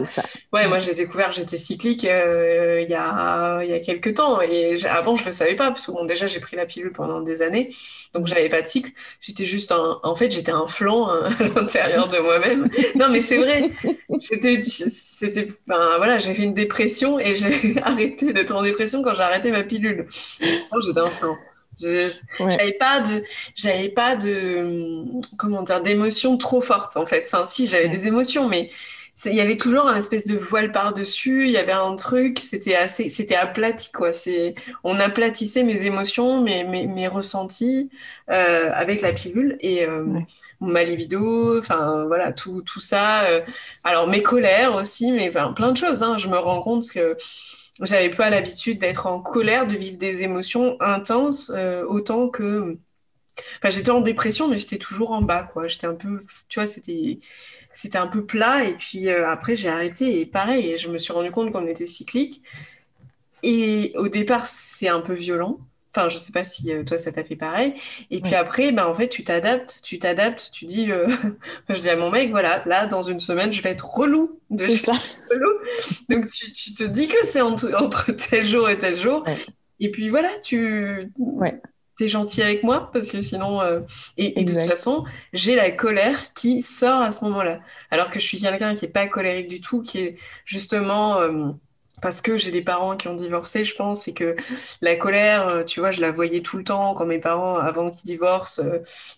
Ouais, 0.53 0.67
moi 0.67 0.79
j'ai 0.79 0.93
découvert 0.93 1.31
j'étais 1.31 1.57
cyclique 1.57 2.03
il 2.03 2.07
y 2.07 2.93
a 2.95 3.63
il 3.63 3.69
y 3.69 3.73
a 3.73 3.79
quelques 3.79 4.11
temps. 4.13 4.41
Et 4.41 4.84
avant, 4.86 5.15
je 5.15 5.26
le 5.26 5.32
savais 5.32 5.56
pas, 5.56 5.71
parce 5.71 5.86
que 5.86 5.91
bon, 5.91 6.06
déjà, 6.06 6.28
j'ai 6.28 6.39
pris 6.39 6.56
la 6.56 6.65
pilule 6.65 6.91
pendant 6.91 7.21
des 7.21 7.41
années, 7.41 7.69
donc 8.13 8.28
j'avais 8.28 8.50
pas 8.50 8.62
de 8.62 8.67
cycle. 8.67 8.91
J'étais 9.21 9.45
juste 9.45 9.71
un... 9.71 10.00
En 10.04 10.15
fait, 10.15 10.32
j'étais 10.32 10.52
un 10.52 10.67
flanc 10.67 11.10
hein, 11.10 11.30
à 11.39 11.43
l'intérieur 11.60 12.08
de 12.08 12.17
moi-même. 12.19 12.65
Non, 12.95 13.10
mais 13.10 13.21
c'est 13.21 13.38
vrai. 13.38 13.63
C'était, 14.19 14.60
ben, 15.67 15.97
voilà, 15.97 16.17
j'ai 16.19 16.34
fait 16.34 16.43
une 16.43 16.54
dépression 16.54 17.19
et 17.19 17.36
j'ai 17.36 17.80
arrêté 17.84 18.34
d'être 18.34 18.56
en 18.56 18.63
dépression 18.63 19.02
quand 19.04 19.13
j'ai 19.13 19.24
arrêté 19.24 19.52
ma 19.52 19.63
pilule. 19.63 20.08
j'étais 20.39 21.00
un 21.00 21.06
flanc. 21.06 21.38
J'avais 21.82 22.74
pas 22.74 23.02
de, 23.02 23.24
j'avais 23.56 23.89
pas 23.89 24.15
de, 24.15 25.04
comment 25.38 25.63
dire, 25.63 25.82
d'émotions 25.82 26.38
trop 26.38 26.62
fortes 26.62 26.97
en 26.97 27.06
fait. 27.06 27.24
Enfin, 27.26 27.45
si, 27.45 27.67
j'avais 27.67 27.89
des 27.89 28.08
émotions, 28.08 28.47
mais 28.47 28.69
il 29.26 29.36
y 29.36 29.41
avait 29.41 29.58
toujours 29.58 29.88
un 29.88 29.97
espèce 29.97 30.26
de 30.26 30.38
voile 30.38 30.71
par-dessus, 30.71 31.45
il 31.45 31.52
y 31.52 31.58
avait 31.58 31.71
un 31.71 31.95
truc, 31.95 32.39
c'était 32.39 32.76
assez, 32.76 33.10
c'était 33.10 33.36
aplati, 33.36 33.91
quoi. 33.91 34.12
C'est, 34.13 34.56
on 34.84 35.00
aplatissait 35.00 35.63
mes 35.63 35.86
émotions, 35.86 36.41
mes, 36.41 36.63
mes, 36.63 36.88
mes 36.88 37.08
ressentis 37.08 37.89
euh, 38.32 38.71
avec 38.74 39.02
la 39.02 39.13
pilule 39.13 39.58
et 39.60 39.86
euh, 39.86 40.08
ma 40.60 40.84
libido, 40.84 41.60
enfin 41.60 42.06
voilà, 42.08 42.32
tout, 42.34 42.62
tout 42.63 42.80
ça. 42.80 43.24
Euh, 43.26 43.41
alors 43.84 44.08
mes 44.08 44.24
colères 44.24 44.76
aussi, 44.76 45.12
mais 45.12 45.30
plein 45.30 45.71
de 45.71 45.78
choses. 45.78 46.04
Hein. 46.04 46.17
Je 46.17 46.28
me 46.28 46.38
rends 46.38 46.62
compte 46.62 46.89
que 46.91 47.15
j'avais 47.82 48.10
pas 48.10 48.30
l'habitude 48.30 48.80
d'être 48.80 49.08
en 49.08 49.19
colère, 49.21 49.67
de 49.67 49.76
vivre 49.76 49.97
des 49.97 50.24
émotions 50.24 50.78
intenses 50.82 51.52
euh, 51.56 51.86
autant 51.86 52.30
que. 52.30 52.78
Enfin, 53.58 53.69
j'étais 53.69 53.91
en 53.91 54.02
dépression, 54.02 54.47
mais 54.47 54.58
j'étais 54.58 54.78
toujours 54.78 55.12
en 55.12 55.21
bas, 55.21 55.43
quoi. 55.43 55.67
J'étais 55.67 55.88
un 55.88 55.95
peu, 55.95 56.21
tu 56.50 56.60
vois, 56.60 56.67
c'était 56.67 57.19
c'était 57.73 57.97
un 57.97 58.07
peu 58.07 58.23
plat. 58.23 58.63
Et 58.63 58.73
puis 58.73 59.10
euh, 59.10 59.29
après, 59.29 59.55
j'ai 59.55 59.69
arrêté. 59.69 60.19
Et 60.19 60.25
pareil, 60.25 60.77
je 60.77 60.89
me 60.89 60.97
suis 60.97 61.13
rendu 61.13 61.31
compte 61.31 61.51
qu'on 61.51 61.67
était 61.67 61.88
cyclique. 61.88 62.41
Et 63.43 63.93
au 63.95 64.07
départ, 64.07 64.45
c'est 64.47 64.88
un 64.88 65.01
peu 65.01 65.13
violent. 65.13 65.60
Enfin, 65.93 66.07
je 66.07 66.17
sais 66.17 66.31
pas 66.31 66.45
si 66.45 66.71
euh, 66.71 66.84
toi, 66.84 66.97
ça 66.97 67.12
t'a 67.12 67.23
fait 67.23 67.36
pareil. 67.36 67.73
Et 68.12 68.21
puis 68.21 68.34
après, 68.34 68.71
ben, 68.71 68.86
en 68.86 68.95
fait, 68.95 69.10
tu 69.10 69.25
t'adaptes. 69.25 69.81
Tu 69.84 69.99
t'adaptes. 69.99 70.49
Tu 70.53 70.65
dis, 70.65 70.89
euh, 70.91 71.07
je 71.69 71.81
dis 71.81 71.89
à 71.89 71.97
mon 71.97 72.10
mec, 72.10 72.31
voilà, 72.31 72.63
là, 72.65 72.88
dans 72.88 73.03
une 73.03 73.19
semaine, 73.19 73.51
je 73.51 73.62
vais 73.62 73.71
être 73.71 73.89
relou. 73.93 74.39
De 74.49 74.63
ça. 74.63 74.93
relou. 75.31 75.51
Donc, 76.10 76.29
tu, 76.31 76.51
tu, 76.51 76.71
te 76.71 76.84
dis 76.84 77.07
que 77.07 77.25
c'est 77.25 77.41
entre, 77.41 77.73
entre, 77.81 78.12
tel 78.13 78.45
jour 78.45 78.69
et 78.69 78.79
tel 78.79 78.95
jour. 78.95 79.25
Et 79.79 79.91
puis 79.91 80.10
voilà, 80.10 80.29
tu. 80.43 81.12
Ouais 81.17 81.60
gentil 81.99 82.41
avec 82.41 82.63
moi 82.63 82.89
parce 82.91 83.10
que 83.10 83.21
sinon 83.21 83.62
euh, 83.62 83.82
et, 84.17 84.43
de 84.43 84.54
toute 84.54 84.63
façon 84.63 85.06
j'ai 85.34 85.56
la 85.56 85.71
colère 85.71 86.34
qui 86.34 86.62
sort 86.62 87.01
à 87.01 87.12
ce 87.12 87.23
moment-là. 87.25 87.60
Alors 87.89 88.12
que 88.12 88.19
je 88.19 88.25
suis 88.25 88.39
quelqu'un 88.39 88.75
qui 88.75 88.86
est 88.86 88.89
pas 88.89 89.08
colérique 89.08 89.47
du 89.47 89.62
tout 89.62 89.82
qui 89.82 89.99
est 89.99 90.17
justement 90.45 91.19
euh, 91.19 91.51
parce 92.01 92.21
que 92.21 92.38
j'ai 92.38 92.49
des 92.49 92.63
parents 92.63 92.97
qui 92.97 93.08
ont 93.08 93.15
divorcé 93.15 93.65
je 93.65 93.75
pense 93.75 94.08
et 94.08 94.13
que 94.13 94.36
la 94.82 94.95
colère 94.95 95.47
euh, 95.47 95.63
tu 95.63 95.80
vois 95.80 95.91
je 95.91 96.01
la 96.01 96.12
voyais 96.12 96.41
tout 96.41 96.58
le 96.58 96.63
temps 96.63 96.93
quand 96.95 97.06
mes 97.06 97.19
parents 97.19 97.58
avant 97.58 97.91
qu'ils 97.91 98.06
divorcent 98.06 98.62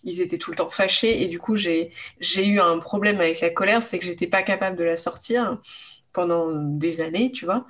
ils 0.03 0.21
étaient 0.21 0.37
tout 0.37 0.51
le 0.51 0.57
temps 0.57 0.69
fâchés. 0.69 1.23
Et 1.23 1.27
du 1.27 1.39
coup 1.39 1.55
j'ai 1.55 1.91
j'ai 2.19 2.45
eu 2.47 2.59
un 2.59 2.79
problème 2.79 3.19
avec 3.19 3.39
la 3.39 3.49
colère 3.49 3.83
c'est 3.83 3.99
que 3.99 4.05
j'étais 4.05 4.27
pas 4.27 4.43
capable 4.43 4.77
de 4.77 4.83
la 4.83 4.97
sortir 4.97 5.59
pendant 6.13 6.51
des 6.51 7.01
années, 7.01 7.31
tu 7.31 7.45
vois. 7.45 7.65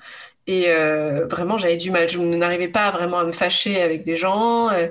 Et 0.48 0.66
euh, 0.68 1.26
vraiment, 1.28 1.58
j'avais 1.58 1.78
du 1.78 1.92
mal. 1.92 2.10
Je 2.10 2.20
n'arrivais 2.20 2.68
pas 2.68 2.92
vraiment 2.92 3.20
à 3.20 3.24
me 3.26 3.32
fâcher 3.32 3.82
avec 3.82 4.04
des 4.04 4.16
gens. 4.16 4.70
Euh, 4.72 4.88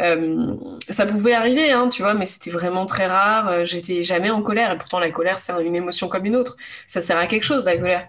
euh, 0.00 0.54
ça 0.88 1.06
pouvait 1.06 1.34
arriver, 1.34 1.70
hein, 1.72 1.88
tu 1.88 2.02
vois, 2.02 2.14
mais 2.14 2.26
c'était 2.26 2.50
vraiment 2.50 2.86
très 2.86 3.06
rare. 3.06 3.64
J'étais 3.64 4.02
jamais 4.02 4.30
en 4.30 4.42
colère. 4.42 4.72
Et 4.72 4.78
pourtant, 4.78 4.98
la 4.98 5.10
colère, 5.10 5.38
c'est 5.38 5.52
une 5.64 5.76
émotion 5.76 6.08
comme 6.08 6.24
une 6.24 6.36
autre. 6.36 6.56
Ça 6.86 7.00
sert 7.00 7.16
à 7.18 7.26
quelque 7.26 7.44
chose, 7.44 7.64
la 7.64 7.76
colère. 7.76 8.06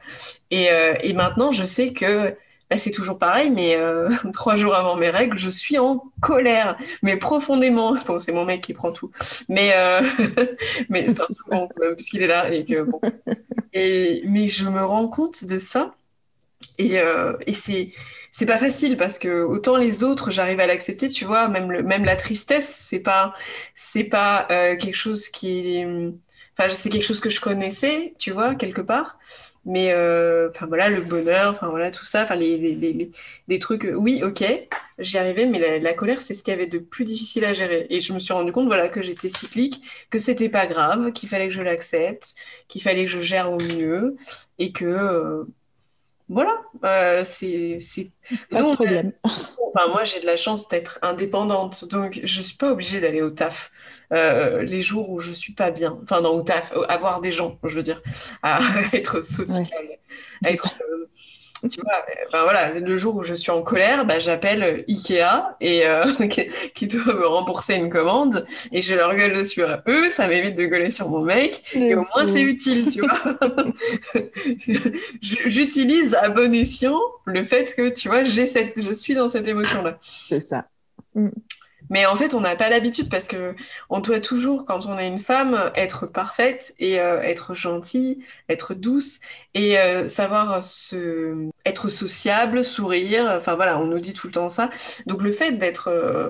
Et, 0.52 0.70
et 1.04 1.14
maintenant, 1.14 1.52
je 1.52 1.64
sais 1.64 1.94
que 1.94 2.36
bah, 2.70 2.78
c'est 2.78 2.92
toujours 2.92 3.18
pareil, 3.18 3.50
mais 3.50 3.78
trois 4.34 4.56
jours 4.56 4.76
avant 4.76 4.96
mes 4.96 5.10
règles, 5.10 5.38
je 5.38 5.50
suis 5.50 5.80
en 5.80 6.04
colère, 6.22 6.78
mais 7.02 7.18
profondément. 7.18 7.96
Bon, 8.06 8.20
c'est 8.20 8.32
mon 8.32 8.46
mec 8.46 8.62
qui 8.62 8.74
prend 8.74 8.92
tout, 8.92 9.12
mais 9.48 9.74
mais 10.90 11.08
puisqu'il 11.96 12.22
est 12.24 12.28
là 12.28 12.52
et 12.52 12.66
que 12.66 12.84
bon. 12.84 13.02
Et 13.74 14.22
mais 14.26 14.48
je 14.48 14.68
me 14.68 14.84
rends 14.84 15.08
compte 15.08 15.44
de 15.44 15.58
ça 15.58 15.94
et, 16.80 17.00
euh, 17.00 17.34
et 17.46 17.54
c'est 17.54 17.92
c'est 18.32 18.46
pas 18.46 18.58
facile 18.58 18.98
parce 18.98 19.20
que 19.20 19.44
autant 19.44 19.78
les 19.78 20.04
autres 20.04 20.32
j'arrive 20.32 20.60
à 20.60 20.68
l'accepter 20.68 21.10
tu 21.10 21.26
vois 21.26 21.48
même 21.50 21.72
le, 21.72 21.84
même 21.84 22.06
la 22.06 22.16
tristesse 22.16 22.70
c'est 22.90 23.02
pas 23.02 23.34
c'est 23.76 24.06
pas 24.06 24.48
euh, 24.52 24.76
quelque 24.78 24.96
chose 24.96 25.30
qui 25.30 25.84
enfin 26.58 26.70
c'est 26.70 26.90
quelque 26.90 27.06
chose 27.06 27.20
que 27.22 27.30
je 27.30 27.42
connaissais 27.42 28.14
tu 28.18 28.32
vois 28.32 28.56
quelque 28.56 28.82
part. 28.82 29.18
Mais 29.66 29.92
euh, 29.92 30.50
voilà 30.68 30.90
le 30.90 31.02
bonheur 31.02 31.60
voilà 31.70 31.92
tout 31.92 32.06
ça 32.06 32.24
enfin 32.24 32.36
les, 32.36 32.58
les, 32.58 32.76
les, 32.76 33.12
les, 33.48 33.60
trucs 33.60 33.86
euh, 33.86 33.94
oui 33.94 34.24
ok 34.24 34.44
j'y 35.00 35.18
arrivais 35.18 35.46
mais 35.46 35.60
la, 35.60 35.80
la 35.80 35.94
colère 35.94 36.22
c'est 36.22 36.34
ce 36.34 36.44
qu'il 36.44 36.54
y 36.54 36.56
avait 36.56 36.66
de 36.68 36.80
plus 36.80 37.04
difficile 37.04 37.44
à 37.46 37.54
gérer. 37.54 37.86
Et 37.90 38.00
je 38.02 38.14
me 38.14 38.20
suis 38.20 38.34
rendu 38.34 38.52
compte 38.54 38.68
voilà 38.68 38.88
que 38.90 39.02
j'étais 39.02 39.30
cyclique 39.30 39.82
que 40.10 40.18
c'était 40.18 40.50
pas 40.50 40.66
grave 40.66 41.12
qu'il 41.12 41.28
fallait 41.30 41.50
que 41.50 41.54
je 41.54 41.62
l'accepte 41.62 42.36
qu'il 42.70 42.82
fallait 42.82 43.04
que 43.04 43.10
je 43.12 43.20
gère 43.20 43.52
au 43.52 43.58
mieux 43.60 44.16
et 44.60 44.72
que 44.72 45.46
voilà, 46.30 46.62
euh, 46.86 47.24
c'est. 47.26 47.78
Pas 48.52 48.62
de 48.62 48.74
problème. 48.74 49.12
Enfin, 49.24 49.88
moi, 49.90 50.04
j'ai 50.04 50.20
de 50.20 50.28
la 50.28 50.38
chance 50.38 50.70
d'être 50.70 51.00
indépendante, 51.02 51.86
donc 51.90 52.20
je 52.24 52.42
suis 52.42 52.56
pas 52.56 52.72
obligée 52.72 53.02
d'aller 53.02 53.24
au 53.24 53.32
taf 53.32 53.72
euh, 54.14 54.62
les 54.62 54.84
jours 54.84 55.10
où 55.10 55.20
je 55.20 55.32
suis 55.32 55.54
pas 55.54 55.72
bien. 55.72 56.00
Enfin, 56.04 56.22
non, 56.22 56.30
au 56.30 56.42
taf, 56.44 56.72
avoir 56.88 57.22
des 57.22 57.32
gens, 57.32 57.58
je 57.64 57.74
veux 57.74 57.84
dire, 57.84 58.04
à 58.44 58.60
être 58.94 59.22
social, 59.22 59.68
à 60.46 60.52
être 60.52 60.78
tu 61.70 61.82
vois, 61.82 62.06
ben 62.32 62.44
voilà, 62.44 62.80
le 62.80 62.98
jour 62.98 63.16
où 63.16 63.24
je 63.24 63.34
suis 63.34 63.52
en 63.52 63.62
colère, 63.62 64.06
bah, 64.06 64.20
j'appelle 64.20 64.86
Ikea 64.88 65.56
et 65.60 65.86
euh, 65.86 66.02
qui, 66.76 66.88
doit 66.88 67.14
me 67.14 67.28
rembourser 67.28 67.76
une 67.76 67.90
commande 67.90 68.46
et 68.72 68.82
je 68.82 68.94
leur 68.94 69.16
gueule 69.16 69.34
dessus 69.34 69.64
à 69.64 69.84
eux, 69.88 70.10
ça 70.10 70.28
m'évite 70.28 70.56
de 70.56 70.66
gueuler 70.66 70.92
sur 70.92 71.10
mon 71.10 71.22
mec 71.22 71.64
et 71.74 71.96
au 71.96 72.06
moins 72.16 72.26
c'est 72.26 72.42
utile, 72.42 72.92
tu 72.92 73.02
vois. 73.02 73.40
J'utilise 75.22 76.16
à 76.16 76.30
bon 76.30 76.54
escient 76.54 77.00
le 77.26 77.44
fait 77.44 77.76
que, 77.76 77.90
tu 77.90 78.08
vois, 78.08 78.24
j'ai 78.24 78.46
cette, 78.46 78.82
je 78.82 78.94
suis 78.94 79.14
dans 79.14 79.30
cette 79.30 79.48
émotion-là. 79.48 80.00
C'est 80.02 80.40
ça. 80.40 80.66
Mm. 81.16 81.30
Mais 81.90 82.06
en 82.06 82.16
fait, 82.16 82.34
on 82.34 82.42
n'a 82.42 82.56
pas 82.56 82.70
l'habitude 82.70 83.10
parce 83.10 83.28
que 83.28 83.56
on 83.90 84.00
doit 84.00 84.20
toujours, 84.20 84.66
quand 84.66 84.86
on 84.86 84.98
est 84.98 85.08
une 85.08 85.20
femme, 85.20 85.72
être 85.76 86.06
parfaite 86.06 86.76
et 86.80 87.00
euh, 87.00 87.22
être 87.22 87.56
gentille, 87.56 88.20
être 88.48 88.74
douce 88.74 89.20
et 89.56 89.80
euh, 89.80 90.08
savoir 90.08 90.64
se... 90.64 91.50
être 91.66 91.90
sociable, 91.90 92.64
sourire. 92.64 93.34
Enfin 93.38 93.56
voilà, 93.56 93.80
on 93.80 93.86
nous 93.86 94.00
dit 94.00 94.14
tout 94.14 94.28
le 94.28 94.34
temps 94.34 94.50
ça. 94.50 94.70
Donc 95.08 95.22
le 95.22 95.32
fait 95.32 95.54
d'être 95.54 95.88
euh, 95.88 96.30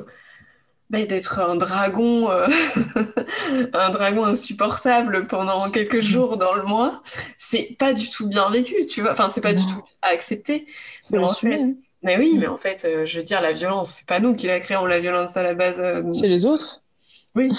bah, 0.90 1.06
d'être 1.06 1.40
un 1.40 1.56
dragon, 1.56 2.30
un 3.74 3.90
dragon 3.92 4.26
insupportable 4.26 5.28
pendant 5.28 5.70
quelques 5.70 5.96
mm. 5.96 6.02
jours 6.02 6.38
dans 6.38 6.54
le 6.54 6.64
mois, 6.64 7.04
c'est 7.38 7.76
pas 7.78 7.94
du 7.94 8.10
tout 8.10 8.28
bien 8.28 8.50
vécu, 8.50 8.86
tu 8.88 9.02
vois. 9.02 9.12
Enfin, 9.12 9.30
c'est 9.30 9.42
pas 9.42 9.54
du 9.54 9.66
tout 9.66 9.84
à 10.02 10.08
accepter. 10.08 10.68
Mais, 11.12 11.20
en 11.20 11.30
fait. 11.30 11.64
Mais 12.02 12.18
oui, 12.18 12.36
mais 12.38 12.48
en 12.48 12.58
fait, 12.58 12.86
euh, 12.86 13.06
je 13.06 13.18
veux 13.18 13.24
dire, 13.24 13.42
la 13.42 13.52
violence, 13.52 13.98
c'est 13.98 14.08
pas 14.08 14.20
nous 14.20 14.34
qui 14.34 14.48
la 14.48 14.60
créons, 14.60 14.86
la 14.86 15.00
violence 15.00 15.36
à 15.36 15.44
la 15.44 15.54
base. 15.54 15.80
Euh, 15.80 16.02
c'est 16.14 16.30
les 16.30 16.46
autres. 16.46 16.82
Oui. 17.36 17.52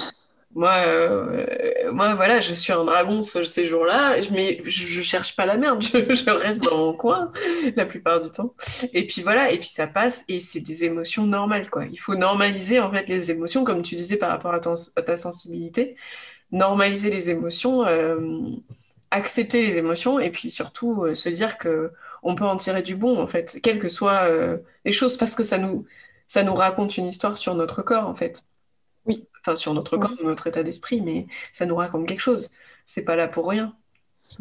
Moi, 0.54 0.74
euh, 0.86 1.92
moi, 1.92 2.14
voilà, 2.14 2.40
je 2.40 2.54
suis 2.54 2.72
un 2.72 2.84
dragon 2.84 3.22
ces 3.22 3.66
jours-là, 3.66 4.16
mais 4.32 4.62
je, 4.64 4.86
je, 4.86 5.02
cherche 5.02 5.36
pas 5.36 5.46
la 5.46 5.56
merde, 5.56 5.80
je, 5.82 6.30
reste 6.30 6.64
dans 6.64 6.76
mon 6.76 6.92
coin 6.94 7.32
la 7.76 7.86
plupart 7.86 8.18
du 8.20 8.30
temps. 8.30 8.54
Et 8.92 9.06
puis 9.06 9.22
voilà, 9.22 9.52
et 9.52 9.58
puis 9.58 9.68
ça 9.68 9.86
passe, 9.86 10.24
et 10.26 10.40
c'est 10.40 10.60
des 10.60 10.84
émotions 10.84 11.24
normales, 11.24 11.70
quoi. 11.70 11.84
Il 11.86 11.98
faut 11.98 12.16
normaliser 12.16 12.80
en 12.80 12.90
fait 12.90 13.08
les 13.08 13.30
émotions, 13.30 13.62
comme 13.62 13.82
tu 13.82 13.94
disais 13.94 14.16
par 14.16 14.30
rapport 14.30 14.52
à, 14.52 14.58
ta 14.58 15.16
sensibilité, 15.16 15.94
normaliser 16.50 17.10
les 17.10 17.30
émotions, 17.30 17.84
accepter 19.12 19.64
les 19.64 19.78
émotions, 19.78 20.18
et 20.18 20.30
puis 20.30 20.50
surtout 20.50 21.14
se 21.14 21.28
dire 21.28 21.58
que 21.58 21.92
on 22.22 22.34
peut 22.34 22.44
en 22.44 22.56
tirer 22.56 22.82
du 22.82 22.96
bon, 22.96 23.20
en 23.20 23.26
fait, 23.26 23.58
quelles 23.62 23.78
que 23.78 23.88
soient 23.88 24.28
les 24.84 24.92
choses, 24.92 25.16
parce 25.16 25.34
que 25.34 25.42
ça 25.42 25.58
nous, 25.58 25.86
ça 26.28 26.42
nous 26.42 26.54
raconte 26.54 26.96
une 26.96 27.06
histoire 27.06 27.38
sur 27.38 27.54
notre 27.54 27.82
corps, 27.82 28.08
en 28.08 28.14
fait. 28.14 28.44
Oui. 29.06 29.22
Enfin, 29.40 29.56
sur 29.56 29.74
notre 29.74 29.96
corps, 29.96 30.14
notre 30.22 30.46
état 30.46 30.62
d'esprit, 30.62 31.00
mais 31.00 31.26
ça 31.52 31.66
nous 31.66 31.76
raconte 31.76 32.06
quelque 32.06 32.20
chose. 32.20 32.50
C'est 32.86 33.02
pas 33.02 33.16
là 33.16 33.28
pour 33.28 33.48
rien. 33.48 33.74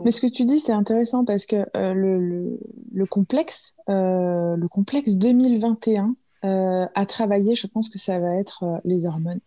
Mais 0.03 0.11
ce 0.11 0.21
que 0.21 0.27
tu 0.27 0.45
dis, 0.45 0.59
c'est 0.59 0.71
intéressant 0.71 1.25
parce 1.25 1.45
que 1.45 1.65
euh, 1.75 1.93
le, 1.93 2.57
le, 2.93 3.05
complexe, 3.05 3.75
euh, 3.89 4.55
le 4.55 4.67
complexe 4.67 5.15
2021 5.15 6.15
euh, 6.45 6.85
à 6.93 7.05
travailler, 7.05 7.55
je 7.55 7.67
pense 7.67 7.89
que 7.89 7.97
ça 7.97 8.19
va 8.19 8.35
être 8.35 8.81
les 8.85 9.05
hormones. 9.05 9.39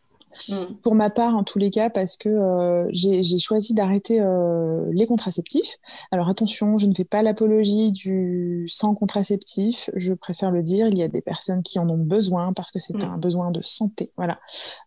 Mm. 0.49 0.75
Pour 0.83 0.95
ma 0.95 1.11
part, 1.11 1.37
en 1.37 1.45
tous 1.45 1.59
les 1.59 1.71
cas, 1.71 1.91
parce 1.91 2.17
que 2.17 2.29
euh, 2.29 2.89
j'ai 2.91 3.39
choisi 3.39 3.75
d'arrêter 3.75 4.21
euh, 4.21 4.89
les 4.93 5.07
contraceptifs. 5.07 5.79
Alors 6.11 6.29
attention, 6.29 6.77
je 6.77 6.87
ne 6.87 6.95
fais 6.95 7.05
pas 7.05 7.23
l'apologie 7.23 7.93
du 7.93 8.65
sans 8.69 8.95
contraceptif. 8.95 9.91
Je 9.95 10.13
préfère 10.15 10.51
le 10.51 10.63
dire. 10.63 10.89
Il 10.89 10.99
y 10.99 11.03
a 11.03 11.09
des 11.09 11.21
personnes 11.21 11.63
qui 11.63 11.79
en 11.79 11.89
ont 11.89 11.99
besoin 11.99 12.53
parce 12.53 12.71
que 12.71 12.79
c'est 12.79 12.95
mm. 12.95 13.13
un 13.13 13.19
besoin 13.19 13.51
de 13.51 13.61
santé. 13.61 14.13
Voilà. 14.17 14.39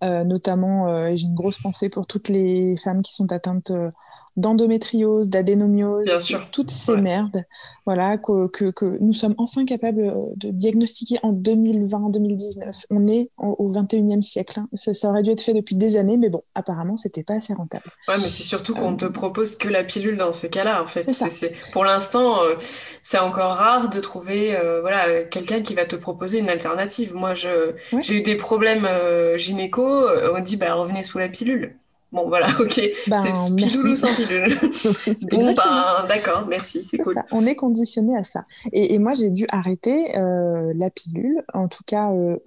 Euh, 0.04 0.24
notamment, 0.24 1.16
j'ai 1.16 1.26
une 1.26 1.36
grosse 1.36 1.60
pensée 1.60 1.90
pour 1.90 2.08
toutes 2.08 2.30
les 2.30 2.76
femmes 2.78 3.02
qui 3.02 3.14
sont 3.14 3.32
atteintes 3.32 3.72
d'endométriose, 4.38 5.30
d'adénomiose, 5.30 6.10
toutes 6.52 6.72
ces 6.72 6.98
merdes, 6.98 7.46
voilà, 7.86 8.18
que, 8.18 8.48
que, 8.48 8.98
nous 9.00 9.14
sommes 9.14 9.36
enfin 9.38 9.64
capables 9.64 10.14
de 10.36 10.50
diagnostiquer 10.50 11.20
en 11.24 11.32
2020-2019. 11.32 12.86
On 12.90 13.08
est 13.08 13.32
au 13.38 13.72
21e 13.72 14.22
siècle. 14.22 14.60
Hein. 14.60 14.68
Ça, 14.74 15.10
aurait 15.10 15.24
dû 15.24 15.32
être 15.32 15.35
fait 15.42 15.54
depuis 15.54 15.76
des 15.76 15.98
années, 15.98 16.18
mais 16.18 16.30
bon, 16.30 16.44
apparemment, 16.54 16.98
c'était 16.98 17.24
pas 17.24 17.36
assez 17.36 17.54
rentable. 17.54 17.86
Ouais, 18.08 18.16
mais 18.18 18.30
c'est 18.30 18.44
surtout 18.44 18.74
qu'on 18.74 18.92
ne 18.92 18.98
te 18.98 19.06
propose 19.06 19.58
que 19.58 19.70
la 19.70 19.84
pilule 19.84 20.18
dans 20.18 20.34
ces 20.34 20.50
cas-là, 20.50 20.84
en 20.84 20.88
fait. 20.88 21.02
C'est 21.02 21.54
Pour 21.72 21.86
l'instant, 21.86 22.42
euh, 22.44 22.56
c'est 23.02 23.20
encore 23.20 23.52
rare 23.52 23.90
de 23.90 24.00
trouver 24.00 24.56
euh, 24.56 24.82
voilà, 24.82 25.24
quelqu'un 25.24 25.62
qui 25.62 25.74
va 25.74 25.86
te 25.86 25.96
proposer 25.96 26.40
une 26.40 26.50
alternative. 26.50 27.14
Moi, 27.14 27.34
j'ai 27.34 27.74
eu 28.10 28.22
des 28.22 28.36
problèmes 28.36 28.88
gynéco, 29.36 30.08
on 30.34 30.40
dit, 30.40 30.58
bah, 30.58 30.74
revenez 30.74 31.04
sous 31.04 31.18
la 31.18 31.30
pilule. 31.30 31.76
Bon, 32.12 32.28
voilà, 32.28 32.48
ok. 32.60 32.82
Ben, 33.08 33.36
c'est 33.36 33.56
pilule 33.56 33.98
sans 33.98 34.16
pilule. 34.16 34.58
bon, 35.32 35.54
ben, 35.54 36.06
d'accord, 36.08 36.46
merci, 36.48 36.84
c'est 36.84 36.98
cool. 36.98 37.16
On 37.32 37.46
est 37.46 37.56
conditionné 37.56 38.16
à 38.18 38.24
ça. 38.24 38.46
Et, 38.72 38.98
moi, 39.00 39.14
j'ai 39.14 39.30
dû 39.30 39.46
arrêter 39.52 40.18
euh, 40.18 40.72
la 40.76 40.90
pilule, 40.90 41.44
en 41.54 41.68
tout 41.68 41.84
cas 41.86 42.12
euh, 42.12 42.38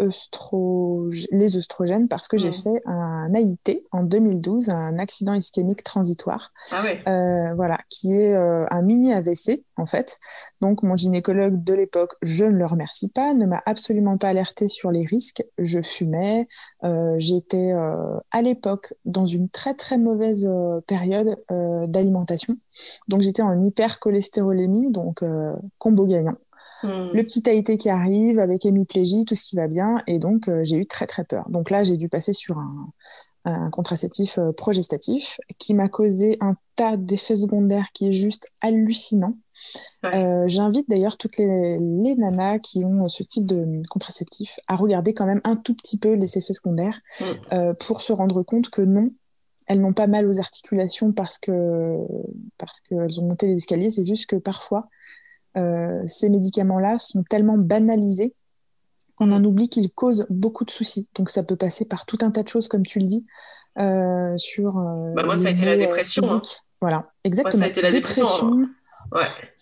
les 1.33 1.57
œstrogènes, 1.57 2.09
parce 2.09 2.29
que 2.29 2.39
j'ai 2.39 2.51
hmm. 2.51 2.63
fait 2.63 2.83
un 2.87 3.33
AIT 3.35 3.85
en 3.93 4.05
2012, 4.05 4.71
un 4.71 4.99
accident 4.99 5.35
ischémique 5.35 5.85
transitoire. 5.85 6.53
Ah 6.73 6.83
ouais. 6.83 7.01
Euh, 7.09 7.55
voilà, 7.55 7.79
qui 7.91 8.15
est 8.15 8.35
un 8.35 8.83
mini 8.83 9.13
AVC, 9.13 9.65
en 9.77 9.87
fait. 9.87 10.19
Donc, 10.61 10.83
mon 10.83 10.97
gynécologue 10.97 11.63
de 11.63 11.75
l'époque, 11.75 12.15
je 12.23 12.45
ne 12.45 12.57
le 12.57 12.67
remercie 12.67 13.09
pas, 13.09 13.35
ne 13.35 13.45
m'a 13.45 13.63
absolument 13.67 14.17
pas 14.17 14.29
alerté 14.29 14.69
sur 14.69 14.91
les 14.91 15.05
risques. 15.05 15.45
Je 15.59 15.83
fumais, 15.83 16.47
j'étais 17.19 17.73
à 17.73 18.43
l'époque 18.43 18.95
dans 19.05 19.27
une 19.27 19.49
très 19.59 19.75
très 19.75 19.99
mauvaise 19.99 20.47
euh, 20.49 20.81
période 20.87 21.37
euh, 21.51 21.89
d'alimentation. 21.89 22.57
Donc 23.09 23.23
j'étais 23.23 23.43
en 23.43 23.61
hypercholestérolémie, 23.61 24.93
donc 24.93 25.25
euh, 25.25 25.53
combo 25.79 26.07
gagnant. 26.07 26.37
Hmm. 26.85 27.11
Le 27.13 27.23
petit 27.25 27.43
AIT 27.45 27.77
qui 27.77 27.91
arrive 27.91 28.39
avec 28.39 28.65
hémiplégie, 28.65 29.25
tout 29.25 29.35
ce 29.35 29.43
qui 29.43 29.57
va 29.57 29.67
bien, 29.67 30.01
et 30.07 30.21
donc 30.21 30.49
j'ai 30.63 30.77
eu 30.77 30.87
très 30.87 31.07
très 31.07 31.25
peur. 31.25 31.51
Donc 31.51 31.71
là, 31.71 31.83
j'ai 31.83 31.97
dû 31.97 32.09
passer 32.09 32.33
sur 32.33 32.59
un, 32.59 32.91
contraceptif 33.73 34.39
progestatif 34.59 35.41
qui 35.59 35.73
m'a 35.73 35.89
causé 35.89 36.37
un 36.43 36.55
tas 36.77 36.99
d'effets 36.99 37.37
secondaires 37.37 37.87
qui 37.95 38.09
est 38.09 38.13
juste 38.13 38.47
hallucinant. 38.61 39.39
J'invite 40.03 40.89
d'ailleurs 40.91 41.17
toutes 41.17 41.39
les, 41.39 41.79
les, 41.79 42.15
nanas 42.17 42.59
qui 42.59 42.85
ont 42.85 43.09
ce 43.09 43.23
type 43.23 43.47
de 43.47 43.81
contraceptif 43.89 44.61
à 44.69 44.77
regarder 44.77 45.15
quand 45.15 45.25
même 45.25 45.41
un 45.45 45.57
tout 45.57 45.75
petit 45.75 45.99
peu 45.99 46.13
les 46.13 46.37
effets 46.37 46.53
secondaires 46.53 47.01
hmm. 47.21 47.73
pour 47.81 48.03
se 48.03 48.13
rendre 48.13 48.43
compte 48.43 48.69
que 48.69 48.83
non, 48.83 49.11
elles 49.69 49.81
n'ont 49.81 49.93
pas 49.93 50.07
mal 50.07 50.27
aux 50.27 50.39
articulations 50.39 51.13
parce 51.13 51.39
que 51.39 51.99
parce 52.57 52.81
qu'elles 52.81 53.21
ont 53.21 53.27
monté 53.27 53.47
les 53.47 53.55
escaliers. 53.55 53.91
C'est 53.91 54.05
juste 54.05 54.27
que 54.27 54.37
parfois, 54.37 54.89
euh, 55.57 56.03
ces 56.07 56.31
médicaments-là 56.31 56.99
sont 56.99 57.23
tellement 57.23 57.59
banalisés 57.59 58.35
qu'on 59.17 59.31
en 59.33 59.45
oublie 59.45 59.69
qu'ils 59.69 59.91
causent 59.91 60.27
beaucoup 60.31 60.65
de 60.65 60.71
soucis. 60.71 61.07
Donc 61.15 61.31
ça 61.31 61.43
peut 61.43 61.57
passer 61.57 61.87
par 61.87 62.07
tout 62.07 62.19
un 62.23 62.31
tas 62.31 62.43
de 62.43 62.49
choses, 62.49 62.67
comme 62.69 62.85
tu 62.85 62.99
le 62.99 63.05
dis, 63.05 63.27
euh, 63.79 64.37
sur. 64.37 64.79
Euh, 64.79 65.13
bah 65.15 65.25
moi, 65.25 65.37
ça 65.37 65.49
a 65.49 65.51
été 65.51 65.65
la 65.65 65.77
dépression. 65.77 66.25
Hein. 66.31 66.43
Voilà, 66.81 67.11
exactement. 67.25 67.59
ça 67.59 67.67
a 67.67 67.69
été 67.69 67.83
la 67.83 67.91
dépression. 67.91 68.25
dépression 68.25 68.71
ouais. 69.13 69.53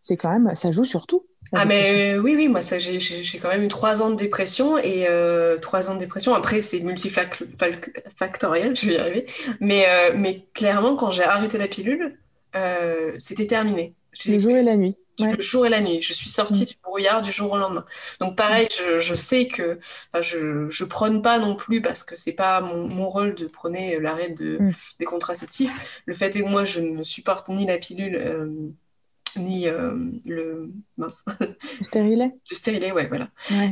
C'est 0.00 0.16
quand 0.16 0.30
même, 0.30 0.54
ça 0.54 0.70
joue 0.70 0.84
sur 0.84 1.06
tout. 1.06 1.26
Ah 1.54 1.66
mais 1.66 2.16
oui, 2.16 2.34
oui, 2.34 2.48
moi 2.48 2.60
j'ai 2.62 3.38
quand 3.38 3.48
même 3.48 3.64
eu 3.64 3.68
trois 3.68 4.00
ans 4.00 4.08
de 4.08 4.16
dépression 4.16 4.78
et 4.78 5.06
euh, 5.06 5.58
trois 5.58 5.90
ans 5.90 5.94
de 5.94 5.98
dépression. 5.98 6.34
Après 6.34 6.62
c'est 6.62 6.80
multifactoriel, 6.80 8.74
je 8.74 8.86
vais 8.86 8.94
y 8.94 8.96
arriver. 8.96 9.26
Mais, 9.60 9.84
euh, 9.86 10.14
mais 10.16 10.46
clairement 10.54 10.96
quand 10.96 11.10
j'ai 11.10 11.24
arrêté 11.24 11.58
la 11.58 11.68
pilule, 11.68 12.18
euh, 12.56 13.12
c'était 13.18 13.46
terminé. 13.46 13.94
Le 14.26 14.38
jour 14.38 14.56
et 14.56 14.62
la 14.62 14.76
nuit. 14.76 14.96
Le 15.18 15.40
jour 15.40 15.66
et 15.66 15.68
la 15.68 15.80
nuit. 15.80 16.00
Je 16.02 16.12
suis 16.12 16.28
sortie 16.28 16.62
mm. 16.62 16.66
du 16.66 16.74
brouillard 16.82 17.22
du 17.22 17.30
jour 17.30 17.52
au 17.52 17.58
lendemain. 17.58 17.84
Donc 18.20 18.36
pareil, 18.36 18.68
je, 18.70 18.98
je 18.98 19.14
sais 19.14 19.46
que 19.46 19.78
je, 20.20 20.68
je 20.68 20.84
prône 20.84 21.22
pas 21.22 21.38
non 21.38 21.54
plus 21.54 21.82
parce 21.82 22.02
que 22.02 22.16
c'est 22.16 22.32
pas 22.32 22.60
mon, 22.60 22.88
mon, 22.88 23.08
rôle 23.08 23.34
de 23.34 23.46
prôner 23.46 23.98
l'arrêt 24.00 24.30
de, 24.30 24.58
mm. 24.58 24.72
des 25.00 25.04
contraceptifs. 25.04 26.02
Le 26.06 26.14
fait 26.14 26.34
est 26.36 26.42
que 26.42 26.48
moi 26.48 26.64
je 26.64 26.80
ne 26.80 27.02
supporte 27.02 27.48
ni 27.48 27.66
la 27.66 27.78
pilule 27.78 28.74
ni 29.36 29.68
euh, 29.68 29.94
le 30.24 30.70
mince. 30.96 31.24
Le 31.40 31.84
stérilet 31.84 32.32
Le 32.50 32.56
stérilet, 32.56 32.92
ouais, 32.92 33.08
voilà. 33.08 33.28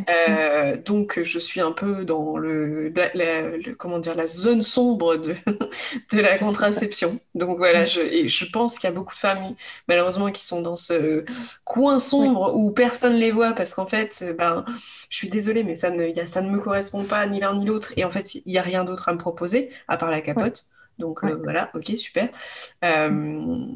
Euh, 0.08 0.76
donc, 0.76 1.20
je 1.22 1.38
suis 1.38 1.60
un 1.60 1.72
peu 1.72 2.04
dans 2.04 2.36
le, 2.36 2.92
la, 3.14 3.74
comment 3.78 3.98
dire, 3.98 4.14
la 4.14 4.26
zone 4.26 4.62
sombre 4.62 5.16
de, 5.16 5.34
de 6.12 6.20
la 6.20 6.38
contraception. 6.38 7.18
Donc, 7.34 7.58
voilà, 7.58 7.86
je, 7.86 8.00
et 8.00 8.28
je 8.28 8.44
pense 8.50 8.78
qu'il 8.78 8.88
y 8.88 8.92
a 8.92 8.94
beaucoup 8.94 9.14
de 9.14 9.20
femmes, 9.20 9.54
malheureusement, 9.88 10.30
qui 10.30 10.44
sont 10.44 10.62
dans 10.62 10.76
ce 10.76 11.24
coin 11.64 11.98
sombre 11.98 12.54
où 12.56 12.70
personne 12.70 13.14
les 13.14 13.30
voit 13.30 13.52
parce 13.52 13.74
qu'en 13.74 13.86
fait, 13.86 14.24
ben, 14.38 14.64
je 15.08 15.16
suis 15.16 15.28
désolée, 15.28 15.64
mais 15.64 15.74
ça 15.74 15.90
ne, 15.90 16.06
y 16.06 16.20
a, 16.20 16.26
ça 16.26 16.42
ne 16.42 16.50
me 16.50 16.60
correspond 16.60 17.04
pas 17.04 17.26
ni 17.26 17.40
l'un 17.40 17.54
ni 17.56 17.64
l'autre. 17.64 17.92
Et 17.96 18.04
en 18.04 18.10
fait, 18.10 18.34
il 18.34 18.42
n'y 18.46 18.58
a 18.58 18.62
rien 18.62 18.84
d'autre 18.84 19.08
à 19.08 19.12
me 19.12 19.18
proposer 19.18 19.70
à 19.88 19.96
part 19.96 20.10
la 20.10 20.20
capote. 20.20 20.66
Donc 20.98 21.24
euh, 21.24 21.36
voilà, 21.42 21.70
ok, 21.74 21.96
super. 21.96 22.28
Euh, 22.84 23.66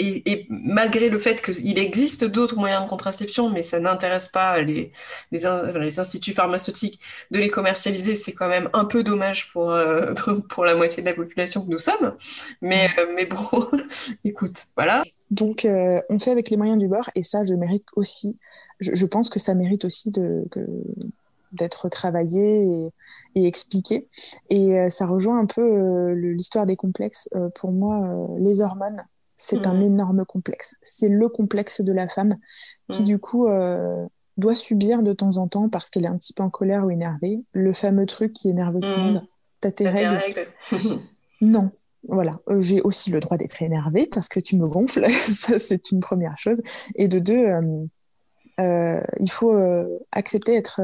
et, 0.00 0.46
malgré 0.48 1.08
le 1.08 1.18
fait 1.18 1.42
qu'il 1.42 1.76
existe 1.76 2.24
d'autres 2.24 2.54
moyens 2.54 2.84
de 2.84 2.88
contraception, 2.88 3.50
mais 3.50 3.62
ça 3.62 3.80
n'intéresse 3.80 4.28
pas 4.28 4.60
les, 4.62 4.92
les, 5.32 5.98
instituts 5.98 6.34
pharmaceutiques 6.34 7.00
de 7.32 7.40
les 7.40 7.48
commercialiser, 7.48 8.14
c'est 8.14 8.32
quand 8.32 8.48
même 8.48 8.70
un 8.74 8.84
peu 8.84 9.02
dommage 9.02 9.50
pour, 9.52 9.72
euh, 9.72 10.14
pour 10.48 10.64
la 10.64 10.76
moitié 10.76 11.02
de 11.02 11.08
la 11.08 11.14
population 11.14 11.64
que 11.64 11.70
nous 11.70 11.80
sommes. 11.80 12.14
Mais, 12.62 12.88
mais 13.16 13.26
bon, 13.26 13.48
écoute, 14.24 14.62
voilà. 14.76 15.02
Donc 15.32 15.66
on 15.66 16.18
fait 16.20 16.30
avec 16.30 16.50
les 16.50 16.56
moyens 16.56 16.80
du 16.80 16.88
bord, 16.88 17.10
et 17.16 17.24
ça, 17.24 17.44
je 17.44 17.54
mérite 17.54 17.86
aussi, 17.96 18.38
je, 18.78 19.06
pense 19.06 19.28
que 19.28 19.40
ça 19.40 19.54
mérite 19.54 19.84
aussi 19.84 20.12
de, 20.12 20.44
d'être 21.52 21.88
travaillé 21.88 22.62
et, 22.62 22.92
et, 23.34 23.46
expliqué. 23.46 24.06
Et 24.50 24.78
euh, 24.78 24.88
ça 24.88 25.06
rejoint 25.06 25.38
un 25.38 25.46
peu 25.46 25.62
euh, 25.62 26.14
l'histoire 26.14 26.66
des 26.66 26.76
complexes. 26.76 27.28
Euh, 27.34 27.48
pour 27.54 27.72
moi, 27.72 28.28
les 28.38 28.60
hormones, 28.60 29.04
c'est 29.36 29.66
un 29.66 29.80
énorme 29.80 30.24
complexe. 30.24 30.76
C'est 30.82 31.08
le 31.08 31.28
complexe 31.28 31.80
de 31.80 31.92
la 31.92 32.08
femme 32.08 32.34
qui, 32.90 33.02
mmh. 33.02 33.06
du 33.06 33.18
coup, 33.18 33.46
doit 34.36 34.54
subir 34.56 35.02
de 35.02 35.12
temps 35.12 35.36
en 35.36 35.46
temps, 35.46 35.68
parce 35.68 35.90
qu'elle 35.90 36.04
est 36.04 36.08
un 36.08 36.16
petit 36.16 36.32
peu 36.32 36.42
en 36.42 36.50
colère 36.50 36.84
ou 36.84 36.90
énervée, 36.90 37.40
le 37.52 37.72
fameux 37.72 38.06
truc 38.06 38.32
qui 38.32 38.48
énerve 38.48 38.74
tout 38.74 38.88
le 38.88 38.96
mmh. 38.96 39.12
monde. 39.12 39.26
T'as 39.60 39.70
tes 39.70 39.88
règles, 39.88 40.46
Non, 41.40 41.70
voilà, 42.08 42.40
j'ai 42.58 42.80
aussi 42.82 43.12
le 43.12 43.20
droit 43.20 43.36
d'être 43.36 43.62
énervée 43.62 44.08
parce 44.12 44.28
que 44.28 44.40
tu 44.40 44.56
me 44.56 44.68
gonfles, 44.68 45.06
ça 45.08 45.58
c'est 45.60 45.92
une 45.92 46.00
première 46.00 46.36
chose. 46.36 46.60
Et 46.96 47.06
de 47.06 47.20
deux, 47.20 47.46
il 48.58 49.30
faut 49.30 49.54
accepter 50.10 50.52
d'être 50.52 50.80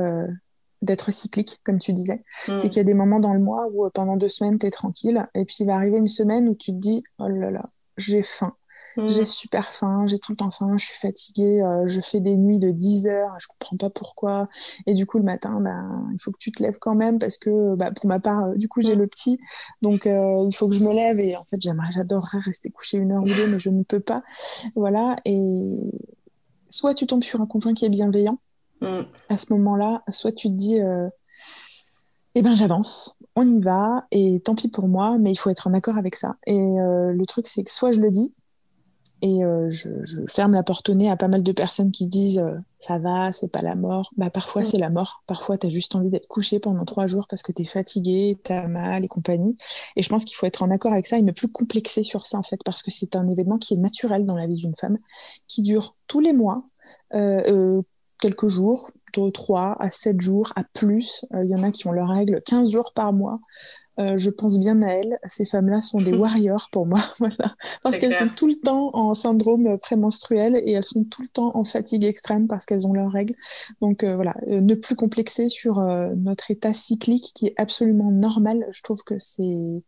d'être 0.85 1.13
cyclique, 1.13 1.61
comme 1.65 1.79
tu 1.79 1.93
disais. 1.93 2.23
Mm. 2.49 2.59
C'est 2.59 2.69
qu'il 2.69 2.77
y 2.77 2.81
a 2.81 2.85
des 2.85 2.95
moments 2.95 3.21
dans 3.21 3.33
le 3.33 3.41
mois 3.41 3.67
où 3.73 3.89
pendant 3.91 4.17
deux 4.17 4.29
semaines, 4.29 4.59
tu 4.59 4.67
es 4.67 4.71
tranquille, 4.71 5.27
et 5.35 5.45
puis 5.45 5.57
il 5.61 5.67
va 5.67 5.75
arriver 5.75 5.99
une 5.99 6.07
semaine 6.07 6.49
où 6.49 6.55
tu 6.55 6.73
te 6.73 6.79
dis, 6.79 7.03
oh 7.19 7.29
là 7.29 7.51
là, 7.51 7.71
j'ai 7.97 8.23
faim. 8.23 8.55
J'ai 8.97 9.23
mm. 9.23 9.25
super 9.25 9.73
faim, 9.73 10.07
j'ai 10.07 10.19
tout 10.19 10.33
le 10.33 10.37
temps 10.37 10.51
faim, 10.51 10.77
je 10.77 10.85
suis 10.85 10.99
fatiguée, 10.99 11.61
euh, 11.63 11.89
je 11.89 12.01
fais 12.01 12.21
des 12.21 12.37
nuits 12.37 12.61
de 12.61 12.71
10 12.71 13.09
heures, 13.09 13.35
je 13.41 13.49
comprends 13.49 13.77
pas 13.77 13.91
pourquoi. 13.91 14.49
Et 14.87 14.95
du 14.95 15.05
coup, 15.05 15.19
le 15.19 15.25
matin, 15.25 15.61
ben, 15.61 16.09
il 16.13 16.21
faut 16.21 16.31
que 16.31 16.39
tu 16.39 16.53
te 16.53 16.63
lèves 16.63 16.79
quand 16.81 16.95
même 16.95 17.19
parce 17.19 17.37
que 17.37 17.75
bah, 17.75 17.91
pour 17.91 18.07
ma 18.07 18.21
part, 18.21 18.45
euh, 18.45 18.55
du 18.55 18.69
coup, 18.69 18.81
j'ai 18.81 18.95
mm. 18.95 19.01
le 19.01 19.07
petit. 19.09 19.39
Donc, 19.83 20.07
euh, 20.07 20.47
il 20.47 20.55
faut 20.55 20.69
que 20.69 20.75
je 20.75 20.85
me 20.85 20.95
lève. 20.95 21.19
Et 21.19 21.37
en 21.37 21.43
fait, 21.43 21.61
j'aimerais, 21.61 21.91
j'adorerais 21.91 22.39
rester 22.39 22.71
couchée 22.71 22.99
une 22.99 23.13
heure 23.13 23.23
ou 23.23 23.29
deux, 23.29 23.49
mais 23.49 23.59
je 23.59 23.71
ne 23.71 23.83
peux 23.83 24.01
pas. 24.01 24.23
Voilà. 24.77 25.17
Et 25.25 25.41
soit 26.71 26.95
tu 26.95 27.07
tombes 27.07 27.25
sur 27.25 27.41
un 27.41 27.47
conjoint 27.47 27.75
qui 27.75 27.85
est 27.85 27.91
bienveillant 27.91 28.39
mm. 28.85 29.07
à 29.29 29.37
ce 29.37 29.53
moment-là, 29.53 30.03
soit 30.11 30.33
tu 30.33 30.49
te 30.49 30.55
dis, 30.55 30.79
eh 32.35 32.43
ben, 32.43 32.55
j'avance 32.55 33.17
on 33.37 33.51
y 33.51 33.61
va 33.61 34.05
et 34.13 34.41
tant 34.45 34.55
pis 34.55 34.69
pour 34.69 34.87
moi, 34.87 35.17
mais 35.19 35.33
il 35.33 35.35
faut 35.35 35.51
être 35.51 35.67
en 35.67 35.75
accord 35.75 35.99
avec 35.99 36.15
ça. 36.15 36.37
Et 36.47 36.57
le 36.57 37.25
truc, 37.27 37.49
c'est 37.49 37.65
que 37.65 37.71
soit 37.73 37.91
je 37.91 37.99
le 37.99 38.13
dis, 38.13 38.33
et 39.25 39.43
euh, 39.43 39.71
je, 39.71 39.89
ferme 40.29 40.53
la 40.53 40.63
porte 40.63 40.87
au 40.91 40.95
nez 40.95 41.09
à 41.09 41.17
pas 41.17 41.29
mal 41.29 41.43
de 41.43 41.53
personnes 41.53 41.91
qui 41.91 42.07
disent 42.07 42.39
euh, 42.39 42.53
ça 42.79 42.99
va, 42.99 43.33
c'est 43.33 43.49
pas 43.49 43.63
la 43.63 43.75
mort. 43.75 44.11
Bah, 44.19 44.29
parfois, 44.29 44.61
mm. 44.61 44.65
c'est 44.67 44.77
la 44.79 44.91
mort. 44.91 45.23
Parfois, 45.27 45.57
tu 45.57 45.67
as 45.67 45.71
juste 45.71 45.95
envie 45.95 46.11
d'être 46.11 46.27
couché 46.27 46.59
pendant 46.59 46.85
trois 46.85 47.07
jours 47.07 47.27
parce 47.27 47.43
que 47.43 47.51
tu 47.51 47.63
es 47.63 47.65
fatigué, 47.65 48.39
tu 48.45 48.53
as 48.53 48.69
mal 48.69 49.03
et 49.03 49.09
compagnie. 49.09 49.57
Et 49.97 50.03
je 50.03 50.09
pense 50.11 50.27
qu'il 50.27 50.37
faut 50.37 50.45
être 50.45 50.63
en 50.63 50.71
accord 50.71 50.93
avec 50.93 51.07
ça 51.07 51.17
et 51.17 51.23
ne 51.23 51.33
plus 51.33 51.51
complexer 51.51 52.05
sur 52.05 52.27
ça, 52.27 52.37
en 52.37 52.43
fait, 52.43 52.61
parce 52.67 52.83
que 52.83 52.91
c'est 52.91 53.17
un 53.17 53.27
événement 53.27 53.57
qui 53.57 53.73
est 53.73 53.79
naturel 53.79 54.27
dans 54.27 54.37
la 54.37 54.47
vie 54.47 54.57
d'une 54.57 54.77
femme, 54.77 54.99
qui 55.49 55.63
dure 55.63 55.95
tous 56.07 56.21
les 56.21 56.35
mois, 56.35 56.65
euh, 57.15 57.81
quelques 58.25 58.49
jours, 58.49 58.91
de 59.15 59.29
3 59.29 59.77
à 59.79 59.91
7 59.91 60.19
jours, 60.19 60.53
à 60.57 60.65
plus. 60.65 61.27
Il 61.35 61.51
y 61.51 61.55
en 61.55 61.63
a 61.63 61.71
qui 61.71 61.87
ont 61.87 61.93
leurs 61.93 62.09
règles 62.09 62.39
15 62.47 62.71
jours 62.71 62.93
par 62.95 63.13
mois. 63.13 63.39
Euh, 64.01 64.15
je 64.17 64.31
pense 64.31 64.59
bien 64.59 64.81
à 64.83 64.89
elles. 64.89 65.19
Ces 65.27 65.45
femmes-là 65.45 65.81
sont 65.83 66.01
des 66.01 66.13
warriors 66.17 66.69
pour 66.73 66.87
moi, 66.87 67.01
voilà. 67.19 67.55
parce 67.83 67.99
qu'elles 67.99 68.15
sont 68.15 68.29
tout 68.29 68.49
le 68.49 68.57
temps 68.57 68.91
en 68.95 69.13
syndrome 69.15 69.79
prémenstruel 69.79 70.57
et 70.65 70.73
elles 70.73 70.85
sont 70.85 71.05
tout 71.05 71.23
le 71.23 71.29
temps 71.29 71.55
en 71.55 71.65
fatigue 71.65 72.05
extrême 72.05 72.49
parce 72.49 72.65
qu'elles 72.65 72.87
ont 72.87 72.95
leurs 72.95 73.13
règles. 73.13 73.35
Donc 73.83 74.03
euh, 74.03 74.15
voilà, 74.15 74.35
euh, 74.49 74.61
ne 74.61 74.75
plus 74.75 74.97
complexer 74.97 75.49
sur 75.49 75.81
notre 76.17 76.51
état 76.51 76.73
cyclique 76.73 77.33
qui 77.35 77.49
est 77.49 77.55
absolument 77.57 78.11
normal. 78.11 78.67
Je 78.71 78.83
trouve 78.83 79.03
que 79.05 79.19
c'est 79.19 79.83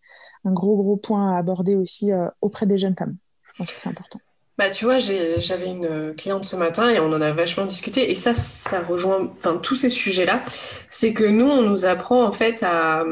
un 0.44 0.52
gros 0.52 0.76
gros 0.76 0.96
point 0.96 1.34
à 1.34 1.38
aborder 1.38 1.74
aussi 1.74 2.10
auprès 2.42 2.66
des 2.66 2.78
jeunes 2.78 2.96
femmes. 2.96 3.16
Je 3.42 3.52
pense 3.56 3.72
que 3.72 3.80
c'est 3.80 3.88
important. 3.88 4.20
Bah, 4.58 4.70
tu 4.70 4.86
vois, 4.86 4.98
j'avais 4.98 5.66
une 5.66 6.14
cliente 6.16 6.46
ce 6.46 6.56
matin 6.56 6.88
et 6.88 6.98
on 6.98 7.12
en 7.12 7.20
a 7.20 7.32
vachement 7.32 7.66
discuté. 7.66 8.10
Et 8.10 8.14
ça, 8.14 8.32
ça 8.32 8.80
rejoint 8.80 9.30
tous 9.62 9.74
ces 9.76 9.90
sujets-là. 9.90 10.42
C'est 10.88 11.12
que 11.12 11.24
nous, 11.24 11.44
on 11.46 11.60
nous 11.62 11.84
apprend 11.84 12.24
en 12.24 12.32
fait 12.32 12.62
à, 12.62 13.04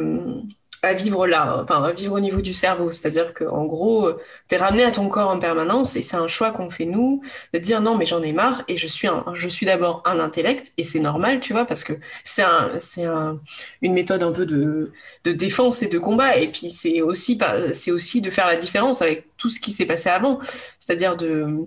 à 0.85 0.93
vivre 0.95 1.27
là, 1.27 1.61
enfin 1.63 1.83
à 1.83 1.93
vivre 1.93 2.15
au 2.15 2.21
niveau 2.21 2.41
du 2.41 2.55
cerveau. 2.55 2.91
C'est-à-dire 2.91 3.35
qu'en 3.35 3.65
gros, 3.65 4.13
tu 4.49 4.55
es 4.55 4.59
ramené 4.59 4.85
à 4.85 4.91
ton 4.91 5.09
corps 5.09 5.31
en 5.31 5.39
permanence 5.39 5.97
et 5.97 6.03
c'est 6.03 6.17
un 6.17 6.29
choix 6.29 6.51
qu'on 6.53 6.71
fait 6.71 6.85
nous 6.85 7.23
de 7.53 7.59
dire 7.59 7.81
non 7.81 7.97
mais 7.97 8.07
j'en 8.07 8.23
ai 8.23 8.33
marre 8.33 8.63
et 8.69 8.77
je 8.77 8.87
suis 8.87 9.09
un, 9.09 9.25
je 9.35 9.49
suis 9.49 9.67
d'abord 9.67 10.03
un 10.05 10.21
intellect 10.21 10.73
et 10.79 10.85
c'est 10.85 11.01
normal, 11.01 11.41
tu 11.41 11.53
vois, 11.53 11.65
parce 11.65 11.85
que 11.85 11.95
c'est 12.25 12.43
un, 12.43 12.73
un, 12.99 13.41
une 13.83 13.93
méthode 13.95 14.23
un 14.23 14.33
peu 14.33 14.47
de, 14.47 14.91
de 15.25 15.33
défense 15.33 15.83
et 15.83 15.89
de 15.89 15.99
combat 15.99 16.37
et 16.37 16.49
puis 16.49 16.71
c'est 16.71 17.03
aussi 17.03 17.39
c'est 17.73 17.91
aussi 17.91 18.21
de 18.21 18.31
faire 18.31 18.47
la 18.47 18.57
différence 18.57 19.03
avec 19.03 19.27
tout 19.37 19.51
ce 19.51 19.61
qui 19.61 19.73
s'est 19.73 19.87
passé 19.87 20.09
avant. 20.09 20.41
C'est-à-dire 20.79 21.17
de 21.17 21.67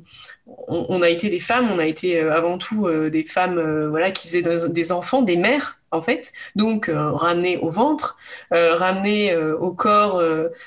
on, 0.68 1.02
a 1.02 1.10
été 1.10 1.30
des 1.30 1.39
femmes, 1.39 1.70
on 1.72 1.80
a 1.80 1.86
été 1.86 2.22
euh, 2.22 2.34
avant 2.34 2.58
tout 2.58 2.88
euh, 2.88 3.10
des 3.10 3.24
femmes 3.24 3.58
euh, 3.58 3.89
voilà, 3.89 4.12
qui 4.12 4.28
faisaient 4.28 4.70
des 4.70 4.91
enfants, 4.91 5.22
des 5.22 5.38
mères 5.38 5.80
en 5.91 6.02
fait, 6.02 6.34
donc 6.58 6.91
ramenées 6.93 7.56
au 7.60 7.70
ventre, 7.70 8.18
ramenées 8.52 9.34
au 9.38 9.72
corps 9.72 10.22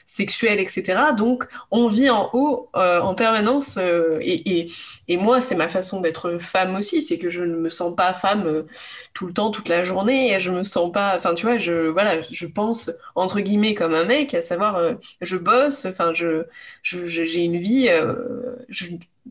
sexuel, 0.07 0.61
etc. 0.61 0.99
Donc 1.15 1.47
on 1.71 1.89
vit 1.89 2.09
en 2.09 2.31
haut 2.33 2.71
en 2.73 3.15
permanence 3.15 3.77
et, 4.23 4.69
et, 5.09 5.17
moi 5.19 5.43
c'est 5.43 5.57
ma 5.57 5.69
façon 5.69 6.01
d'être 6.01 6.39
femme 6.39 6.75
aussi, 6.75 7.03
c'est 7.03 7.19
que 7.19 7.29
je 7.29 7.45
ne 7.45 7.55
me 7.55 7.69
sens 7.69 7.95
pas 7.95 8.15
femme 8.15 8.65
tout 9.13 9.27
le 9.27 9.35
temps, 9.35 9.51
toute 9.51 9.69
la 9.69 9.85
journée, 9.85 10.33
et 10.33 10.41
je 10.41 10.51
me 10.51 10.65
sens 10.65 10.91
pas, 10.91 11.13
enfin 11.19 11.35
tu 11.35 11.45
vois, 11.45 11.59
je 11.59 11.89
voilà, 11.89 12.23
je 12.31 12.47
pense 12.47 12.91
entre 13.15 13.41
guillemets 13.41 13.75
comme 13.75 13.93
un 13.93 14.05
mec, 14.05 14.33
à 14.33 14.41
savoir 14.41 14.95
je 15.21 15.37
bosse, 15.37 15.85
enfin 15.85 16.15
je 16.15 16.47
j'ai 16.83 17.45
une 17.45 17.59
vie, 17.59 17.91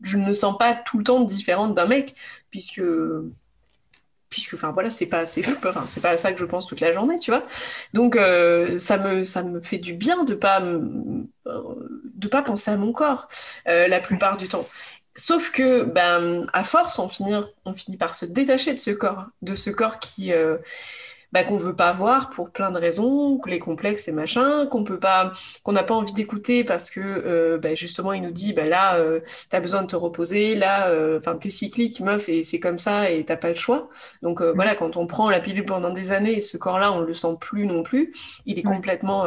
je 0.02 0.16
ne 0.16 0.26
me 0.26 0.34
sens 0.34 0.56
pas 0.58 0.74
tout 0.74 0.98
le 0.98 1.04
temps 1.04 1.20
différente 1.20 1.74
d'un 1.74 1.86
mec, 1.86 2.14
puisque 2.50 2.82
puisque 4.30 4.54
enfin 4.54 4.70
voilà 4.70 4.90
c'est 4.90 5.06
pas 5.06 5.26
c'est 5.26 5.42
c'est 5.86 6.00
pas 6.00 6.10
à 6.10 6.16
ça 6.16 6.32
que 6.32 6.38
je 6.38 6.44
pense 6.44 6.66
toute 6.66 6.80
la 6.80 6.92
journée 6.92 7.18
tu 7.18 7.30
vois. 7.30 7.44
Donc 7.92 8.16
euh, 8.16 8.78
ça 8.78 8.96
me 8.96 9.24
ça 9.24 9.42
me 9.42 9.60
fait 9.60 9.78
du 9.78 9.94
bien 9.94 10.24
de 10.24 10.34
pas 10.34 10.60
de 10.62 12.28
pas 12.28 12.42
penser 12.42 12.70
à 12.70 12.76
mon 12.76 12.92
corps 12.92 13.28
euh, 13.68 13.88
la 13.88 14.00
plupart 14.00 14.36
du 14.38 14.48
temps. 14.48 14.66
Sauf 15.12 15.50
que 15.50 15.82
ben 15.82 16.46
à 16.52 16.64
force 16.64 16.98
on 17.00 17.08
finit 17.08 17.34
on 17.64 17.74
finit 17.74 17.96
par 17.96 18.14
se 18.14 18.24
détacher 18.24 18.72
de 18.72 18.78
ce 18.78 18.92
corps 18.92 19.26
de 19.42 19.54
ce 19.54 19.70
corps 19.70 19.98
qui 19.98 20.32
euh, 20.32 20.56
bah, 21.32 21.44
qu'on 21.44 21.56
veut 21.56 21.76
pas 21.76 21.92
voir 21.92 22.30
pour 22.30 22.50
plein 22.50 22.70
de 22.70 22.78
raisons, 22.78 23.40
les 23.46 23.58
complexes 23.58 24.08
et 24.08 24.12
machin, 24.12 24.66
qu'on 24.66 24.84
peut 24.84 24.98
pas, 24.98 25.32
qu'on 25.62 25.72
n'a 25.72 25.82
pas 25.82 25.94
envie 25.94 26.12
d'écouter 26.12 26.64
parce 26.64 26.90
que 26.90 27.00
euh, 27.00 27.58
bah, 27.58 27.74
justement 27.74 28.12
il 28.12 28.22
nous 28.22 28.30
dit 28.30 28.52
bah 28.52 28.66
là 28.66 28.96
euh, 28.96 29.20
tu 29.50 29.56
as 29.56 29.60
besoin 29.60 29.82
de 29.82 29.86
te 29.86 29.96
reposer, 29.96 30.54
là 30.54 30.88
euh, 30.88 31.18
enfin 31.18 31.36
t'es 31.36 31.50
cyclique 31.50 32.00
meuf 32.00 32.28
et 32.28 32.42
c'est 32.42 32.60
comme 32.60 32.78
ça 32.78 33.10
et 33.10 33.24
t'as 33.24 33.36
pas 33.36 33.50
le 33.50 33.54
choix. 33.54 33.88
Donc 34.22 34.40
mm. 34.40 34.52
voilà 34.54 34.74
quand 34.74 34.96
on 34.96 35.06
prend 35.06 35.30
la 35.30 35.40
pilule 35.40 35.64
pendant 35.64 35.92
des 35.92 36.12
années, 36.12 36.40
ce 36.40 36.56
corps-là 36.56 36.92
on 36.92 37.00
le 37.00 37.14
sent 37.14 37.36
plus 37.40 37.66
non 37.66 37.82
plus, 37.82 38.12
il 38.46 38.58
est 38.58 38.62
complètement 38.62 39.26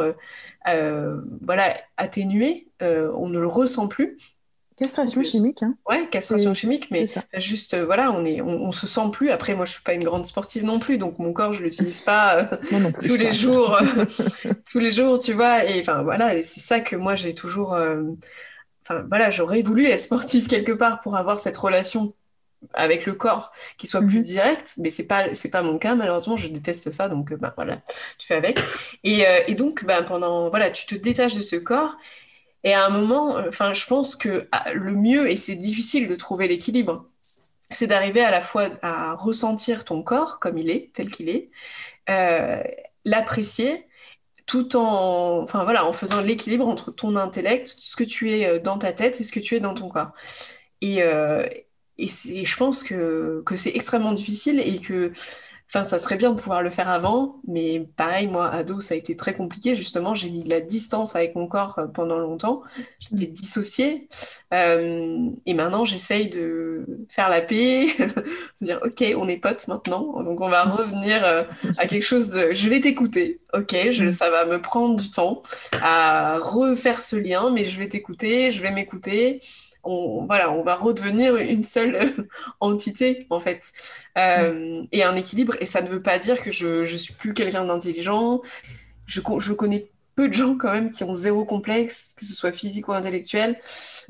voilà 1.42 1.74
atténué, 1.96 2.68
on 2.80 3.28
ne 3.28 3.38
le 3.38 3.46
ressent 3.46 3.88
plus. 3.88 4.18
Castration 4.76 5.22
chimique. 5.22 5.62
Hein. 5.62 5.76
Ouais, 5.88 6.08
castration 6.10 6.52
chimique, 6.52 6.90
mais 6.90 7.04
juste, 7.34 7.74
euh, 7.74 7.84
voilà, 7.84 8.10
on, 8.10 8.24
est, 8.24 8.40
on, 8.40 8.72
se 8.72 8.88
sent 8.88 9.08
plus. 9.12 9.30
Après, 9.30 9.54
moi, 9.54 9.66
je 9.66 9.72
suis 9.72 9.82
pas 9.82 9.92
une 9.92 10.02
grande 10.02 10.26
sportive 10.26 10.64
non 10.64 10.80
plus, 10.80 10.98
donc 10.98 11.20
mon 11.20 11.32
corps, 11.32 11.52
je 11.52 11.62
l'utilise 11.62 12.00
pas 12.06 12.38
euh, 12.38 12.90
tous 13.00 13.16
les 13.16 13.32
jours, 13.32 13.76
euh, 13.76 14.52
tous 14.70 14.80
les 14.80 14.90
jours, 14.90 15.20
tu 15.20 15.32
vois. 15.32 15.64
Et 15.64 15.80
enfin, 15.80 16.02
voilà, 16.02 16.42
c'est 16.42 16.60
ça 16.60 16.80
que 16.80 16.96
moi, 16.96 17.14
j'ai 17.14 17.34
toujours. 17.34 17.76
Enfin, 18.82 19.04
voilà, 19.08 19.30
j'aurais 19.30 19.62
voulu 19.62 19.86
être 19.86 20.02
sportive 20.02 20.48
quelque 20.48 20.72
part 20.72 21.00
pour 21.00 21.16
avoir 21.16 21.38
cette 21.38 21.56
relation 21.56 22.12
avec 22.72 23.06
le 23.06 23.12
corps 23.12 23.52
qui 23.78 23.86
soit 23.86 24.00
plus 24.00 24.18
mhm. 24.18 24.22
direct, 24.22 24.74
mais 24.78 24.90
c'est 24.90 25.04
pas 25.04 25.34
c'est 25.34 25.50
pas 25.50 25.62
mon 25.62 25.78
cas 25.78 25.94
malheureusement. 25.94 26.36
Je 26.36 26.48
déteste 26.48 26.90
ça, 26.90 27.08
donc 27.08 27.32
ben 27.32 27.52
voilà, 27.54 27.80
tu 28.18 28.26
fais 28.26 28.34
avec. 28.34 28.58
Et, 29.04 29.24
et 29.46 29.54
donc, 29.54 29.84
ben 29.84 30.02
pendant 30.02 30.50
voilà, 30.50 30.70
tu 30.70 30.86
te 30.86 30.96
détaches 30.96 31.34
de 31.34 31.42
ce 31.42 31.56
corps 31.56 31.96
et 32.64 32.72
à 32.74 32.86
un 32.86 32.90
moment, 32.90 33.36
enfin, 33.48 33.74
je 33.74 33.86
pense 33.86 34.16
que 34.16 34.48
ah, 34.52 34.72
le 34.72 34.94
mieux, 34.94 35.30
et 35.30 35.36
c'est 35.36 35.54
difficile 35.54 36.08
de 36.08 36.16
trouver 36.16 36.48
l'équilibre, 36.48 37.02
c'est 37.70 37.86
d'arriver 37.86 38.22
à 38.22 38.30
la 38.30 38.40
fois 38.40 38.70
à 38.82 39.14
ressentir 39.14 39.84
ton 39.84 40.02
corps 40.02 40.38
comme 40.40 40.58
il 40.58 40.70
est, 40.70 40.90
tel 40.94 41.10
qu'il 41.10 41.28
est, 41.28 41.50
euh, 42.10 42.62
l'apprécier, 43.04 43.86
tout 44.46 44.76
en, 44.76 45.42
enfin 45.42 45.64
voilà, 45.64 45.86
en 45.86 45.92
faisant 45.92 46.20
l'équilibre 46.20 46.68
entre 46.68 46.90
ton 46.90 47.16
intellect, 47.16 47.68
ce 47.68 47.96
que 47.96 48.04
tu 48.04 48.30
es 48.32 48.46
euh, 48.46 48.58
dans 48.60 48.78
ta 48.78 48.92
tête 48.92 49.20
et 49.20 49.24
ce 49.24 49.32
que 49.32 49.40
tu 49.40 49.56
es 49.56 49.60
dans 49.60 49.74
ton 49.74 49.88
corps. 49.88 50.12
Et, 50.80 51.02
euh, 51.02 51.46
et 51.98 52.08
je 52.08 52.56
pense 52.56 52.82
que, 52.82 53.42
que 53.46 53.56
c'est 53.56 53.70
extrêmement 53.74 54.12
difficile 54.12 54.60
et 54.60 54.78
que 54.80 55.12
Enfin, 55.74 55.84
ça 55.84 55.98
serait 55.98 56.14
bien 56.14 56.30
de 56.30 56.40
pouvoir 56.40 56.62
le 56.62 56.70
faire 56.70 56.88
avant, 56.88 57.40
mais 57.48 57.84
pareil, 57.96 58.28
moi, 58.28 58.48
ado, 58.48 58.80
ça 58.80 58.94
a 58.94 58.96
été 58.96 59.16
très 59.16 59.34
compliqué. 59.34 59.74
Justement, 59.74 60.14
j'ai 60.14 60.30
mis 60.30 60.44
de 60.44 60.50
la 60.50 60.60
distance 60.60 61.16
avec 61.16 61.34
mon 61.34 61.48
corps 61.48 61.80
euh, 61.80 61.86
pendant 61.88 62.16
longtemps. 62.16 62.62
J'étais 63.00 63.26
dissociée. 63.26 64.08
Euh, 64.52 65.30
et 65.46 65.54
maintenant, 65.54 65.84
j'essaye 65.84 66.28
de 66.28 66.86
faire 67.08 67.28
la 67.28 67.40
paix, 67.40 67.88
de 67.98 68.64
dire, 68.66 68.78
OK, 68.84 69.02
on 69.16 69.26
est 69.26 69.36
potes 69.36 69.66
maintenant. 69.66 70.22
Donc, 70.22 70.40
on 70.40 70.48
va 70.48 70.62
revenir 70.70 71.24
euh, 71.24 71.42
à 71.78 71.88
quelque 71.88 72.04
chose 72.04 72.30
de, 72.30 72.52
je 72.52 72.68
vais 72.68 72.80
t'écouter. 72.80 73.40
OK, 73.52 73.74
je, 73.90 74.04
mm. 74.04 74.10
ça 74.12 74.30
va 74.30 74.44
me 74.44 74.62
prendre 74.62 74.94
du 74.94 75.10
temps 75.10 75.42
à 75.82 76.38
refaire 76.38 77.00
ce 77.00 77.16
lien, 77.16 77.50
mais 77.50 77.64
je 77.64 77.76
vais 77.80 77.88
t'écouter, 77.88 78.52
je 78.52 78.62
vais 78.62 78.70
m'écouter 78.70 79.40
on, 79.84 80.26
voilà, 80.26 80.50
on 80.52 80.62
va 80.62 80.74
redevenir 80.74 81.36
une 81.36 81.64
seule 81.64 82.14
entité, 82.60 83.26
en 83.30 83.40
fait, 83.40 83.72
euh, 84.18 84.82
et 84.92 85.02
un 85.02 85.16
équilibre. 85.16 85.54
Et 85.60 85.66
ça 85.66 85.82
ne 85.82 85.88
veut 85.88 86.02
pas 86.02 86.18
dire 86.18 86.42
que 86.42 86.50
je 86.50 86.80
ne 86.90 86.96
suis 86.96 87.14
plus 87.14 87.34
quelqu'un 87.34 87.64
d'intelligent. 87.64 88.42
Je, 89.06 89.20
je, 89.38 89.52
connais 89.52 89.90
peu 90.14 90.28
de 90.28 90.34
gens, 90.34 90.56
quand 90.56 90.72
même, 90.72 90.90
qui 90.90 91.04
ont 91.04 91.12
zéro 91.12 91.44
complexe, 91.44 92.14
que 92.16 92.24
ce 92.24 92.32
soit 92.32 92.52
physique 92.52 92.88
ou 92.88 92.92
intellectuel, 92.92 93.60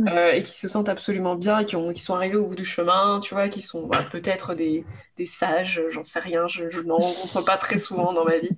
euh, 0.07 0.33
et 0.33 0.43
qui 0.43 0.57
se 0.59 0.69
sentent 0.69 0.89
absolument 0.89 1.35
bien, 1.35 1.61
et 1.61 1.67
qui, 1.67 1.77
ont, 1.77 1.93
qui 1.93 2.03
sont 2.03 2.15
arrivés 2.15 2.37
au 2.37 2.47
bout 2.47 2.55
du 2.55 2.65
chemin, 2.65 3.21
tu 3.21 3.35
vois, 3.35 3.49
qui 3.49 3.63
sont 3.63 3.89
peut-être 4.11 4.55
des, 4.55 4.85
des, 5.17 5.27
sages, 5.27 5.83
j'en 5.91 6.05
sais 6.05 6.21
rien, 6.21 6.47
je, 6.47 6.71
je 6.71 6.81
n'en 6.81 6.99
rencontre 6.99 7.45
pas 7.45 7.57
très 7.57 7.79
souvent 7.79 8.13
dans 8.13 8.25
ma 8.25 8.39
vie. 8.39 8.57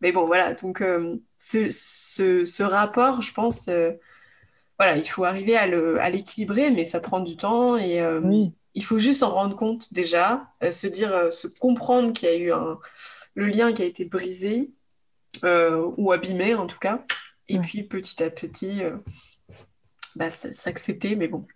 Mais 0.00 0.12
bon, 0.12 0.26
voilà, 0.26 0.52
donc 0.54 0.82
euh, 0.82 1.16
ce, 1.38 1.68
ce, 1.70 2.44
ce, 2.44 2.62
rapport, 2.62 3.22
je 3.22 3.32
pense 3.32 3.68
voilà, 4.82 4.96
il 4.96 5.08
faut 5.08 5.22
arriver 5.22 5.56
à 5.56 6.10
l'équilibrer, 6.10 6.72
mais 6.72 6.84
ça 6.84 6.98
prend 6.98 7.20
du 7.20 7.36
temps 7.36 7.76
et 7.76 8.00
euh, 8.00 8.20
il 8.74 8.84
faut 8.84 8.98
juste 8.98 9.20
s'en 9.20 9.30
rendre 9.30 9.54
compte 9.54 9.94
déjà, 9.94 10.48
euh, 10.64 10.72
se 10.72 10.88
dire, 10.88 11.14
euh, 11.14 11.30
se 11.30 11.46
comprendre 11.46 12.12
qu'il 12.12 12.28
y 12.28 12.32
a 12.32 12.34
eu 12.34 12.52
un, 12.52 12.80
le 13.36 13.46
lien 13.46 13.72
qui 13.72 13.82
a 13.82 13.84
été 13.84 14.04
brisé 14.04 14.72
ou 15.44 16.10
abîmé 16.10 16.56
en 16.56 16.66
tout 16.66 16.80
cas. 16.80 17.04
Et 17.46 17.60
puis 17.60 17.84
petit 17.84 18.24
à 18.24 18.30
petit, 18.30 18.82
bah, 20.16 20.30
s'accepter, 20.30 21.14
mais 21.14 21.28
bon, 21.28 21.46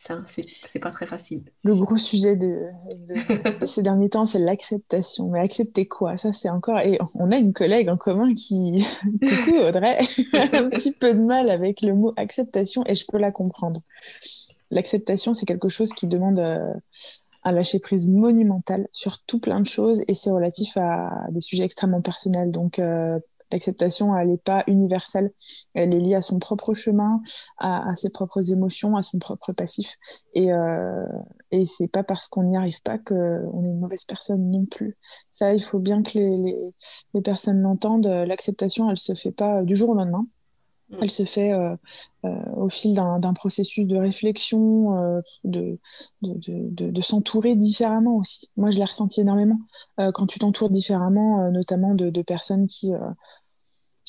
c'est 0.00 0.78
pas 0.78 0.90
très 0.90 1.06
facile. 1.06 1.42
Le 1.62 1.74
gros 1.74 1.96
sujet 1.96 2.34
de, 2.34 2.62
ces 3.66 3.82
derniers 3.82 4.08
temps, 4.08 4.24
c'est 4.24 4.38
l'acceptation. 4.38 5.28
Mais 5.28 5.40
accepter 5.40 5.86
quoi? 5.86 6.16
Ça, 6.16 6.32
c'est 6.32 6.48
encore. 6.48 6.78
Et 6.80 6.98
on 7.14 7.30
a 7.30 7.36
une 7.36 7.52
collègue 7.52 7.88
en 7.90 7.96
commun 7.96 8.32
qui, 8.34 8.84
coucou 9.04 9.58
Audrey, 9.58 9.98
a 10.34 10.56
un 10.56 10.70
petit 10.70 10.92
peu 10.92 11.12
de 11.12 11.20
mal 11.20 11.50
avec 11.50 11.82
le 11.82 11.94
mot 11.94 12.14
acceptation 12.16 12.82
et 12.86 12.94
je 12.94 13.04
peux 13.06 13.18
la 13.18 13.30
comprendre. 13.30 13.82
L'acceptation, 14.70 15.34
c'est 15.34 15.46
quelque 15.46 15.68
chose 15.68 15.92
qui 15.92 16.06
demande 16.06 16.38
euh, 16.38 16.72
un 17.44 17.52
lâcher-prise 17.52 18.08
monumental 18.08 18.88
sur 18.92 19.18
tout 19.20 19.38
plein 19.38 19.60
de 19.60 19.66
choses 19.66 20.02
et 20.08 20.14
c'est 20.14 20.30
relatif 20.30 20.76
à 20.76 21.26
des 21.30 21.40
sujets 21.42 21.64
extrêmement 21.64 22.00
personnels. 22.00 22.50
Donc, 22.50 22.78
euh, 22.78 23.18
L'acceptation, 23.52 24.16
elle 24.16 24.28
n'est 24.28 24.36
pas 24.36 24.64
universelle. 24.66 25.32
Elle 25.74 25.94
est 25.94 26.00
liée 26.00 26.14
à 26.14 26.22
son 26.22 26.38
propre 26.38 26.74
chemin, 26.74 27.20
à, 27.58 27.94
ses 27.94 28.10
propres 28.10 28.52
émotions, 28.52 28.96
à 28.96 29.02
son 29.02 29.18
propre 29.18 29.52
passif. 29.52 29.96
Et, 30.34 30.52
euh, 30.52 31.06
et 31.50 31.64
c'est 31.64 31.88
pas 31.88 32.04
parce 32.04 32.28
qu'on 32.28 32.44
n'y 32.44 32.56
arrive 32.56 32.80
pas 32.82 32.98
qu'on 32.98 33.14
est 33.64 33.68
une 33.68 33.80
mauvaise 33.80 34.04
personne 34.04 34.50
non 34.50 34.66
plus. 34.66 34.96
Ça, 35.30 35.54
il 35.54 35.62
faut 35.62 35.78
bien 35.78 36.02
que 36.02 36.18
les, 36.18 36.56
les, 37.14 37.20
personnes 37.20 37.60
l'entendent. 37.60 38.06
L'acceptation, 38.06 38.90
elle 38.90 38.98
se 38.98 39.14
fait 39.14 39.32
pas 39.32 39.62
du 39.62 39.76
jour 39.76 39.90
au 39.90 39.94
lendemain. 39.94 40.26
Mm. 40.90 40.96
Elle 41.02 41.10
se 41.10 41.24
fait 41.24 41.52
euh, 41.52 41.76
euh, 42.24 42.52
au 42.56 42.68
fil 42.68 42.94
d'un 42.94 43.32
processus 43.32 43.86
de 43.86 43.96
réflexion, 43.96 44.96
euh, 44.96 45.20
de, 45.44 45.78
de, 46.22 46.34
de, 46.38 46.90
de 46.90 47.02
s'entourer 47.02 47.54
différemment 47.54 48.16
aussi. 48.16 48.50
Moi, 48.56 48.70
je 48.70 48.78
l'ai 48.78 48.84
ressenti 48.84 49.20
énormément. 49.20 49.58
quand 50.14 50.26
tu 50.26 50.38
t'entoures 50.38 50.70
différemment, 50.70 51.50
notamment 51.50 51.94
de, 51.94 52.22
personnes 52.22 52.66
qui 52.66 52.92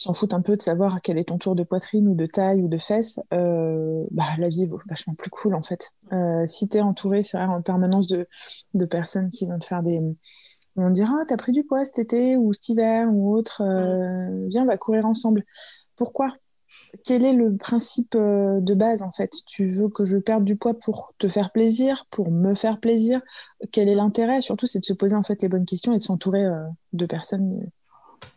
s'en 0.01 0.13
foutent 0.13 0.33
un 0.33 0.41
peu 0.41 0.57
de 0.57 0.61
savoir 0.61 0.99
quel 1.01 1.17
est 1.19 1.25
ton 1.25 1.37
tour 1.37 1.55
de 1.55 1.63
poitrine 1.63 2.07
ou 2.07 2.15
de 2.15 2.25
taille 2.25 2.61
ou 2.61 2.67
de 2.67 2.77
fesses, 2.79 3.19
euh, 3.33 4.03
bah, 4.09 4.23
la 4.39 4.49
vie 4.49 4.63
est 4.63 4.69
vachement 4.89 5.13
plus 5.15 5.29
cool 5.29 5.53
en 5.53 5.61
fait. 5.61 5.91
Euh, 6.11 6.45
si 6.47 6.67
tu 6.67 6.77
es 6.77 6.81
entouré, 6.81 7.21
c'est 7.21 7.37
vrai, 7.37 7.45
en 7.45 7.61
permanence 7.61 8.07
de, 8.07 8.27
de, 8.73 8.85
personnes 8.85 9.29
qui 9.29 9.45
vont 9.45 9.59
te 9.59 9.65
faire 9.65 9.83
des. 9.83 9.99
On 10.75 10.89
dira, 10.89 11.13
ah, 11.21 11.25
t'as 11.27 11.37
pris 11.37 11.51
du 11.51 11.63
poids 11.63 11.85
cet 11.85 11.99
été 11.99 12.35
ou 12.35 12.51
cet 12.53 12.69
hiver 12.69 13.09
ou 13.11 13.35
autre, 13.35 13.61
euh, 13.61 14.47
viens, 14.47 14.63
on 14.63 14.67
va 14.67 14.77
courir 14.77 15.05
ensemble. 15.05 15.43
Pourquoi? 15.95 16.29
Quel 17.05 17.23
est 17.23 17.33
le 17.33 17.55
principe 17.55 18.17
de 18.17 18.73
base 18.73 19.03
en 19.03 19.11
fait? 19.11 19.31
Tu 19.45 19.69
veux 19.69 19.89
que 19.89 20.03
je 20.03 20.17
perde 20.17 20.43
du 20.43 20.55
poids 20.55 20.73
pour 20.73 21.13
te 21.19 21.27
faire 21.27 21.51
plaisir, 21.51 22.07
pour 22.09 22.31
me 22.31 22.55
faire 22.55 22.79
plaisir? 22.79 23.21
Quel 23.71 23.87
est 23.87 23.95
l'intérêt? 23.95 24.41
Surtout, 24.41 24.65
c'est 24.65 24.79
de 24.79 24.85
se 24.85 24.93
poser 24.93 25.15
en 25.15 25.23
fait 25.23 25.41
les 25.41 25.49
bonnes 25.49 25.65
questions 25.65 25.93
et 25.93 25.97
de 25.97 26.01
s'entourer 26.01 26.45
de 26.93 27.05
personnes 27.05 27.69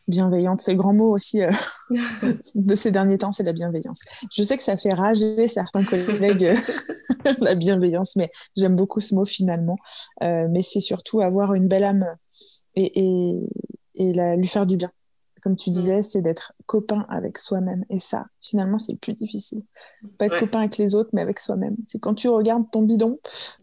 bienveillante. 0.09 0.61
C'est 0.61 0.73
le 0.73 0.79
grand 0.79 0.93
mot 0.93 1.13
aussi 1.13 1.43
euh, 1.43 1.51
de 2.55 2.75
ces 2.75 2.91
derniers 2.91 3.19
temps, 3.19 3.33
c'est 3.33 3.43
la 3.43 3.53
bienveillance. 3.53 4.01
Je 4.33 4.43
sais 4.43 4.57
que 4.57 4.63
ça 4.63 4.77
fait 4.77 4.93
rager 4.93 5.47
certains 5.47 5.85
collègues, 5.85 6.55
la 7.41 7.55
bienveillance, 7.55 8.17
mais 8.17 8.31
j'aime 8.57 8.77
beaucoup 8.77 9.01
ce 9.01 9.15
mot 9.15 9.25
finalement. 9.25 9.77
Euh, 10.23 10.47
mais 10.51 10.63
c'est 10.63 10.81
surtout 10.81 11.21
avoir 11.21 11.55
une 11.55 11.69
belle 11.69 11.85
âme 11.85 12.07
et, 12.75 13.01
et, 13.01 13.41
et 13.95 14.13
la, 14.13 14.37
lui 14.37 14.49
faire 14.49 14.67
du 14.67 14.77
bien. 14.77 14.91
Comme 15.43 15.57
tu 15.57 15.69
disais, 15.69 16.03
c'est 16.03 16.23
d'être 16.23 16.55
copain 16.65 17.05
avec 17.11 17.37
soi-même. 17.37 17.85
Et 17.91 17.99
ça, 17.99 18.25
finalement, 18.41 18.79
c'est 18.79 18.93
le 18.93 18.99
plus 18.99 19.13
difficile. 19.13 19.63
Pas 20.17 20.25
être 20.25 20.39
copain 20.39 20.61
avec 20.61 20.79
les 20.79 20.95
autres, 20.95 21.11
mais 21.13 21.21
avec 21.21 21.39
soi-même. 21.39 21.77
C'est 21.87 21.99
quand 21.99 22.15
tu 22.15 22.31
regardes 22.31 22.65
ton 22.73 22.81
bidon, 22.81 23.19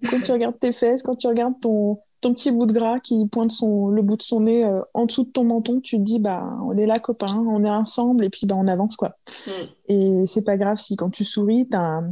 quand 0.07 0.21
tu 0.21 0.31
regardes 0.31 0.59
tes 0.59 0.73
fesses, 0.73 1.01
quand 1.01 1.15
tu 1.15 1.25
regardes 1.25 1.59
ton, 1.59 1.97
ton 2.21 2.33
petit 2.33 2.51
bout 2.51 2.67
de 2.67 2.73
gras 2.73 2.99
qui 2.99 3.27
pointe 3.27 3.51
son, 3.51 3.89
le 3.89 4.03
bout 4.03 4.15
de 4.15 4.21
son 4.21 4.41
nez 4.41 4.63
euh, 4.63 4.81
en 4.93 5.05
dessous 5.05 5.23
de 5.23 5.31
ton 5.31 5.43
menton, 5.43 5.81
tu 5.81 5.97
te 5.97 6.01
dis 6.01 6.19
bah 6.19 6.55
on 6.63 6.77
est 6.77 6.85
là 6.85 6.99
copains, 6.99 7.35
on 7.35 7.65
est 7.65 7.69
ensemble 7.69 8.23
et 8.23 8.29
puis 8.29 8.45
bah 8.45 8.55
on 8.57 8.67
avance 8.67 8.95
quoi. 8.95 9.17
Mm. 9.47 9.51
Et 9.89 10.23
c'est 10.27 10.43
pas 10.43 10.55
grave 10.55 10.77
si 10.77 10.95
quand 10.95 11.09
tu 11.09 11.25
souris, 11.25 11.67
tu 11.69 11.75
as 11.75 12.03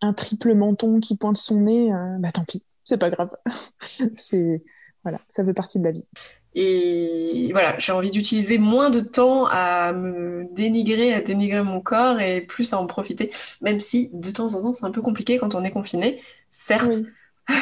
un, 0.00 0.12
triple 0.12 0.54
menton 0.54 1.00
qui 1.00 1.16
pointe 1.16 1.36
son 1.36 1.60
nez, 1.60 1.92
euh, 1.92 2.14
bah 2.20 2.32
tant 2.32 2.42
pis, 2.42 2.62
c'est 2.84 2.98
pas 2.98 3.10
grave. 3.10 3.30
c'est 4.14 4.64
voilà, 5.04 5.18
ça 5.28 5.44
fait 5.44 5.54
partie 5.54 5.78
de 5.78 5.84
la 5.84 5.92
vie. 5.92 6.06
Et 6.54 7.50
voilà, 7.52 7.78
j'ai 7.78 7.92
envie 7.92 8.10
d'utiliser 8.10 8.58
moins 8.58 8.90
de 8.90 8.98
temps 8.98 9.46
à 9.46 9.92
me 9.92 10.48
dénigrer, 10.52 11.14
à 11.14 11.20
dénigrer 11.20 11.62
mon 11.62 11.80
corps 11.80 12.20
et 12.20 12.40
plus 12.40 12.72
à 12.72 12.80
en 12.80 12.86
profiter, 12.86 13.30
même 13.60 13.78
si 13.78 14.10
de 14.12 14.32
temps 14.32 14.54
en 14.54 14.62
temps 14.62 14.72
c'est 14.72 14.84
un 14.84 14.90
peu 14.90 15.02
compliqué 15.02 15.38
quand 15.38 15.54
on 15.54 15.62
est 15.62 15.70
confiné, 15.70 16.20
certes. 16.50 16.96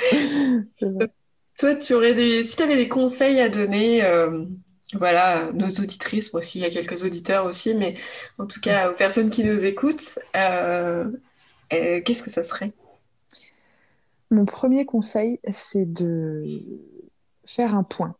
Toi, 1.58 1.74
tu 1.74 1.94
aurais 1.94 2.14
des... 2.14 2.42
si 2.42 2.56
tu 2.56 2.62
avais 2.62 2.76
des 2.76 2.88
conseils 2.88 3.40
à 3.40 3.48
donner, 3.48 4.02
euh, 4.02 4.44
voilà, 4.94 5.52
nos 5.52 5.68
auditrices, 5.68 6.32
moi 6.32 6.40
aussi, 6.40 6.58
il 6.58 6.62
y 6.62 6.64
a 6.64 6.70
quelques 6.70 7.04
auditeurs 7.04 7.44
aussi, 7.44 7.74
mais 7.74 7.94
en 8.38 8.46
tout 8.46 8.60
cas 8.60 8.90
aux 8.90 8.96
personnes 8.96 9.30
qui 9.30 9.44
nous 9.44 9.64
écoutent, 9.64 10.18
euh, 10.36 11.10
euh, 11.72 12.00
qu'est-ce 12.02 12.22
que 12.22 12.30
ça 12.30 12.44
serait? 12.44 12.72
Mon 14.30 14.44
premier 14.44 14.86
conseil, 14.86 15.38
c'est 15.50 15.92
de 15.92 16.44
faire 17.44 17.74
un 17.74 17.82
point 17.82 18.14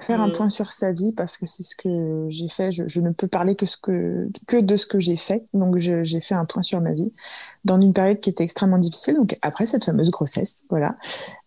faire 0.00 0.20
un 0.20 0.28
mm. 0.28 0.32
point 0.32 0.48
sur 0.48 0.72
sa 0.72 0.92
vie 0.92 1.12
parce 1.12 1.36
que 1.36 1.46
c'est 1.46 1.62
ce 1.62 1.76
que 1.76 2.26
j'ai 2.28 2.48
fait. 2.48 2.72
Je, 2.72 3.00
ne 3.00 3.10
peux 3.10 3.28
parler 3.28 3.54
que, 3.54 3.66
ce 3.66 3.76
que, 3.76 4.28
que 4.46 4.60
de 4.60 4.76
ce 4.76 4.86
que 4.86 5.00
j'ai 5.00 5.16
fait. 5.16 5.44
Donc, 5.54 5.76
j'ai 5.78 6.20
fait 6.20 6.34
un 6.34 6.44
point 6.44 6.62
sur 6.62 6.80
ma 6.80 6.92
vie 6.92 7.12
dans 7.64 7.80
une 7.80 7.92
période 7.92 8.20
qui 8.20 8.30
était 8.30 8.44
extrêmement 8.44 8.78
difficile. 8.78 9.16
Donc, 9.16 9.36
après 9.42 9.66
cette 9.66 9.84
fameuse 9.84 10.10
grossesse, 10.10 10.62
voilà, 10.70 10.96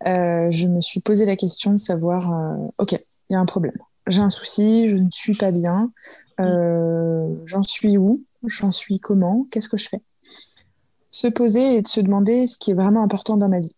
euh, 0.07 0.47
je 0.51 0.67
me 0.67 0.81
suis 0.81 0.99
posé 0.99 1.25
la 1.25 1.35
question 1.35 1.71
de 1.71 1.77
savoir, 1.77 2.33
euh, 2.33 2.67
OK, 2.77 2.93
il 2.93 3.33
y 3.33 3.35
a 3.35 3.39
un 3.39 3.45
problème. 3.45 3.77
J'ai 4.07 4.21
un 4.21 4.29
souci, 4.29 4.89
je 4.89 4.97
ne 4.97 5.09
suis 5.11 5.35
pas 5.35 5.51
bien. 5.51 5.91
Euh, 6.39 7.33
j'en 7.45 7.63
suis 7.63 7.97
où? 7.97 8.23
J'en 8.45 8.71
suis 8.71 8.99
comment? 8.99 9.45
Qu'est-ce 9.51 9.69
que 9.69 9.77
je 9.77 9.87
fais? 9.89 10.01
Se 11.11 11.27
poser 11.27 11.75
et 11.75 11.81
de 11.81 11.87
se 11.87 12.01
demander 12.01 12.47
ce 12.47 12.57
qui 12.57 12.71
est 12.71 12.75
vraiment 12.75 13.03
important 13.03 13.37
dans 13.37 13.49
ma 13.49 13.59
vie 13.59 13.75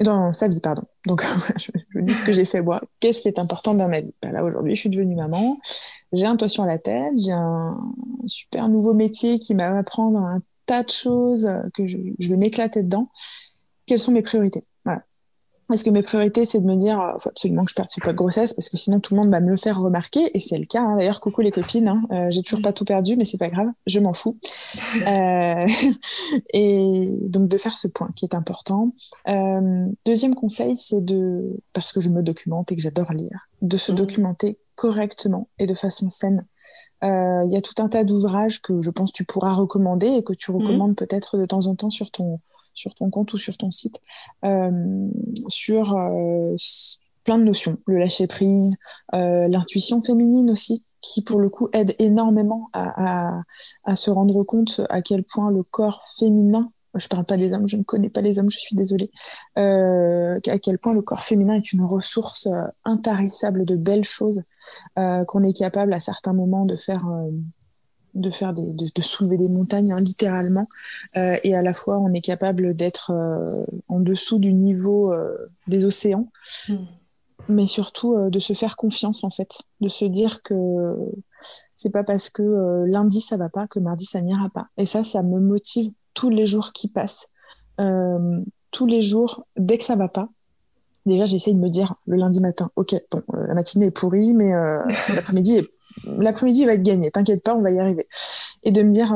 dans 0.00 0.32
sa 0.32 0.48
vie, 0.48 0.60
pardon. 0.60 0.84
Donc, 1.08 1.22
je, 1.56 1.70
je 1.88 2.00
dis 2.00 2.14
ce 2.14 2.22
que 2.22 2.32
j'ai 2.32 2.44
fait 2.44 2.62
moi. 2.62 2.80
Qu'est-ce 3.00 3.22
qui 3.22 3.28
est 3.28 3.38
important 3.38 3.74
dans 3.74 3.88
ma 3.88 4.00
vie? 4.00 4.14
Ben 4.22 4.30
Là, 4.30 4.44
aujourd'hui, 4.44 4.74
je 4.74 4.80
suis 4.80 4.90
devenue 4.90 5.16
maman. 5.16 5.58
J'ai 6.12 6.26
un 6.26 6.36
toit 6.36 6.48
sur 6.48 6.64
la 6.66 6.78
tête. 6.78 7.14
J'ai 7.16 7.32
un 7.32 7.80
super 8.26 8.68
nouveau 8.68 8.94
métier 8.94 9.38
qui 9.38 9.54
m'a 9.54 9.76
apprendre 9.76 10.18
un 10.20 10.42
tas 10.66 10.82
de 10.82 10.90
choses 10.90 11.50
que 11.74 11.86
je, 11.86 11.96
je 12.18 12.28
vais 12.28 12.36
m'éclater 12.36 12.82
dedans. 12.82 13.08
Quelles 13.86 13.98
sont 13.98 14.12
mes 14.12 14.22
priorités? 14.22 14.64
Est-ce 15.72 15.84
que 15.84 15.90
mes 15.90 16.02
priorités, 16.02 16.46
c'est 16.46 16.60
de 16.60 16.66
me 16.66 16.76
dire, 16.76 16.98
il 17.14 17.20
faut 17.20 17.28
absolument 17.28 17.64
que 17.64 17.70
je 17.70 17.74
perde 17.74 17.90
ce 17.90 18.00
poids 18.00 18.12
de 18.12 18.16
grossesse 18.16 18.54
parce 18.54 18.70
que 18.70 18.78
sinon 18.78 19.00
tout 19.00 19.14
le 19.14 19.20
monde 19.20 19.30
va 19.30 19.40
me 19.40 19.50
le 19.50 19.56
faire 19.58 19.78
remarquer 19.78 20.30
et 20.34 20.40
c'est 20.40 20.56
le 20.56 20.64
cas. 20.64 20.80
Hein. 20.80 20.96
D'ailleurs, 20.96 21.20
coucou 21.20 21.42
les 21.42 21.50
copines, 21.50 21.88
hein. 21.88 22.02
euh, 22.10 22.28
j'ai 22.30 22.42
toujours 22.42 22.62
pas 22.62 22.72
tout 22.72 22.86
perdu, 22.86 23.16
mais 23.16 23.26
c'est 23.26 23.36
pas 23.36 23.50
grave, 23.50 23.68
je 23.86 24.00
m'en 24.00 24.12
fous. 24.12 24.38
Euh, 25.06 25.66
et 26.52 27.08
donc 27.22 27.48
de 27.48 27.56
faire 27.56 27.72
ce 27.72 27.88
point 27.88 28.10
qui 28.14 28.24
est 28.24 28.34
important. 28.34 28.92
Euh, 29.28 29.86
deuxième 30.04 30.34
conseil, 30.34 30.76
c'est 30.76 31.02
de, 31.02 31.56
parce 31.72 31.92
que 31.92 32.00
je 32.00 32.10
me 32.10 32.22
documente 32.22 32.70
et 32.72 32.76
que 32.76 32.82
j'adore 32.82 33.12
lire, 33.12 33.48
de 33.62 33.76
se 33.76 33.92
mmh. 33.92 33.94
documenter 33.94 34.58
correctement 34.74 35.48
et 35.58 35.66
de 35.66 35.74
façon 35.74 36.10
saine. 36.10 36.46
Il 37.02 37.48
y 37.50 37.56
a 37.56 37.62
tout 37.62 37.82
un 37.82 37.88
tas 37.88 38.04
d'ouvrages 38.04 38.60
que 38.60 38.80
je 38.82 38.90
pense 38.90 39.12
tu 39.12 39.24
pourras 39.24 39.54
recommander 39.54 40.08
et 40.08 40.22
que 40.22 40.32
tu 40.32 40.50
mmh. 40.50 40.56
recommandes 40.56 40.96
peut-être 40.96 41.38
de 41.38 41.46
temps 41.46 41.66
en 41.66 41.74
temps 41.74 41.90
sur 41.90 42.10
ton 42.10 42.40
sur 42.78 42.94
ton 42.94 43.10
compte 43.10 43.32
ou 43.32 43.38
sur 43.38 43.56
ton 43.56 43.70
site 43.70 44.00
euh, 44.44 45.08
sur 45.48 45.96
euh, 45.96 46.54
plein 47.24 47.38
de 47.38 47.44
notions, 47.44 47.76
le 47.86 47.98
lâcher 47.98 48.26
prise, 48.26 48.76
euh, 49.14 49.48
l'intuition 49.48 50.00
féminine 50.02 50.50
aussi, 50.50 50.84
qui 51.02 51.22
pour 51.22 51.40
le 51.40 51.50
coup 51.50 51.68
aide 51.72 51.94
énormément 51.98 52.70
à, 52.72 53.42
se 53.94 54.10
rendre 54.10 54.42
compte 54.44 54.80
à 54.88 55.02
quel 55.02 55.24
point 55.24 55.50
le 55.50 55.62
corps 55.62 56.04
féminin, 56.18 56.70
je 56.94 57.04
ne 57.04 57.08
parle 57.08 57.24
pas 57.24 57.36
des 57.36 57.52
hommes, 57.52 57.68
je 57.68 57.76
ne 57.76 57.82
connais 57.82 58.08
pas 58.08 58.20
les 58.20 58.38
hommes, 58.38 58.50
je 58.50 58.58
suis 58.58 58.74
désolée, 58.74 59.10
à 59.56 60.58
quel 60.62 60.78
point 60.78 60.94
le 60.94 61.02
corps 61.02 61.22
féminin 61.22 61.54
est 61.54 61.72
une 61.72 61.84
ressource 61.84 62.48
intarissable 62.84 63.64
de 63.64 63.76
belles 63.84 64.04
choses 64.04 64.42
qu'on 64.96 65.42
est 65.42 65.56
capable 65.56 65.92
à 65.92 66.00
certains 66.00 66.32
moments 66.32 66.64
de 66.64 66.76
faire 66.76 67.06
de 68.18 68.30
faire 68.30 68.52
des, 68.54 68.62
de, 68.62 69.02
soulever 69.02 69.36
des 69.36 69.48
montagnes 69.48 69.92
hein, 69.92 70.00
littéralement. 70.00 70.66
Euh, 71.16 71.36
et 71.44 71.54
à 71.54 71.62
la 71.62 71.72
fois 71.72 71.98
on 71.98 72.12
est 72.12 72.20
capable 72.20 72.74
d'être 72.74 73.10
euh, 73.10 73.48
en 73.88 74.00
dessous 74.00 74.38
du 74.38 74.52
niveau 74.52 75.12
euh, 75.12 75.36
des 75.68 75.84
océans. 75.84 76.28
Hmm. 76.68 76.84
mais 77.48 77.66
surtout 77.66 78.30
de 78.30 78.38
se 78.38 78.52
faire 78.52 78.76
confiance 78.76 79.24
en 79.24 79.30
fait. 79.30 79.58
De 79.80 79.88
se 79.88 80.04
dire 80.04 80.42
que 80.42 80.54
c'est 81.76 81.92
pas 81.92 82.04
parce 82.04 82.30
que 82.30 82.84
lundi 82.86 83.20
ça 83.20 83.36
va 83.36 83.48
pas 83.48 83.66
que 83.66 83.78
mardi 83.78 84.04
ça 84.04 84.20
n'ira 84.20 84.50
pas. 84.50 84.66
Et 84.76 84.86
ça 84.86 85.04
ça 85.04 85.22
me 85.22 85.40
motive 85.40 85.90
tous 86.14 86.30
les 86.30 86.46
jours 86.46 86.72
qui 86.72 86.88
passent. 86.88 87.28
Tous 87.78 88.86
les 88.86 89.02
jours 89.02 89.46
dès 89.56 89.78
que 89.78 89.84
ça 89.84 89.96
va 89.96 90.08
pas 90.08 90.28
déjà 91.06 91.24
j'essaye 91.24 91.54
de 91.54 91.60
me 91.60 91.70
dire 91.70 91.94
le 92.06 92.16
lundi 92.16 92.40
matin 92.40 92.70
ok 92.76 92.94
bon 93.10 93.22
la 93.32 93.54
matinée 93.54 93.86
est 93.86 93.96
pourrie 93.96 94.34
mais 94.34 94.50
l'après-midi 95.14 95.56
est 95.58 95.68
l'après-midi 96.04 96.64
va 96.64 96.74
être 96.74 96.82
gagné, 96.82 97.10
t'inquiète 97.10 97.42
pas, 97.44 97.54
on 97.54 97.62
va 97.62 97.70
y 97.70 97.78
arriver. 97.78 98.06
et 98.62 98.72
de 98.72 98.82
me 98.82 98.90
dire 98.90 99.14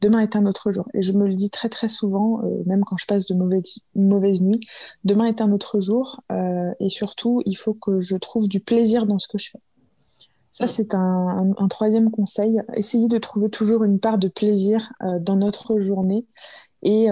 demain 0.00 0.20
est 0.20 0.36
un 0.36 0.46
autre 0.46 0.72
jour. 0.72 0.86
Et 0.94 1.02
je 1.02 1.12
me 1.12 1.26
le 1.26 1.34
dis 1.34 1.50
très 1.50 1.68
très 1.68 1.88
souvent, 1.88 2.40
même 2.66 2.84
quand 2.84 2.96
je 2.96 3.06
passe 3.06 3.26
de 3.26 3.34
mauvaises, 3.34 3.78
mauvaises 3.94 4.40
nuits, 4.40 4.60
demain 5.04 5.26
est 5.26 5.40
un 5.40 5.52
autre 5.52 5.80
jour 5.80 6.20
et 6.80 6.88
surtout 6.88 7.42
il 7.46 7.54
faut 7.54 7.74
que 7.74 8.00
je 8.00 8.16
trouve 8.16 8.48
du 8.48 8.60
plaisir 8.60 9.06
dans 9.06 9.18
ce 9.18 9.28
que 9.28 9.38
je 9.38 9.50
fais. 9.50 9.60
Ça, 10.50 10.68
c'est 10.68 10.94
un, 10.94 11.52
troisième 11.68 12.12
conseil. 12.12 12.60
Essayez 12.74 13.08
de 13.08 13.18
trouver 13.18 13.50
toujours 13.50 13.82
une 13.82 13.98
part 13.98 14.18
de 14.18 14.28
plaisir 14.28 14.92
dans 15.20 15.36
notre 15.36 15.80
journée 15.80 16.26
et 16.82 17.08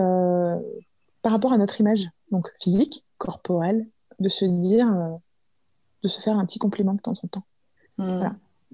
par 1.23 1.33
rapport 1.33 1.53
à 1.53 1.59
notre 1.59 1.81
image, 1.81 2.09
donc 2.31 2.51
physique, 2.61 3.05
corporelle, 3.19 3.87
de 4.21 4.29
se 4.29 4.45
dire, 4.45 4.89
de 6.03 6.09
se 6.09 6.21
faire 6.21 6.39
un 6.39 6.47
petit 6.47 6.59
compliment 6.59 6.95
de 6.95 7.01
temps 7.01 7.13
en 7.23 7.29
temps. 7.29 7.45
Hmm. 7.99 8.29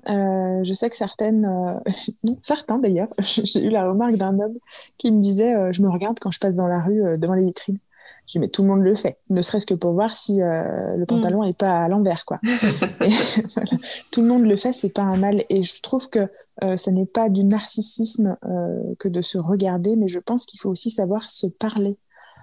Euh, 0.09 0.65
je 0.65 0.73
sais 0.73 0.89
que 0.89 0.97
certaines, 0.97 1.45
euh, 1.45 1.91
non, 2.25 2.37
certains 2.43 2.79
d'ailleurs, 2.79 3.09
j'ai 3.19 3.65
eu 3.65 3.71
la 3.71 3.89
remarque 3.89 4.17
d'un 4.17 4.39
homme 4.39 4.57
qui 4.97 5.13
me 5.13 5.21
disait 5.21 5.55
euh, 5.55 5.73
Je 5.73 5.83
me 5.83 5.89
regarde 5.89 6.19
quand 6.19 6.31
je 6.31 6.41
passe 6.41 6.55
dans 6.55 6.67
la 6.67 6.81
rue 6.81 7.19
devant 7.19 7.35
les 7.35 7.45
vitrines. 7.45 7.79
Je 8.27 8.33
dis 8.33 8.39
Mais 8.39 8.49
tout 8.49 8.63
le 8.63 8.69
monde 8.69 8.83
le 8.83 8.95
fait, 8.95 9.19
ne 9.31 9.43
serait-ce 9.43 9.67
que 9.67 9.75
pour 9.75 9.93
voir 9.93 10.15
si 10.15 10.39
le 10.39 11.05
pantalon 11.05 11.45
n'est 11.45 11.53
pas 11.53 11.85
à 11.85 11.89
l'envers. 11.89 12.25
quoi. 12.25 12.41
Tout 14.11 14.23
le 14.23 14.29
monde 14.29 14.45
le 14.45 14.57
fait, 14.57 14.73
c'est 14.73 14.93
pas 14.93 15.03
un 15.03 15.17
mal. 15.17 15.45
Et 15.49 15.63
je 15.63 15.81
trouve 15.81 16.11
que 16.11 16.29
ce 16.63 16.91
n'est 16.91 17.07
pas 17.07 17.31
du 17.31 17.45
narcissisme 17.45 18.37
que 18.99 19.09
de 19.09 19.23
se 19.23 19.39
regarder, 19.39 19.97
mais 19.97 20.09
je 20.09 20.19
pense 20.19 20.45
qu'il 20.45 20.61
faut 20.61 20.69
aussi 20.69 20.91
savoir 20.91 21.31
se 21.31 21.47
parler. 21.47 21.97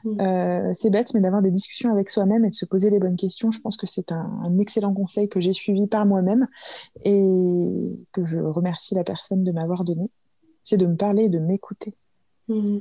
Mm. 0.06 0.22
Euh, 0.22 0.72
c'est 0.74 0.92
bête, 0.92 1.14
mais 1.14 1.20
d'avoir 1.20 1.42
des 1.42 1.52
discussions 1.52 1.92
avec 1.92 2.10
soi-même 2.10 2.46
et 2.46 2.50
de 2.50 2.54
se 2.54 2.66
poser 2.66 2.90
les 2.90 3.00
bonnes 3.00 3.16
questions, 3.16 3.52
je 3.52 3.60
pense 3.60 3.76
que 3.76 3.88
c'est 3.88 4.12
un, 4.12 4.58
excellent 4.60 4.94
conseil 4.94 5.28
que 5.28 5.42
j'ai 5.42 5.52
suivi 5.52 5.88
par 5.88 6.06
moi-même 6.06 6.48
et 7.04 7.88
que 8.14 8.24
je 8.24 8.40
remercie 8.40 8.96
la 8.96 9.04
personne 9.04 9.44
de 9.44 9.52
m'avoir 9.52 9.84
donné. 9.84 10.10
C'est 10.64 10.78
de 10.78 10.86
me 10.86 10.96
parler 10.96 11.24
et 11.24 11.30
de 11.30 11.40
m'écouter. 11.40 11.94
Mm. 12.48 12.80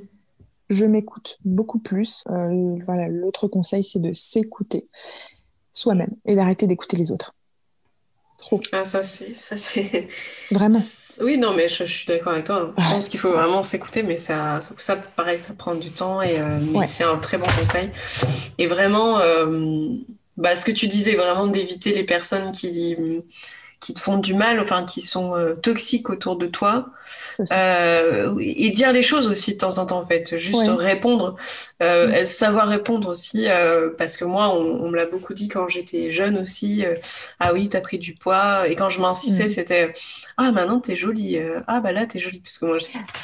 Je 0.68 0.86
m'écoute 0.86 1.38
beaucoup 1.44 1.78
plus. 1.78 2.24
Euh, 2.30 2.76
voilà, 2.86 3.08
l'autre 3.08 3.48
conseil, 3.48 3.82
c'est 3.82 4.00
de 4.00 4.12
s'écouter 4.12 4.88
soi-même 5.72 6.10
et 6.24 6.36
d'arrêter 6.36 6.66
d'écouter 6.66 6.96
les 6.96 7.10
autres. 7.10 7.34
Ah, 8.72 8.84
ça, 8.84 9.02
c'est. 9.02 9.34
Ça, 9.34 9.56
c'est... 9.56 10.08
Vraiment. 10.50 10.80
Oui, 11.20 11.38
non, 11.38 11.54
mais 11.54 11.68
je, 11.68 11.84
suis 11.84 12.06
d'accord 12.06 12.32
avec 12.32 12.44
toi. 12.44 12.74
Je 12.76 12.82
pense 12.82 13.08
qu'il 13.08 13.20
faut 13.20 13.32
vraiment 13.32 13.62
s'écouter, 13.62 14.02
mais 14.02 14.18
ça, 14.18 14.60
ça, 14.78 14.96
pareil, 14.96 15.38
ça 15.38 15.54
prend 15.54 15.74
du 15.74 15.90
temps 15.90 16.22
et 16.22 16.38
euh, 16.38 16.58
c'est 16.86 17.04
un 17.04 17.16
très 17.18 17.38
bon 17.38 17.46
conseil. 17.58 17.90
Et 18.58 18.66
vraiment, 18.66 19.18
euh, 19.20 19.88
bah, 20.36 20.56
ce 20.56 20.64
que 20.64 20.72
tu 20.72 20.88
disais, 20.88 21.14
vraiment 21.14 21.46
d'éviter 21.46 21.94
les 21.94 22.04
personnes 22.04 22.52
qui, 22.52 22.96
qui 23.80 23.94
te 23.94 24.00
font 24.00 24.18
du 24.18 24.34
mal, 24.34 24.60
enfin, 24.60 24.84
qui 24.84 25.00
sont 25.00 25.36
euh, 25.36 25.54
toxiques 25.54 26.10
autour 26.10 26.36
de 26.36 26.46
toi. 26.46 26.90
Et 28.40 28.70
dire 28.70 28.92
les 28.92 29.02
choses 29.02 29.28
aussi 29.28 29.54
de 29.54 29.58
temps 29.58 29.78
en 29.78 29.86
temps, 29.86 30.00
en 30.00 30.06
fait. 30.06 30.36
Juste 30.36 30.68
répondre, 30.68 31.36
euh, 31.82 32.22
mm. 32.22 32.26
savoir 32.26 32.68
répondre 32.68 33.08
aussi, 33.08 33.46
euh, 33.48 33.90
parce 33.96 34.16
que 34.16 34.24
moi, 34.24 34.54
on, 34.54 34.88
me 34.88 34.96
l'a 34.96 35.06
beaucoup 35.06 35.34
dit 35.34 35.48
quand 35.48 35.68
j'étais 35.68 36.10
jeune 36.10 36.38
aussi. 36.38 36.84
ah 37.40 37.52
oui, 37.52 37.68
t'as 37.68 37.80
pris 37.80 37.98
du 37.98 38.14
poids. 38.14 38.68
Et 38.68 38.76
quand 38.76 38.90
je 38.90 39.00
m'insistais, 39.00 39.46
mm. 39.46 39.50
c'était 39.50 39.94
ah 40.36 40.50
maintenant 40.50 40.80
t'es 40.80 40.96
jolie 40.96 41.38
euh, 41.38 41.60
ah 41.68 41.80
bah 41.80 41.92
là 41.92 42.06
t'es 42.06 42.18
jolie 42.18 42.40
parce 42.40 42.58
que 42.58 42.66
moi, 42.66 42.76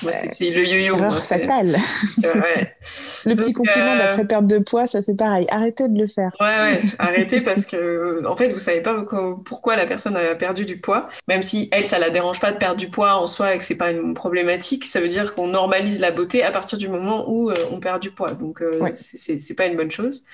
moi 0.03 0.13
c'est 0.13 0.51
le 0.51 0.65
yo-yo 0.65 0.97
fatal 1.11 1.67
le 3.27 3.35
petit 3.35 3.53
compliment 3.53 3.95
euh, 3.95 3.99
d'après 3.99 4.25
perte 4.25 4.47
de 4.47 4.59
poids 4.59 4.87
ça 4.87 5.03
c'est 5.03 5.17
pareil 5.17 5.47
arrêtez 5.51 5.89
de 5.89 5.99
le 5.99 6.07
faire 6.07 6.31
ouais 6.41 6.47
ouais 6.47 6.81
arrêtez 7.01 7.41
parce 7.41 7.67
que 7.67 8.25
en 8.27 8.37
fait 8.37 8.49
vous 8.49 8.59
savez 8.59 8.81
pas 8.81 9.05
pourquoi 9.45 9.75
la 9.75 9.87
personne 9.87 10.17
a 10.17 10.37
perdu 10.37 10.65
du 10.65 10.79
poids 10.79 11.09
même 11.27 11.43
si 11.43 11.69
elle 11.73 11.85
ça 11.85 11.99
la 11.99 12.11
dérange 12.11 12.39
pas 12.39 12.53
de 12.53 12.59
perdre 12.59 12.77
du 12.77 12.91
poids 12.91 13.17
en 13.17 13.27
soi 13.27 13.55
et 13.55 13.59
que 13.59 13.65
c'est 13.65 13.77
pas 13.77 13.91
une 13.91 14.15
problématique 14.15 14.87
ça 14.87 15.01
veut 15.01 15.09
dire 15.09 15.35
qu'on 15.35 15.49
normalise 15.49 15.99
la 15.99 16.13
beauté 16.13 16.45
à 16.45 16.53
partir 16.53 16.79
du 16.79 16.89
moment 16.89 17.29
où 17.29 17.51
euh, 17.51 17.55
on 17.73 17.81
perd 17.81 18.01
du 18.01 18.13
poids 18.13 18.33
donc 18.41 18.63
c'est 18.95 19.55
pas 19.55 19.67
une 19.67 19.77
bonne 19.77 19.91
chose. 19.91 20.25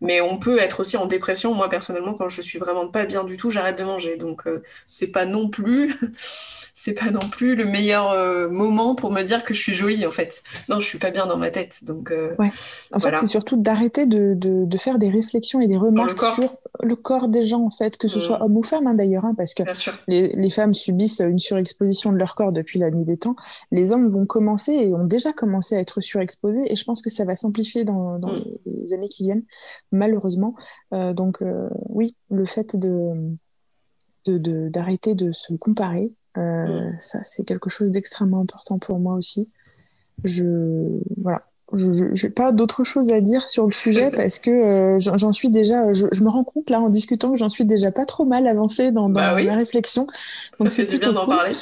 Mais 0.00 0.20
on 0.20 0.38
peut 0.38 0.58
être 0.58 0.80
aussi 0.80 0.96
en 0.96 1.06
dépression. 1.06 1.54
Moi 1.54 1.68
personnellement 1.68 2.14
quand 2.14 2.28
je 2.28 2.42
suis 2.42 2.58
vraiment 2.58 2.88
pas 2.88 3.04
bien 3.04 3.24
du 3.24 3.36
tout 3.36 3.50
j'arrête 3.50 3.78
de 3.78 3.84
manger. 3.84 4.16
Donc 4.16 4.44
c'est 4.86 5.12
pas 5.12 5.26
non 5.26 5.48
plus 5.48 5.94
c'est 6.74 6.94
pas 6.94 7.10
non 7.10 7.20
plus 7.30 7.54
le 7.54 7.64
meilleur 7.64 8.10
euh, 8.10 8.48
moment 8.48 8.94
pour 8.94 9.12
me 9.12 9.22
dire 9.22 9.44
que 9.44 9.54
je 9.54 9.60
suis 9.60 9.74
jolie 9.74 10.06
en 10.06 10.10
fait. 10.10 10.42
Non, 10.68 10.80
je 10.80 10.86
suis 10.86 10.98
pas 10.98 11.10
bien 11.10 11.26
dans 11.26 11.36
ma 11.36 11.50
tête. 11.50 11.84
Donc, 11.84 12.10
euh, 12.10 12.34
ouais. 12.38 12.50
En 12.92 12.98
fait, 12.98 13.16
c'est 13.16 13.26
surtout 13.26 13.56
d'arrêter 13.56 14.06
de, 14.06 14.34
de, 14.34 14.78
faire 14.78 14.98
des 14.98 15.10
réflexions 15.10 15.60
et 15.60 15.66
des 15.66 15.76
remarques 15.76 16.22
sur 16.34 16.56
le 16.82 16.96
corps 16.96 17.28
des 17.28 17.44
gens 17.44 17.62
en 17.62 17.70
fait, 17.70 17.98
que 17.98 18.08
ce 18.08 18.18
mm. 18.18 18.22
soit 18.22 18.42
homme 18.42 18.56
ou 18.56 18.62
femme 18.62 18.86
hein, 18.86 18.94
d'ailleurs, 18.94 19.24
hein, 19.26 19.34
parce 19.36 19.52
que 19.52 19.62
les, 20.08 20.28
les, 20.34 20.50
femmes 20.50 20.72
subissent 20.72 21.20
une 21.20 21.38
surexposition 21.38 22.12
de 22.12 22.16
leur 22.16 22.34
corps 22.34 22.52
depuis 22.52 22.78
la 22.78 22.90
nuit 22.90 23.04
des 23.04 23.18
temps. 23.18 23.36
Les 23.70 23.92
hommes 23.92 24.08
vont 24.08 24.24
commencer 24.24 24.72
et 24.72 24.94
ont 24.94 25.04
déjà 25.04 25.32
commencé 25.32 25.76
à 25.76 25.80
être 25.80 26.00
surexposés 26.00 26.70
et 26.70 26.76
je 26.76 26.84
pense 26.84 27.02
que 27.02 27.10
ça 27.10 27.24
va 27.24 27.34
s'amplifier 27.34 27.84
dans, 27.84 28.18
dans 28.18 28.32
mm. 28.32 28.44
les 28.66 28.94
années 28.94 29.08
qui 29.08 29.24
viennent, 29.24 29.44
malheureusement. 29.92 30.54
Euh, 30.94 31.12
donc 31.12 31.42
oui, 31.88 32.16
le 32.30 32.44
fait 32.44 32.76
de 32.76 33.36
d'arrêter 34.26 35.14
de, 35.14 35.26
de, 35.26 35.32
se 35.32 35.54
comparer. 35.54 36.14
Euh, 36.36 36.90
mm. 36.90 36.96
Ça, 36.98 37.22
c'est 37.22 37.44
quelque 37.44 37.70
chose 37.70 37.90
d'extrêmement 37.90 38.40
important 38.40 38.78
pour 38.78 38.98
moi 38.98 39.14
aussi. 39.14 39.52
Je, 40.24 41.00
voilà. 41.16 41.38
Je 41.72 42.26
n'ai 42.26 42.32
pas 42.32 42.50
d'autre 42.50 42.82
chose 42.82 43.12
à 43.12 43.20
dire 43.20 43.48
sur 43.48 43.64
le 43.64 43.72
sujet 43.72 44.10
parce 44.16 44.40
que 44.40 44.50
euh, 44.50 44.98
j'en 44.98 45.30
suis 45.30 45.50
déjà, 45.50 45.92
je, 45.92 46.04
me 46.22 46.28
rends 46.28 46.42
compte 46.42 46.68
là 46.68 46.80
en 46.80 46.88
discutant 46.88 47.30
que 47.30 47.36
j'en 47.36 47.48
suis 47.48 47.64
déjà 47.64 47.92
pas 47.92 48.06
trop 48.06 48.24
mal 48.24 48.48
avancée 48.48 48.90
dans, 48.90 49.08
dans 49.08 49.20
bah 49.20 49.40
ma 49.40 49.54
réflexion. 49.54 50.08
Donc 50.58 50.72
c'est 50.72 50.84
bien 50.98 51.12
d'en 51.12 51.26
parler. 51.26 51.52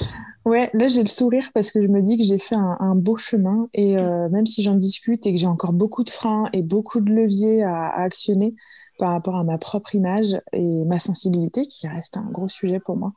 Ouais, 0.46 0.70
là 0.72 0.86
j'ai 0.86 1.02
le 1.02 1.08
sourire 1.08 1.50
parce 1.52 1.70
que 1.70 1.82
je 1.82 1.88
me 1.88 2.00
dis 2.00 2.16
que 2.16 2.24
j'ai 2.24 2.38
fait 2.38 2.56
un, 2.56 2.94
beau 2.94 3.18
chemin 3.18 3.68
et 3.74 3.98
euh, 3.98 4.30
même 4.30 4.46
si 4.46 4.62
j'en 4.62 4.76
discute 4.76 5.26
et 5.26 5.34
que 5.34 5.38
j'ai 5.38 5.46
encore 5.46 5.74
beaucoup 5.74 6.04
de 6.04 6.10
freins 6.10 6.48
et 6.54 6.62
beaucoup 6.62 7.02
de 7.02 7.12
leviers 7.12 7.62
à, 7.62 7.88
à 7.88 8.00
actionner, 8.00 8.54
par 8.98 9.10
rapport 9.10 9.36
à 9.36 9.44
ma 9.44 9.58
propre 9.58 9.94
image 9.94 10.40
et 10.52 10.84
ma 10.84 10.98
sensibilité, 10.98 11.62
qui 11.62 11.86
reste 11.86 12.16
un 12.16 12.28
gros 12.30 12.48
sujet 12.48 12.80
pour 12.80 12.96
moi, 12.96 13.12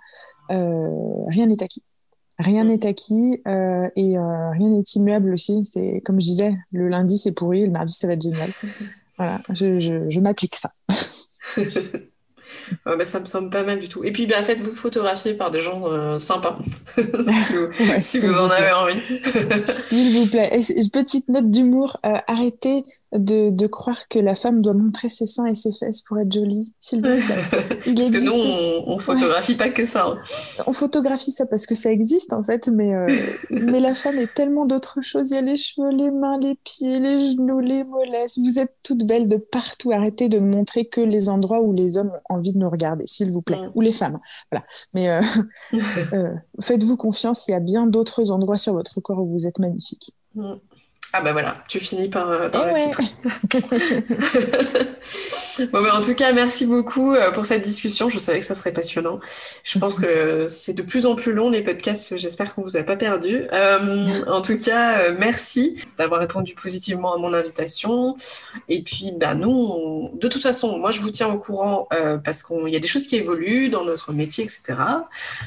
rien 0.51 1.47
n'est 1.47 1.63
acquis. 1.63 1.83
Rien 2.41 2.63
n'est 2.63 2.85
acquis 2.85 3.41
euh, 3.47 3.87
et 3.95 4.17
euh, 4.17 4.49
rien 4.51 4.69
n'est 4.69 4.83
immuable 4.95 5.33
aussi. 5.33 5.63
C'est 5.65 6.01
comme 6.03 6.19
je 6.19 6.25
disais, 6.25 6.55
le 6.71 6.87
lundi 6.87 7.17
c'est 7.17 7.31
pourri, 7.31 7.65
le 7.65 7.71
mardi 7.71 7.93
ça 7.93 8.07
va 8.07 8.13
être 8.13 8.21
génial. 8.21 8.51
Voilà, 9.17 9.39
je, 9.51 9.77
je, 9.77 10.09
je 10.09 10.19
m'applique 10.19 10.55
ça. 10.55 10.71
bah, 12.85 13.05
ça 13.05 13.19
me 13.19 13.25
semble 13.25 13.49
pas 13.49 13.63
mal 13.63 13.79
du 13.79 13.87
tout. 13.87 14.03
Et 14.03 14.11
puis, 14.11 14.25
bah, 14.25 14.41
faites-vous 14.41 14.71
photographier 14.71 15.33
par 15.35 15.51
des 15.51 15.59
gens 15.59 15.85
euh, 15.85 16.17
sympas, 16.17 16.57
si, 17.99 18.25
vous, 18.25 18.37
en 18.39 18.49
avez 18.49 18.71
envie. 18.71 18.99
S'il 19.67 20.17
vous 20.17 20.27
plaît. 20.27 20.49
petite 20.91 21.29
note 21.29 21.51
d'humour, 21.51 21.97
euh, 22.05 22.17
arrêtez 22.27 22.83
de, 23.13 23.49
de, 23.49 23.67
croire 23.67 24.07
que 24.07 24.19
la 24.19 24.35
femme 24.35 24.61
doit 24.61 24.73
montrer 24.73 25.09
ses 25.09 25.27
seins 25.27 25.45
et 25.45 25.55
ses 25.55 25.73
fesses 25.73 26.01
pour 26.01 26.17
être 26.19 26.31
jolie, 26.31 26.73
s'il 26.79 26.99
vous 26.99 27.03
plaît. 27.03 27.19
Il 27.85 27.95
parce 27.95 28.11
que 28.11 28.25
nous, 28.25 28.83
on, 28.87 28.95
on 28.95 28.99
photographie 28.99 29.55
pas 29.55 29.69
que 29.69 29.85
ça. 29.85 30.07
Hein. 30.07 30.17
On 30.65 30.71
photographie 30.71 31.31
ça 31.31 31.45
parce 31.45 31.65
que 31.65 31.75
ça 31.75 31.91
existe, 31.91 32.31
en 32.31 32.43
fait, 32.43 32.69
mais, 32.69 32.95
euh, 32.95 33.07
mais 33.49 33.79
la 33.79 33.95
femme 33.95 34.17
est 34.17 34.33
tellement 34.33 34.65
d'autres 34.65 35.01
choses. 35.01 35.31
Il 35.31 35.35
y 35.35 35.37
a 35.37 35.41
les 35.41 35.57
cheveux, 35.57 35.89
les 35.89 36.09
mains, 36.09 36.37
les 36.39 36.55
pieds, 36.63 36.99
les 36.99 37.19
genoux, 37.19 37.59
les 37.59 37.83
mollets. 37.83 38.27
Vous 38.37 38.59
êtes 38.59 38.73
toutes 38.83 39.03
belles 39.05 39.27
de 39.27 39.37
partout. 39.37 39.91
Arrêtez 39.91 40.29
de 40.29 40.39
montrer 40.39 40.85
que 40.85 41.01
les 41.01 41.27
endroits 41.27 41.61
où 41.61 41.73
les 41.73 41.97
hommes 41.97 42.11
ont 42.29 42.35
envie 42.35 42.53
de 42.53 42.57
nous 42.59 42.69
regarder, 42.69 43.05
s'il 43.07 43.31
vous 43.31 43.41
plaît, 43.41 43.57
mm. 43.57 43.71
ou 43.75 43.81
les 43.81 43.91
femmes. 43.91 44.19
Voilà. 44.51 44.65
Mais 44.93 45.09
euh, 45.11 45.21
euh, 46.13 46.33
faites-vous 46.61 46.97
confiance, 46.97 47.47
il 47.47 47.51
y 47.51 47.55
a 47.55 47.59
bien 47.59 47.87
d'autres 47.87 48.31
endroits 48.31 48.57
sur 48.57 48.73
votre 48.73 49.01
corps 49.01 49.19
où 49.19 49.31
vous 49.31 49.47
êtes 49.47 49.59
magnifique. 49.59 50.15
Mm. 50.35 50.53
Ah 51.13 51.21
bah 51.21 51.33
voilà, 51.33 51.55
tu 51.67 51.79
finis 51.79 52.09
par, 52.09 52.29
euh, 52.29 52.49
par 52.49 52.67
eh 52.67 52.71
le 52.71 52.77
titre. 52.77 53.01
bah, 55.71 55.79
en 55.93 56.01
tout 56.01 56.15
cas, 56.15 56.31
merci 56.33 56.65
beaucoup 56.65 57.13
euh, 57.13 57.31
pour 57.31 57.45
cette 57.45 57.61
discussion. 57.61 58.09
Je 58.09 58.19
savais 58.19 58.39
que 58.39 58.45
ça 58.45 58.55
serait 58.55 58.71
passionnant. 58.71 59.19
Je 59.63 59.79
pense 59.79 59.99
que 59.99 60.47
c'est 60.47 60.73
de 60.73 60.81
plus 60.81 61.05
en 61.05 61.15
plus 61.15 61.33
long 61.33 61.49
les 61.49 61.61
podcasts. 61.61 62.17
J'espère 62.17 62.53
qu'on 62.53 62.61
vous 62.61 62.77
a 62.77 62.83
pas 62.83 62.95
perdu. 62.95 63.47
Euh, 63.51 64.05
en 64.27 64.41
tout 64.41 64.57
cas, 64.57 65.11
merci 65.11 65.77
d'avoir 65.97 66.21
répondu 66.21 66.53
positivement 66.55 67.13
à 67.13 67.17
mon 67.17 67.33
invitation. 67.33 68.15
Et 68.69 68.83
puis, 68.83 69.11
bah 69.15 69.33
nous, 69.33 70.11
de 70.13 70.27
toute 70.27 70.43
façon, 70.43 70.77
moi 70.77 70.91
je 70.91 71.01
vous 71.01 71.11
tiens 71.11 71.27
au 71.27 71.37
courant 71.37 71.87
parce 72.23 72.43
qu'il 72.43 72.69
y 72.69 72.75
a 72.75 72.79
des 72.79 72.87
choses 72.87 73.07
qui 73.07 73.15
évoluent 73.15 73.69
dans 73.69 73.83
notre 73.83 74.13
métier, 74.13 74.43
etc. 74.43 74.79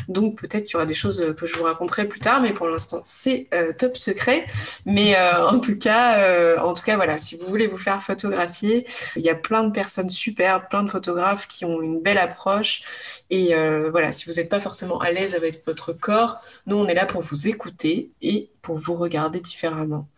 Donc 0.09 0.40
peut-être 0.40 0.64
qu'il 0.64 0.74
y 0.74 0.76
aura 0.76 0.86
des 0.86 0.94
choses 0.94 1.34
que 1.36 1.46
je 1.46 1.57
vous 1.57 1.64
raconterai 1.64 2.07
plus 2.07 2.20
tard, 2.20 2.40
mais 2.40 2.50
pour 2.50 2.68
l'instant 2.68 3.00
c'est 3.05 3.48
top 3.78 3.96
secret. 3.96 4.46
Mais 4.86 5.14
en 5.48 5.61
tout 5.61 5.78
cas, 5.78 6.18
euh, 6.18 6.59
en 6.59 6.74
tout 6.74 6.82
cas, 6.82 6.96
voilà, 6.96 7.18
si 7.18 7.36
vous 7.36 7.46
voulez 7.46 7.66
vous 7.66 7.78
faire 7.78 8.02
photographier, 8.02 8.86
il 9.16 9.22
y 9.22 9.30
a 9.30 9.34
plein 9.34 9.64
de 9.64 9.72
personnes 9.72 9.93
superbes, 10.11 10.64
plein 10.68 10.82
de 10.82 10.90
photographes 10.90 11.47
qui 11.49 11.64
ont 11.64 11.80
une 11.80 12.01
belle 12.01 12.18
approche. 12.18 12.82
Et 13.30 13.55
euh, 13.55 13.90
voilà, 13.90 14.12
si 14.12 14.28
vous 14.28 14.36
n'êtes 14.36 14.49
pas 14.49 14.61
forcément 14.61 14.99
à 15.01 15.11
l'aise 15.11 15.34
avec 15.34 15.64
votre 15.66 15.92
corps, 15.92 16.40
nous, 16.66 16.76
on 16.76 16.86
est 16.86 16.95
là 16.95 17.07
pour 17.07 17.22
vous 17.22 17.49
écouter 17.49 18.12
et 18.22 18.51
pour 18.62 18.78
vous 18.78 18.95
regarder 18.95 19.40
différemment. 19.40 20.09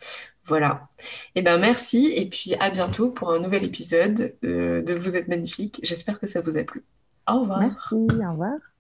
Voilà. 0.45 0.89
Et 1.35 1.41
eh 1.41 1.43
ben 1.43 1.59
merci 1.59 2.13
et 2.15 2.27
puis 2.27 2.55
à 2.61 2.71
bientôt 2.71 3.11
pour 3.11 3.33
un 3.33 3.41
nouvel 3.41 3.65
épisode 3.65 4.35
euh, 4.45 4.81
de 4.81 4.95
Vous 4.95 5.17
êtes 5.17 5.27
magnifique. 5.27 5.81
J'espère 5.83 6.21
que 6.21 6.27
ça 6.27 6.41
vous 6.41 6.57
a 6.57 6.63
plu. 6.63 6.85
Au 7.29 7.41
revoir. 7.41 7.61
Merci, 7.61 7.95
au 7.95 8.31
revoir. 8.31 8.76